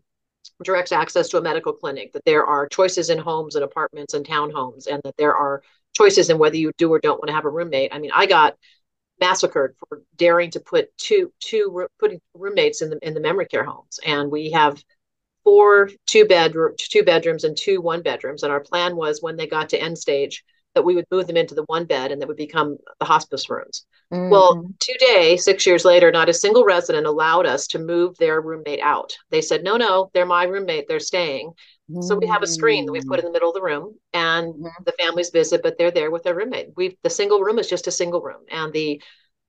direct 0.64 0.92
access 0.92 1.30
to 1.30 1.38
a 1.38 1.42
medical 1.42 1.74
clinic, 1.74 2.14
that 2.14 2.26
there 2.26 2.46
are 2.46 2.68
choices 2.68 3.10
in 3.10 3.18
homes 3.18 3.56
and 3.56 3.64
apartments 3.64 4.14
and 4.14 4.26
townhomes, 4.26 4.88
and 4.88 5.02
that 5.04 5.16
there 5.18 5.36
are 5.36 5.62
choices 5.94 6.30
in 6.30 6.38
whether 6.38 6.58
you 6.58 6.72
do 6.78 6.92
or 6.92 7.00
don't 7.00 7.20
want 7.20 7.28
to 7.28 7.34
have 7.34 7.46
a 7.46 7.50
roommate. 7.50 7.94
I 7.94 8.00
mean, 8.00 8.12
I 8.14 8.26
got 8.26 8.58
massacred 9.20 9.76
for 9.88 10.02
daring 10.16 10.52
to 10.52 10.60
put 10.60 10.96
two 10.98 11.32
two 11.40 11.88
putting 12.00 12.20
roommates 12.34 12.82
in 12.82 12.90
the 12.90 13.00
in 13.08 13.14
the 13.14 13.22
memory 13.22 13.46
care 13.46 13.64
homes, 13.64 14.00
and 14.06 14.32
we 14.32 14.52
have 14.52 14.84
four 15.44 15.90
two 16.08 16.26
bed 16.26 16.54
two 16.78 17.04
bedrooms 17.04 17.44
and 17.44 17.56
two 17.58 17.82
one 17.82 18.02
bedrooms. 18.02 18.44
And 18.44 18.52
our 18.52 18.62
plan 18.62 18.96
was 18.96 19.22
when 19.22 19.36
they 19.36 19.48
got 19.48 19.70
to 19.70 19.82
end 19.82 19.98
stage 19.98 20.44
that 20.76 20.84
we 20.84 20.96
would 20.96 21.06
move 21.12 21.28
them 21.28 21.38
into 21.38 21.56
the 21.56 21.64
one 21.64 21.86
bed 21.86 22.12
and 22.12 22.22
that 22.22 22.28
would 22.28 22.38
become 22.38 22.78
the 23.00 23.06
hospice 23.06 23.50
rooms. 23.50 23.86
Mm-hmm. 24.14 24.30
Well, 24.30 24.70
today, 24.80 25.38
six 25.38 25.66
years 25.66 25.86
later, 25.86 26.12
not 26.12 26.30
a 26.30 26.34
single 26.34 26.66
resident 26.66 27.08
allowed 27.08 27.48
us 27.48 27.66
to 27.68 27.80
move 27.80 28.16
their 28.18 28.42
roommate 28.42 28.80
out. 28.82 29.18
They 29.32 29.42
said, 29.42 29.64
no, 29.64 29.76
no, 29.76 30.12
they're 30.14 30.26
my 30.26 30.44
roommate, 30.44 30.88
they're 30.88 31.00
staying. 31.00 31.50
Mm-hmm. 31.90 32.02
So 32.02 32.16
we 32.16 32.28
have 32.28 32.44
a 32.44 32.48
screen 32.48 32.86
that 32.86 32.92
we 32.92 33.02
put 33.02 33.20
in 33.20 33.26
the 33.26 33.32
middle 33.32 33.50
of 33.50 33.56
the 33.56 33.62
room 33.64 33.96
and 34.14 34.54
mm-hmm. 34.54 34.84
the 34.86 34.94
families 35.00 35.32
visit, 35.32 35.64
but 35.64 35.80
they're 35.80 35.90
there 35.90 36.12
with 36.12 36.22
their 36.24 36.36
roommate. 36.36 36.70
We 36.76 36.98
the 37.02 37.10
single 37.10 37.40
room 37.40 37.58
is 37.58 37.68
just 37.68 37.88
a 37.88 37.92
single 37.92 38.22
room. 38.22 38.42
And 38.52 38.72
the 38.72 39.02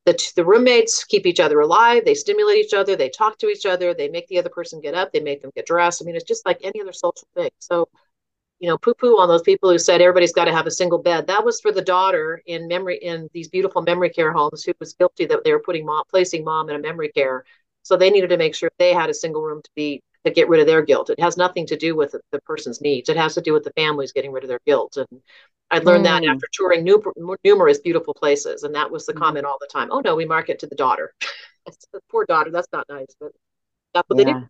the, 0.06 0.32
the 0.36 0.44
roommates 0.44 1.04
keep 1.04 1.24
each 1.24 1.40
other 1.40 1.60
alive 1.60 2.04
they 2.04 2.12
stimulate 2.12 2.58
each 2.58 2.74
other 2.74 2.94
they 2.94 3.08
talk 3.08 3.38
to 3.38 3.48
each 3.48 3.64
other 3.64 3.94
they 3.94 4.08
make 4.08 4.26
the 4.28 4.38
other 4.38 4.50
person 4.50 4.80
get 4.80 4.94
up 4.94 5.10
they 5.12 5.20
make 5.20 5.40
them 5.40 5.50
get 5.54 5.64
dressed 5.64 6.02
i 6.02 6.04
mean 6.04 6.14
it's 6.14 6.28
just 6.28 6.44
like 6.44 6.58
any 6.62 6.78
other 6.82 6.92
social 6.92 7.26
thing 7.34 7.48
so 7.58 7.88
you 8.60 8.68
know, 8.68 8.78
poo 8.78 8.94
poo 8.94 9.18
on 9.18 9.28
those 9.28 9.42
people 9.42 9.70
who 9.70 9.78
said 9.78 10.00
everybody's 10.00 10.32
got 10.32 10.46
to 10.46 10.52
have 10.52 10.66
a 10.66 10.70
single 10.70 10.98
bed. 10.98 11.26
That 11.26 11.44
was 11.44 11.60
for 11.60 11.72
the 11.72 11.82
daughter 11.82 12.40
in 12.46 12.68
memory 12.68 12.98
in 12.98 13.28
these 13.32 13.48
beautiful 13.48 13.82
memory 13.82 14.10
care 14.10 14.32
homes 14.32 14.64
who 14.64 14.72
was 14.78 14.94
guilty 14.94 15.26
that 15.26 15.44
they 15.44 15.52
were 15.52 15.60
putting 15.60 15.84
mom 15.84 16.04
placing 16.08 16.44
mom 16.44 16.70
in 16.70 16.76
a 16.76 16.78
memory 16.78 17.10
care. 17.10 17.44
So 17.82 17.96
they 17.96 18.10
needed 18.10 18.30
to 18.30 18.38
make 18.38 18.54
sure 18.54 18.70
they 18.78 18.94
had 18.94 19.10
a 19.10 19.14
single 19.14 19.42
room 19.42 19.60
to 19.62 19.70
be 19.74 20.02
to 20.24 20.30
get 20.30 20.48
rid 20.48 20.60
of 20.60 20.66
their 20.66 20.82
guilt. 20.82 21.10
It 21.10 21.20
has 21.20 21.36
nothing 21.36 21.66
to 21.66 21.76
do 21.76 21.94
with 21.94 22.12
the, 22.12 22.20
the 22.32 22.40
person's 22.42 22.80
needs. 22.80 23.10
It 23.10 23.16
has 23.16 23.34
to 23.34 23.42
do 23.42 23.52
with 23.52 23.64
the 23.64 23.72
families 23.72 24.12
getting 24.12 24.32
rid 24.32 24.42
of 24.42 24.48
their 24.48 24.60
guilt. 24.66 24.96
And 24.96 25.20
I 25.70 25.78
learned 25.78 26.06
mm. 26.06 26.08
that 26.08 26.24
after 26.24 26.46
touring 26.52 26.84
nu- 26.84 27.36
numerous 27.44 27.80
beautiful 27.80 28.14
places. 28.14 28.62
And 28.62 28.74
that 28.74 28.90
was 28.90 29.04
the 29.04 29.12
mm. 29.12 29.18
comment 29.18 29.44
all 29.44 29.58
the 29.60 29.68
time. 29.70 29.88
Oh 29.90 30.00
no, 30.00 30.16
we 30.16 30.24
market 30.24 30.58
to 30.60 30.66
the 30.66 30.76
daughter. 30.76 31.12
poor 32.10 32.24
daughter. 32.24 32.50
That's 32.50 32.68
not 32.72 32.88
nice, 32.88 33.14
but 33.20 33.32
that's 33.92 34.08
what 34.08 34.18
yeah. 34.18 34.24
they 34.24 34.32
did. 34.32 34.48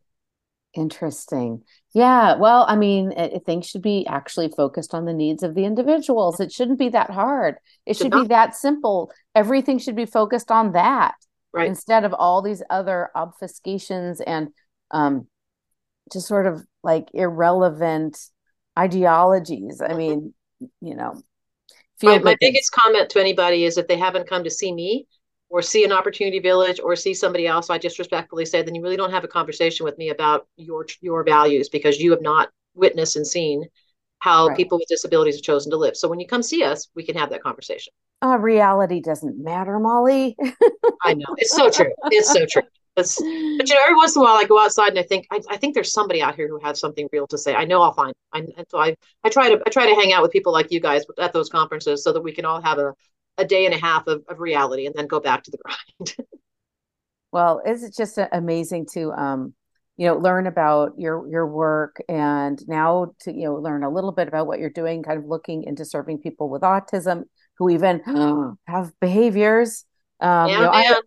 Interesting. 0.77 1.63
Yeah. 1.95 2.37
Well, 2.37 2.67
I 2.69 2.75
mean, 2.75 3.13
it, 3.13 3.45
things 3.47 3.67
should 3.69 3.83
be 3.83 4.07
actually 4.09 4.51
focused 4.57 4.93
on 4.93 5.05
the 5.05 5.13
needs 5.13 5.43
of 5.43 5.55
the 5.55 5.65
individuals. 5.65 6.41
It 6.41 6.51
shouldn't 6.51 6.81
be 6.81 6.89
that 6.91 7.11
hard. 7.11 7.57
It 7.87 7.97
should, 7.97 8.13
should 8.13 8.23
be 8.23 8.29
that 8.29 8.57
simple. 8.57 9.13
Everything 9.35 9.79
should 9.79 9.95
be 9.95 10.07
focused 10.07 10.51
on 10.51 10.73
that 10.73 11.15
right. 11.53 11.69
instead 11.69 12.05
of 12.05 12.13
all 12.13 12.43
these 12.43 12.63
other 12.71 13.11
obfuscations 13.17 14.21
and 14.27 14.49
um, 14.91 15.29
just 16.13 16.27
sort 16.27 16.47
of 16.47 16.63
like 16.83 17.09
irrelevant 17.15 18.19
ideologies. 18.77 19.81
I 19.81 19.89
mm-hmm. 19.89 19.97
mean, 19.97 20.35
you 20.81 20.97
know, 20.97 21.23
my, 22.03 22.19
my 22.19 22.37
biggest 22.41 22.73
comment 22.73 23.11
to 23.11 23.21
anybody 23.21 23.65
is 23.65 23.79
if 23.79 23.87
they 23.87 23.97
haven't 23.97 24.29
come 24.29 24.45
to 24.45 24.51
see 24.51 24.73
me, 24.73 25.07
or 25.55 25.63
see 25.63 25.85
an 25.85 25.93
opportunity 25.93 26.41
village 26.41 26.81
or 26.83 26.97
see 26.97 27.15
somebody 27.15 27.47
else, 27.47 27.71
I 27.71 27.79
just 27.79 28.01
respectfully 28.01 28.45
say, 28.45 28.63
then 28.63 28.75
you 28.75 28.83
really 28.83 28.97
don't 28.97 29.13
have 29.13 29.23
a 29.23 29.29
conversation 29.29 29.85
with 29.85 29.97
me 29.99 30.09
about 30.09 30.49
your 30.57 30.85
your 31.01 31.23
values 31.23 31.69
because 31.69 32.01
you 32.01 32.11
have 32.11 32.23
not 32.23 32.51
witnessed 32.75 33.15
and 33.15 33.25
seen 33.25 33.65
how 34.19 34.49
right. 34.49 34.57
people 34.57 34.79
with 34.79 34.89
disabilities 34.89 35.37
have 35.37 35.45
chosen 35.45 35.71
to 35.71 35.77
live. 35.77 35.97
So 35.97 36.09
when 36.09 36.19
you 36.19 36.27
come 36.27 36.43
see 36.43 36.65
us, 36.65 36.89
we 36.97 37.05
can 37.05 37.15
have 37.15 37.31
that 37.31 37.41
conversation. 37.41 37.93
Uh, 38.21 38.37
reality 38.37 39.01
doesn't 39.01 39.39
matter, 39.39 39.79
Molly. 39.79 40.37
I 41.05 41.15
know 41.15 41.37
it's 41.39 41.55
so 41.55 41.71
true. 41.71 41.93
It's 42.11 42.33
so 42.33 42.45
true. 42.51 42.63
It's, 42.97 43.17
but 43.19 43.69
you 43.69 43.75
know, 43.75 43.81
every 43.85 43.95
once 43.95 44.17
in 44.17 44.23
a 44.23 44.25
while, 44.25 44.35
I 44.35 44.45
go 44.45 44.59
outside 44.59 44.89
and 44.89 44.99
I 44.99 45.05
think 45.05 45.29
I, 45.31 45.41
I, 45.51 45.57
think 45.57 45.75
there's 45.75 45.93
somebody 45.93 46.21
out 46.21 46.35
here 46.35 46.49
who 46.49 46.59
has 46.65 46.81
something 46.81 47.09
real 47.13 47.27
to 47.29 47.39
say. 47.39 47.55
I 47.55 47.65
know 47.65 47.83
I'll 47.83 47.93
find. 47.93 48.13
I, 48.33 48.39
and 48.39 48.67
so 48.69 48.79
I 48.79 48.97
I 49.23 49.29
try 49.29 49.51
to 49.51 49.61
I 49.65 49.71
try 49.71 49.87
to 49.87 49.95
hang 49.95 50.13
out 50.13 50.23
with 50.23 50.33
people 50.33 50.53
like 50.53 50.73
you 50.73 50.81
guys 50.81 51.05
at 51.19 51.33
those 51.33 51.49
conferences 51.49 52.03
so 52.03 52.13
that 52.13 52.23
we 52.23 52.33
can 52.33 52.45
all 52.45 52.63
have 52.63 52.79
a 52.79 52.95
a 53.39 53.45
day 53.45 53.67
and 53.67 53.75
a 53.75 53.79
half 53.79 54.07
of, 54.07 54.23
of 54.29 54.41
reality 54.41 54.87
and 54.87 54.95
then 54.95 55.07
go 55.07 55.21
back 55.21 55.43
to 55.45 55.51
the 55.51 55.59
grind. 55.65 56.29
well, 57.33 57.63
it's 57.65 57.97
just 57.97 58.19
amazing 58.33 58.87
to 58.93 59.13
um, 59.13 59.55
you 59.97 60.07
know 60.07 60.17
learn 60.17 60.47
about 60.47 60.93
your 60.99 61.29
your 61.29 61.47
work 61.47 62.03
and 62.09 62.61
now 62.67 63.13
to 63.21 63.33
you 63.33 63.45
know 63.45 63.55
learn 63.55 63.85
a 63.85 63.91
little 63.91 64.13
bit 64.13 64.29
about 64.29 64.47
what 64.47 64.59
you're 64.59 64.71
doing, 64.71 65.03
kind 65.03 65.19
of 65.19 65.27
looking 65.27 65.65
into 65.65 65.85
serving 65.85 66.19
people 66.19 66.49
with 66.49 66.63
autism 66.63 67.25
who 67.59 67.71
even 67.71 68.57
have 68.67 68.93
behaviors. 69.01 69.85
Um, 70.21 70.49
yeah, 70.49 70.57
you 70.57 70.63
know, 70.63 70.71
I, 70.71 71.01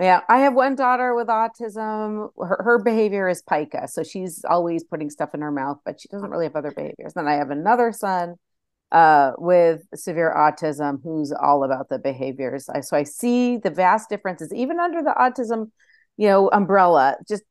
yeah, 0.00 0.20
I 0.28 0.38
have 0.40 0.54
one 0.54 0.74
daughter 0.74 1.14
with 1.14 1.28
autism. 1.28 2.30
Her, 2.38 2.60
her 2.64 2.78
behavior 2.82 3.28
is 3.28 3.42
pica, 3.42 3.86
so 3.88 4.02
she's 4.02 4.44
always 4.44 4.84
putting 4.84 5.08
stuff 5.08 5.34
in 5.34 5.40
her 5.40 5.52
mouth, 5.52 5.78
but 5.84 6.00
she 6.00 6.08
doesn't 6.08 6.30
really 6.30 6.46
have 6.46 6.56
other 6.56 6.72
behaviors. 6.72 7.14
Then 7.14 7.28
I 7.28 7.34
have 7.34 7.50
another 7.50 7.92
son 7.92 8.36
uh, 8.94 9.32
with 9.38 9.82
severe 9.96 10.32
autism 10.36 11.02
who's 11.02 11.32
all 11.32 11.64
about 11.64 11.88
the 11.88 11.98
behaviors. 11.98 12.68
I, 12.68 12.80
so 12.80 12.96
I 12.96 13.02
see 13.02 13.56
the 13.56 13.70
vast 13.70 14.08
differences, 14.08 14.54
even 14.54 14.78
under 14.78 15.02
the 15.02 15.12
autism, 15.18 15.72
you 16.16 16.28
know, 16.28 16.48
umbrella, 16.48 17.16
just 17.28 17.42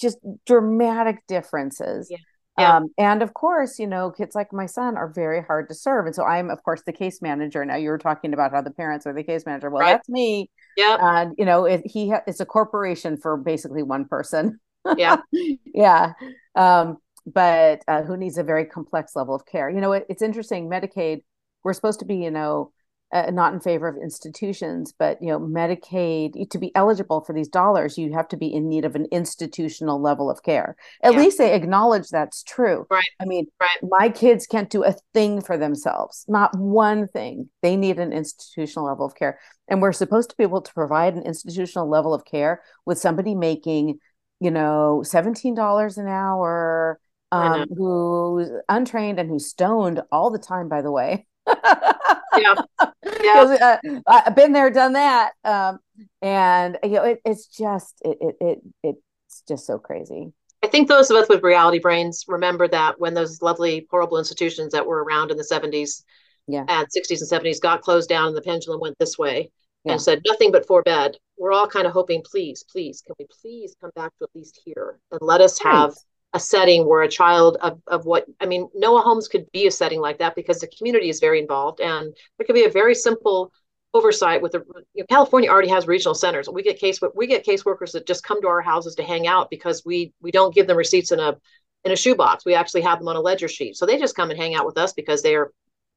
just 0.00 0.16
dramatic 0.46 1.18
differences. 1.28 2.08
Yeah. 2.10 2.16
Yeah. 2.58 2.76
Um, 2.76 2.86
and 2.96 3.22
of 3.22 3.34
course, 3.34 3.78
you 3.78 3.86
know, 3.86 4.10
kids 4.10 4.34
like 4.34 4.52
my 4.52 4.66
son 4.66 4.96
are 4.96 5.12
very 5.12 5.42
hard 5.42 5.68
to 5.68 5.74
serve. 5.74 6.06
And 6.06 6.14
so 6.14 6.24
I'm, 6.24 6.50
of 6.50 6.60
course, 6.64 6.82
the 6.84 6.92
case 6.92 7.22
manager. 7.22 7.64
Now 7.64 7.76
you 7.76 7.90
were 7.90 7.98
talking 7.98 8.32
about 8.32 8.50
how 8.50 8.62
the 8.62 8.72
parents 8.72 9.06
are 9.06 9.12
the 9.12 9.22
case 9.22 9.46
manager. 9.46 9.70
Well, 9.70 9.82
right. 9.82 9.92
that's 9.92 10.08
me. 10.08 10.50
Yeah. 10.76 10.96
And, 11.00 11.34
you 11.38 11.44
know, 11.44 11.66
it, 11.66 11.82
he 11.84 12.10
ha- 12.10 12.22
it's 12.26 12.40
a 12.40 12.46
corporation 12.46 13.16
for 13.16 13.36
basically 13.36 13.84
one 13.84 14.06
person. 14.06 14.58
Yeah. 14.96 15.18
yeah. 15.74 16.14
Um, 16.56 16.96
but 17.32 17.82
uh, 17.88 18.02
who 18.02 18.16
needs 18.16 18.38
a 18.38 18.42
very 18.42 18.64
complex 18.64 19.14
level 19.16 19.34
of 19.34 19.46
care. 19.46 19.70
You 19.70 19.80
know, 19.80 19.92
it, 19.92 20.06
it's 20.08 20.22
interesting. 20.22 20.68
Medicaid, 20.68 21.22
we're 21.64 21.72
supposed 21.72 22.00
to 22.00 22.06
be, 22.06 22.16
you 22.16 22.30
know, 22.30 22.72
uh, 23.10 23.30
not 23.30 23.54
in 23.54 23.60
favor 23.60 23.88
of 23.88 23.96
institutions, 23.96 24.92
but 24.98 25.20
you 25.22 25.28
know, 25.28 25.40
Medicaid 25.40 26.50
to 26.50 26.58
be 26.58 26.74
eligible 26.74 27.22
for 27.22 27.32
these 27.34 27.48
dollars, 27.48 27.96
you 27.96 28.12
have 28.12 28.28
to 28.28 28.36
be 28.36 28.52
in 28.52 28.68
need 28.68 28.84
of 28.84 28.94
an 28.94 29.06
institutional 29.10 30.00
level 30.00 30.30
of 30.30 30.42
care. 30.42 30.76
At 31.02 31.14
yeah. 31.14 31.18
least 31.20 31.38
they 31.38 31.54
acknowledge 31.54 32.08
that's 32.08 32.42
true. 32.42 32.86
Right. 32.90 33.08
I 33.20 33.24
mean, 33.24 33.46
right. 33.60 33.78
my 33.82 34.10
kids 34.10 34.46
can't 34.46 34.68
do 34.68 34.84
a 34.84 34.94
thing 35.14 35.40
for 35.40 35.56
themselves, 35.56 36.24
not 36.28 36.56
one 36.58 37.08
thing. 37.08 37.48
They 37.62 37.76
need 37.76 37.98
an 37.98 38.12
institutional 38.12 38.86
level 38.86 39.06
of 39.06 39.14
care, 39.14 39.38
and 39.68 39.80
we're 39.80 39.92
supposed 39.92 40.28
to 40.30 40.36
be 40.36 40.42
able 40.42 40.62
to 40.62 40.74
provide 40.74 41.14
an 41.14 41.22
institutional 41.22 41.88
level 41.88 42.12
of 42.12 42.26
care 42.26 42.62
with 42.84 42.98
somebody 42.98 43.34
making, 43.34 44.00
you 44.38 44.50
know, 44.50 45.02
seventeen 45.02 45.54
dollars 45.54 45.96
an 45.96 46.08
hour 46.08 47.00
um, 47.32 47.66
who's 47.76 48.50
untrained 48.68 49.18
and 49.18 49.28
who's 49.28 49.46
stoned 49.46 50.02
all 50.10 50.30
the 50.30 50.38
time, 50.38 50.68
by 50.68 50.82
the 50.82 50.92
way. 50.92 51.26
yeah. 51.46 52.54
Yeah. 53.20 53.78
Uh, 53.82 54.00
I've 54.06 54.36
been 54.36 54.52
there, 54.52 54.70
done 54.70 54.92
that. 54.92 55.32
Um, 55.44 55.80
and 56.22 56.78
you 56.84 56.90
know, 56.90 57.04
it, 57.04 57.20
it's 57.24 57.46
just, 57.46 58.00
it, 58.04 58.18
it, 58.20 58.36
it, 58.40 58.58
it's 58.84 59.42
just 59.48 59.66
so 59.66 59.78
crazy. 59.78 60.32
I 60.62 60.68
think 60.68 60.88
those 60.88 61.10
of 61.10 61.16
us 61.16 61.28
with 61.28 61.42
reality 61.42 61.78
brains 61.78 62.24
remember 62.28 62.68
that 62.68 63.00
when 63.00 63.14
those 63.14 63.42
lovely, 63.42 63.86
horrible 63.90 64.18
institutions 64.18 64.72
that 64.72 64.86
were 64.86 65.02
around 65.02 65.30
in 65.30 65.36
the 65.36 65.48
70s 65.50 66.02
yeah. 66.46 66.64
and 66.68 66.86
60s 66.86 67.20
and 67.20 67.44
70s 67.44 67.60
got 67.60 67.82
closed 67.82 68.08
down 68.08 68.28
and 68.28 68.36
the 68.36 68.42
pendulum 68.42 68.80
went 68.80 68.98
this 68.98 69.18
way 69.18 69.50
yeah. 69.84 69.92
and 69.92 70.02
said 70.02 70.22
nothing 70.26 70.52
but 70.52 70.66
for 70.66 70.82
bed, 70.82 71.16
we're 71.38 71.52
all 71.52 71.68
kind 71.68 71.86
of 71.86 71.92
hoping, 71.92 72.22
please, 72.24 72.64
please, 72.70 73.02
can 73.02 73.14
we 73.18 73.26
please 73.40 73.76
come 73.80 73.90
back 73.94 74.12
to 74.18 74.24
at 74.24 74.30
least 74.34 74.60
here 74.64 74.98
and 75.10 75.20
let 75.22 75.40
us 75.40 75.58
have 75.60 75.94
a 76.34 76.40
setting 76.40 76.86
where 76.86 77.02
a 77.02 77.08
child 77.08 77.56
of, 77.60 77.80
of 77.86 78.04
what 78.04 78.26
I 78.40 78.46
mean, 78.46 78.68
Noah 78.74 79.02
Homes 79.02 79.28
could 79.28 79.50
be 79.52 79.66
a 79.66 79.70
setting 79.70 80.00
like 80.00 80.18
that 80.18 80.34
because 80.34 80.60
the 80.60 80.70
community 80.76 81.08
is 81.08 81.20
very 81.20 81.40
involved 81.40 81.80
and 81.80 82.14
there 82.36 82.46
could 82.46 82.54
be 82.54 82.64
a 82.64 82.70
very 82.70 82.94
simple 82.94 83.52
oversight 83.94 84.42
with 84.42 84.52
the 84.52 84.62
you 84.92 85.02
know, 85.02 85.06
California 85.08 85.48
already 85.48 85.68
has 85.68 85.86
regional 85.86 86.14
centers. 86.14 86.48
We 86.48 86.62
get 86.62 86.78
case 86.78 87.00
we 87.14 87.26
get 87.26 87.46
caseworkers 87.46 87.92
that 87.92 88.06
just 88.06 88.24
come 88.24 88.42
to 88.42 88.48
our 88.48 88.60
houses 88.60 88.94
to 88.96 89.02
hang 89.02 89.26
out 89.26 89.48
because 89.50 89.82
we 89.84 90.12
we 90.20 90.30
don't 90.30 90.54
give 90.54 90.66
them 90.66 90.76
receipts 90.76 91.12
in 91.12 91.20
a 91.20 91.36
in 91.84 91.92
a 91.92 91.96
shoebox. 91.96 92.44
We 92.44 92.54
actually 92.54 92.82
have 92.82 92.98
them 92.98 93.08
on 93.08 93.16
a 93.16 93.20
ledger 93.20 93.48
sheet. 93.48 93.76
So 93.76 93.86
they 93.86 93.98
just 93.98 94.16
come 94.16 94.30
and 94.30 94.38
hang 94.38 94.54
out 94.54 94.66
with 94.66 94.76
us 94.76 94.92
because 94.92 95.22
they 95.22 95.34
are 95.34 95.50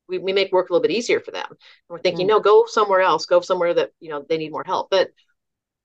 we, 0.08 0.18
we 0.18 0.34
make 0.34 0.52
work 0.52 0.70
a 0.70 0.74
little 0.74 0.82
bit 0.82 0.92
easier 0.92 1.20
for 1.20 1.32
them. 1.32 1.46
And 1.50 1.58
we're 1.90 2.00
thinking, 2.00 2.26
mm. 2.26 2.30
no, 2.30 2.40
go 2.40 2.66
somewhere 2.68 3.02
else, 3.02 3.26
go 3.26 3.42
somewhere 3.42 3.74
that, 3.74 3.92
you 4.00 4.10
know, 4.10 4.26
they 4.28 4.38
need 4.38 4.52
more 4.52 4.64
help. 4.66 4.90
But 4.90 5.10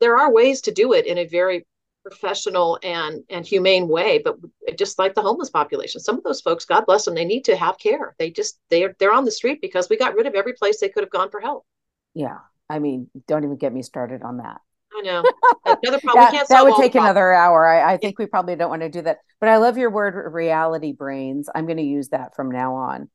there 0.00 0.18
are 0.18 0.32
ways 0.32 0.62
to 0.62 0.72
do 0.72 0.92
it 0.92 1.06
in 1.06 1.18
a 1.18 1.26
very 1.26 1.66
professional 2.08 2.78
and 2.82 3.24
and 3.30 3.44
humane 3.44 3.88
way 3.88 4.18
but 4.18 4.36
just 4.78 4.98
like 4.98 5.14
the 5.14 5.22
homeless 5.22 5.50
population. 5.50 6.00
Some 6.00 6.16
of 6.16 6.24
those 6.24 6.40
folks 6.40 6.64
god 6.64 6.86
bless 6.86 7.04
them 7.04 7.14
they 7.14 7.24
need 7.24 7.44
to 7.44 7.56
have 7.56 7.78
care. 7.78 8.14
They 8.18 8.30
just 8.30 8.60
they're 8.70 8.94
they're 8.98 9.12
on 9.12 9.24
the 9.24 9.30
street 9.30 9.60
because 9.60 9.88
we 9.88 9.96
got 9.96 10.14
rid 10.14 10.26
of 10.26 10.34
every 10.34 10.52
place 10.52 10.80
they 10.80 10.88
could 10.88 11.02
have 11.02 11.10
gone 11.10 11.30
for 11.30 11.40
help. 11.40 11.64
Yeah 12.14 12.38
i 12.68 12.80
mean 12.80 13.08
don't 13.28 13.44
even 13.44 13.56
get 13.56 13.72
me 13.72 13.82
started 13.82 14.22
on 14.22 14.38
that. 14.38 14.60
I 14.96 15.02
know. 15.02 15.24
Another 15.66 16.00
problem 16.00 16.32
that, 16.32 16.48
that 16.48 16.64
would 16.64 16.76
take 16.76 16.94
another 16.94 17.32
hour. 17.32 17.66
I, 17.66 17.94
I 17.94 17.96
think 17.96 18.18
we 18.18 18.26
probably 18.26 18.56
don't 18.56 18.70
want 18.70 18.82
to 18.82 18.88
do 18.88 19.02
that. 19.02 19.18
But 19.40 19.50
i 19.50 19.58
love 19.58 19.76
your 19.76 19.90
word 19.90 20.32
reality 20.32 20.92
brains. 20.92 21.50
I'm 21.54 21.66
going 21.66 21.76
to 21.76 21.82
use 21.82 22.08
that 22.10 22.34
from 22.34 22.50
now 22.50 22.74
on 22.74 23.10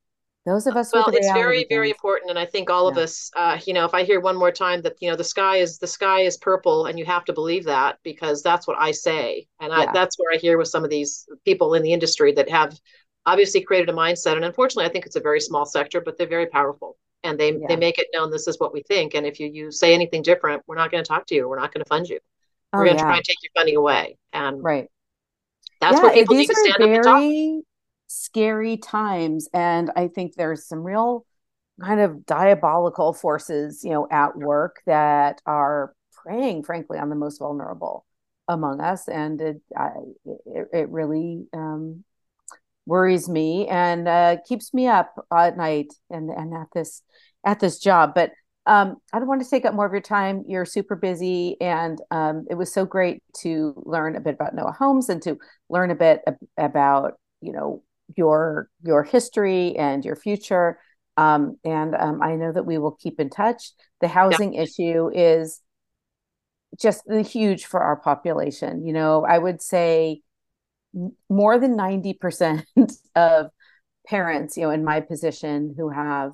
those 0.45 0.65
of 0.65 0.75
us 0.75 0.91
well 0.93 1.07
it's 1.09 1.31
very 1.33 1.65
very 1.69 1.89
important 1.89 2.29
and 2.29 2.39
i 2.39 2.45
think 2.45 2.69
all 2.69 2.85
yeah. 2.85 2.91
of 2.91 2.97
us 2.97 3.29
uh, 3.37 3.59
you 3.65 3.73
know 3.73 3.85
if 3.85 3.93
i 3.93 4.03
hear 4.03 4.19
one 4.19 4.35
more 4.35 4.51
time 4.51 4.81
that 4.81 4.95
you 4.99 5.09
know 5.09 5.15
the 5.15 5.23
sky 5.23 5.57
is 5.57 5.77
the 5.77 5.87
sky 5.87 6.21
is 6.21 6.37
purple 6.37 6.87
and 6.87 6.97
you 6.97 7.05
have 7.05 7.23
to 7.25 7.33
believe 7.33 7.63
that 7.63 7.97
because 8.03 8.41
that's 8.41 8.67
what 8.67 8.77
i 8.79 8.91
say 8.91 9.45
and 9.59 9.71
I, 9.71 9.91
that's 9.93 10.17
where 10.17 10.33
i 10.33 10.37
hear 10.37 10.57
with 10.57 10.67
some 10.67 10.83
of 10.83 10.89
these 10.89 11.27
people 11.45 11.75
in 11.75 11.83
the 11.83 11.93
industry 11.93 12.31
that 12.33 12.49
have 12.49 12.79
obviously 13.25 13.61
created 13.61 13.89
a 13.89 13.93
mindset 13.93 14.35
and 14.35 14.45
unfortunately 14.45 14.85
i 14.85 14.89
think 14.89 15.05
it's 15.05 15.15
a 15.15 15.21
very 15.21 15.39
small 15.39 15.65
sector 15.65 16.01
but 16.01 16.17
they're 16.17 16.27
very 16.27 16.47
powerful 16.47 16.97
and 17.23 17.39
they 17.39 17.51
yeah. 17.51 17.67
they 17.67 17.75
make 17.75 17.99
it 17.99 18.07
known 18.13 18.31
this 18.31 18.47
is 18.47 18.59
what 18.59 18.73
we 18.73 18.81
think 18.81 19.13
and 19.13 19.27
if 19.27 19.39
you 19.39 19.47
you 19.47 19.71
say 19.71 19.93
anything 19.93 20.23
different 20.23 20.63
we're 20.67 20.75
not 20.75 20.91
going 20.91 21.03
to 21.03 21.07
talk 21.07 21.27
to 21.27 21.35
you 21.35 21.47
we're 21.47 21.59
not 21.59 21.71
going 21.71 21.83
to 21.83 21.87
fund 21.87 22.09
you 22.09 22.19
oh, 22.73 22.79
we're 22.79 22.85
going 22.85 22.97
to 22.97 23.03
yeah. 23.03 23.07
try 23.07 23.15
and 23.15 23.25
take 23.25 23.37
your 23.43 23.51
funding 23.55 23.75
away 23.75 24.17
and 24.33 24.63
right 24.63 24.87
that's 25.79 25.97
yeah, 25.97 26.03
what 26.03 26.13
people 26.13 26.35
need 26.35 26.47
to 26.47 26.55
stand 26.55 26.75
very, 26.79 26.97
up 26.97 27.05
and 27.05 27.61
talk 27.61 27.70
scary 28.11 28.77
times. 28.77 29.49
And 29.53 29.91
i 29.95 30.07
think 30.07 30.35
there's 30.35 30.65
some 30.65 30.83
real 30.83 31.25
kind 31.81 31.99
of 31.99 32.25
diabolical 32.25 33.11
forces 33.11 33.83
you 33.83 33.89
know 33.89 34.07
at 34.11 34.37
work 34.37 34.81
that 34.85 35.41
are 35.47 35.95
preying 36.13 36.63
frankly 36.63 36.99
on 36.99 37.09
the 37.09 37.15
most 37.15 37.39
vulnerable 37.39 38.05
among 38.47 38.81
us. 38.81 39.07
And 39.07 39.41
it 39.41 39.61
I, 39.75 39.89
it, 40.45 40.67
it, 40.73 40.89
really 40.89 41.45
um, 41.53 42.03
worries 42.85 43.29
me 43.29 43.67
and 43.67 44.07
uh, 44.07 44.37
keeps 44.47 44.73
me 44.73 44.87
up 44.87 45.13
at 45.35 45.57
night 45.57 45.93
and 46.09 46.29
and 46.29 46.53
at 46.53 46.67
this 46.73 47.01
at 47.45 47.59
this 47.59 47.79
job. 47.79 48.13
But 48.13 48.31
um, 48.67 48.97
I 49.11 49.17
don't 49.17 49.27
want 49.27 49.41
to 49.41 49.49
take 49.49 49.65
up 49.65 49.73
more 49.73 49.85
of 49.85 49.91
your 49.91 50.01
time. 50.01 50.43
You're 50.47 50.65
super 50.65 50.95
busy, 50.95 51.59
and 51.59 51.99
um, 52.11 52.45
it 52.49 52.55
was 52.55 52.71
so 52.71 52.85
great 52.85 53.23
to 53.39 53.73
learn 53.85 54.15
a 54.15 54.21
bit 54.21 54.35
about 54.35 54.53
Noah 54.53 54.75
Homes 54.77 55.09
and 55.09 55.21
to 55.23 55.37
learn 55.69 55.89
a 55.89 55.95
bit 55.95 56.21
ab- 56.27 56.35
about 56.57 57.13
you 57.41 57.53
know 57.53 57.83
your 58.15 58.69
your 58.83 59.03
history 59.03 59.75
and 59.77 60.03
your 60.03 60.15
future. 60.15 60.79
Um, 61.17 61.57
and 61.63 61.93
um, 61.95 62.21
I 62.21 62.35
know 62.35 62.51
that 62.51 62.65
we 62.65 62.77
will 62.77 62.91
keep 62.93 63.19
in 63.19 63.29
touch. 63.29 63.71
The 63.99 64.07
housing 64.07 64.53
yeah. 64.53 64.61
issue 64.61 65.11
is 65.13 65.61
just 66.79 67.03
huge 67.11 67.65
for 67.65 67.81
our 67.81 67.97
population. 67.97 68.85
You 68.85 68.93
know, 68.93 69.25
I 69.25 69.37
would 69.37 69.61
say 69.61 70.21
more 71.29 71.59
than 71.59 71.77
90% 71.77 72.63
of 73.15 73.47
parents, 74.07 74.57
you 74.57 74.63
know, 74.63 74.71
in 74.71 74.83
my 74.83 75.01
position 75.01 75.73
who 75.77 75.89
have 75.89 76.31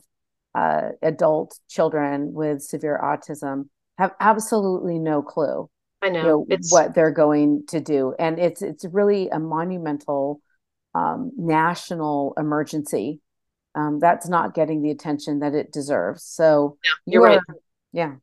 uh, 0.55 0.89
adult 1.01 1.57
children 1.67 2.33
with 2.33 2.61
severe 2.61 2.99
autism 3.03 3.69
have 3.97 4.11
absolutely 4.19 4.99
no 4.99 5.21
clue 5.21 5.69
I 6.01 6.09
know, 6.09 6.45
you 6.47 6.57
know 6.57 6.57
what 6.69 6.93
they're 6.93 7.11
going 7.11 7.65
to 7.69 7.79
do. 7.79 8.13
And 8.19 8.39
it's 8.39 8.61
it's 8.61 8.85
really 8.85 9.29
a 9.29 9.39
monumental 9.39 10.41
um, 10.97 11.31
national 11.37 12.33
emergency 12.37 13.21
um, 13.77 13.99
that's 13.99 14.27
not 14.27 14.55
getting 14.55 14.81
the 14.81 14.89
attention 14.89 15.39
that 15.39 15.53
it 15.53 15.71
deserves. 15.71 16.23
So 16.23 16.77
yeah, 16.83 16.91
you're 17.05 17.21
you 17.21 17.33
are, 17.33 17.35
right. 17.35 17.59
Yeah, 17.93 18.15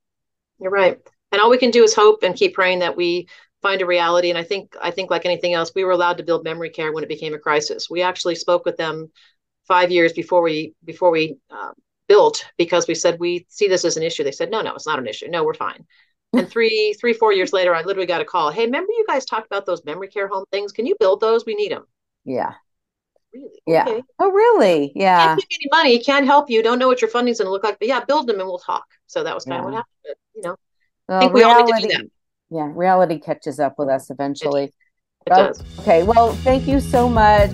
you're 0.59 0.71
right. 0.71 0.99
And 1.31 1.41
all 1.41 1.51
we 1.51 1.59
can 1.59 1.71
do 1.71 1.85
is 1.85 1.95
hope 1.95 2.25
and 2.25 2.35
keep 2.35 2.55
praying 2.55 2.81
that 2.81 2.97
we 2.97 3.29
find 3.63 3.81
a 3.81 3.87
reality. 3.87 4.31
And 4.31 4.39
I 4.39 4.43
think 4.43 4.75
I 4.83 4.91
think 4.91 5.11
like 5.11 5.25
anything 5.25 5.55
else, 5.55 5.73
we 5.75 5.85
were 5.85 5.93
allowed 5.93 6.19
to 6.19 6.25
build 6.25 6.43
memory 6.43 6.71
care 6.71 6.93
when 6.93 7.05
it 7.05 7.09
became 7.09 7.35
a 7.35 7.39
crisis. 7.39 7.89
We 7.89 8.03
actually 8.03 8.35
spoke 8.35 8.65
with 8.65 8.77
them 8.77 9.13
five 9.69 9.93
years 9.93 10.13
before 10.13 10.43
we 10.43 10.75
before 10.85 11.13
we 11.13 11.37
uh, 11.51 11.71
built 12.09 12.45
because 12.59 12.89
we 12.89 12.97
said 12.97 13.21
we 13.21 13.47
see 13.49 13.69
this 13.69 13.85
as 13.85 13.97
an 13.97 14.03
issue. 14.03 14.25
They 14.25 14.33
said 14.33 14.51
no, 14.51 14.61
no, 14.61 14.75
it's 14.75 14.87
not 14.87 14.99
an 14.99 15.07
issue. 15.07 15.29
No, 15.29 15.45
we're 15.45 15.55
fine. 15.55 15.87
And 16.37 16.51
three, 16.51 16.97
three, 16.99 17.13
four 17.13 17.33
years 17.33 17.53
later, 17.53 17.77
I 17.77 17.83
literally 17.83 18.09
got 18.09 18.21
a 18.21 18.25
call. 18.25 18.51
Hey, 18.51 18.65
remember 18.65 18.91
you 18.91 19.05
guys 19.07 19.25
talked 19.25 19.47
about 19.47 19.67
those 19.67 19.85
memory 19.85 20.09
care 20.09 20.27
home 20.27 20.45
things? 20.51 20.73
Can 20.73 20.85
you 20.85 20.97
build 20.99 21.21
those? 21.21 21.47
We 21.47 21.55
need 21.55 21.71
them. 21.71 21.85
Yeah. 22.25 22.55
Really? 23.35 23.49
Yeah. 23.67 23.85
Okay. 23.89 24.03
Oh, 24.21 24.31
really? 24.31 24.93
Yeah. 24.95 25.27
Can't 25.27 25.41
give 25.41 25.47
you 25.51 25.59
any 25.61 25.83
money. 25.83 25.99
Can't 25.99 26.25
help 26.25 26.49
you. 26.49 26.63
Don't 26.63 26.79
know 26.79 26.87
what 26.87 27.01
your 27.01 27.11
funding's 27.11 27.39
going 27.39 27.47
to 27.47 27.53
look 27.53 27.65
like. 27.65 27.81
But 27.81 27.89
yeah, 27.89 28.05
build 28.05 28.29
them 28.29 28.39
and 28.39 28.49
we'll 28.49 28.59
talk. 28.59 28.85
So 29.09 29.25
that 29.25 29.35
was 29.35 29.45
kind 29.45 29.55
yeah. 29.55 29.59
of 29.59 29.65
what 29.65 29.75
happened. 29.75 29.95
But, 30.05 30.17
you 30.37 30.43
know, 30.43 30.57
well, 31.09 31.19
I 31.19 31.21
think 31.21 31.35
reality, 31.35 31.65
we 31.65 31.73
all 31.73 31.79
need 31.81 31.83
to 31.83 31.89
do 31.89 32.03
that. 32.03 32.11
Yeah, 32.51 32.71
reality 32.73 33.19
catches 33.19 33.59
up 33.59 33.75
with 33.77 33.89
us 33.89 34.11
eventually. 34.11 34.65
It, 34.65 34.75
it 35.27 35.33
oh, 35.33 35.47
does. 35.49 35.63
Okay. 35.81 36.05
Well, 36.05 36.33
thank 36.35 36.69
you 36.69 36.79
so 36.79 37.09
much. 37.09 37.51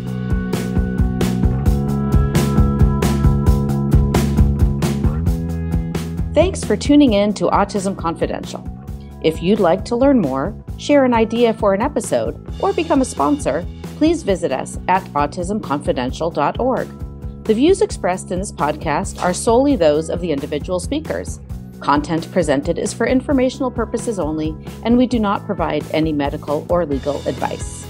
Thanks 6.34 6.62
for 6.62 6.76
tuning 6.76 7.14
in 7.14 7.32
to 7.34 7.46
Autism 7.46 7.96
Confidential. 7.96 8.66
If 9.22 9.42
you'd 9.42 9.60
like 9.60 9.84
to 9.86 9.96
learn 9.96 10.20
more, 10.20 10.54
share 10.76 11.04
an 11.04 11.14
idea 11.14 11.54
for 11.54 11.72
an 11.74 11.80
episode, 11.80 12.38
or 12.60 12.72
become 12.72 13.00
a 13.00 13.04
sponsor, 13.04 13.66
please 14.00 14.22
visit 14.22 14.50
us 14.50 14.78
at 14.88 15.04
autismconfidential.org. 15.12 17.44
The 17.44 17.52
views 17.52 17.82
expressed 17.82 18.30
in 18.30 18.38
this 18.38 18.50
podcast 18.50 19.22
are 19.22 19.34
solely 19.34 19.76
those 19.76 20.08
of 20.08 20.22
the 20.22 20.32
individual 20.32 20.80
speakers. 20.80 21.38
Content 21.80 22.32
presented 22.32 22.78
is 22.78 22.94
for 22.94 23.06
informational 23.06 23.70
purposes 23.70 24.18
only, 24.18 24.56
and 24.86 24.96
we 24.96 25.06
do 25.06 25.18
not 25.18 25.44
provide 25.44 25.84
any 25.92 26.14
medical 26.14 26.66
or 26.70 26.86
legal 26.86 27.16
advice. 27.28 27.89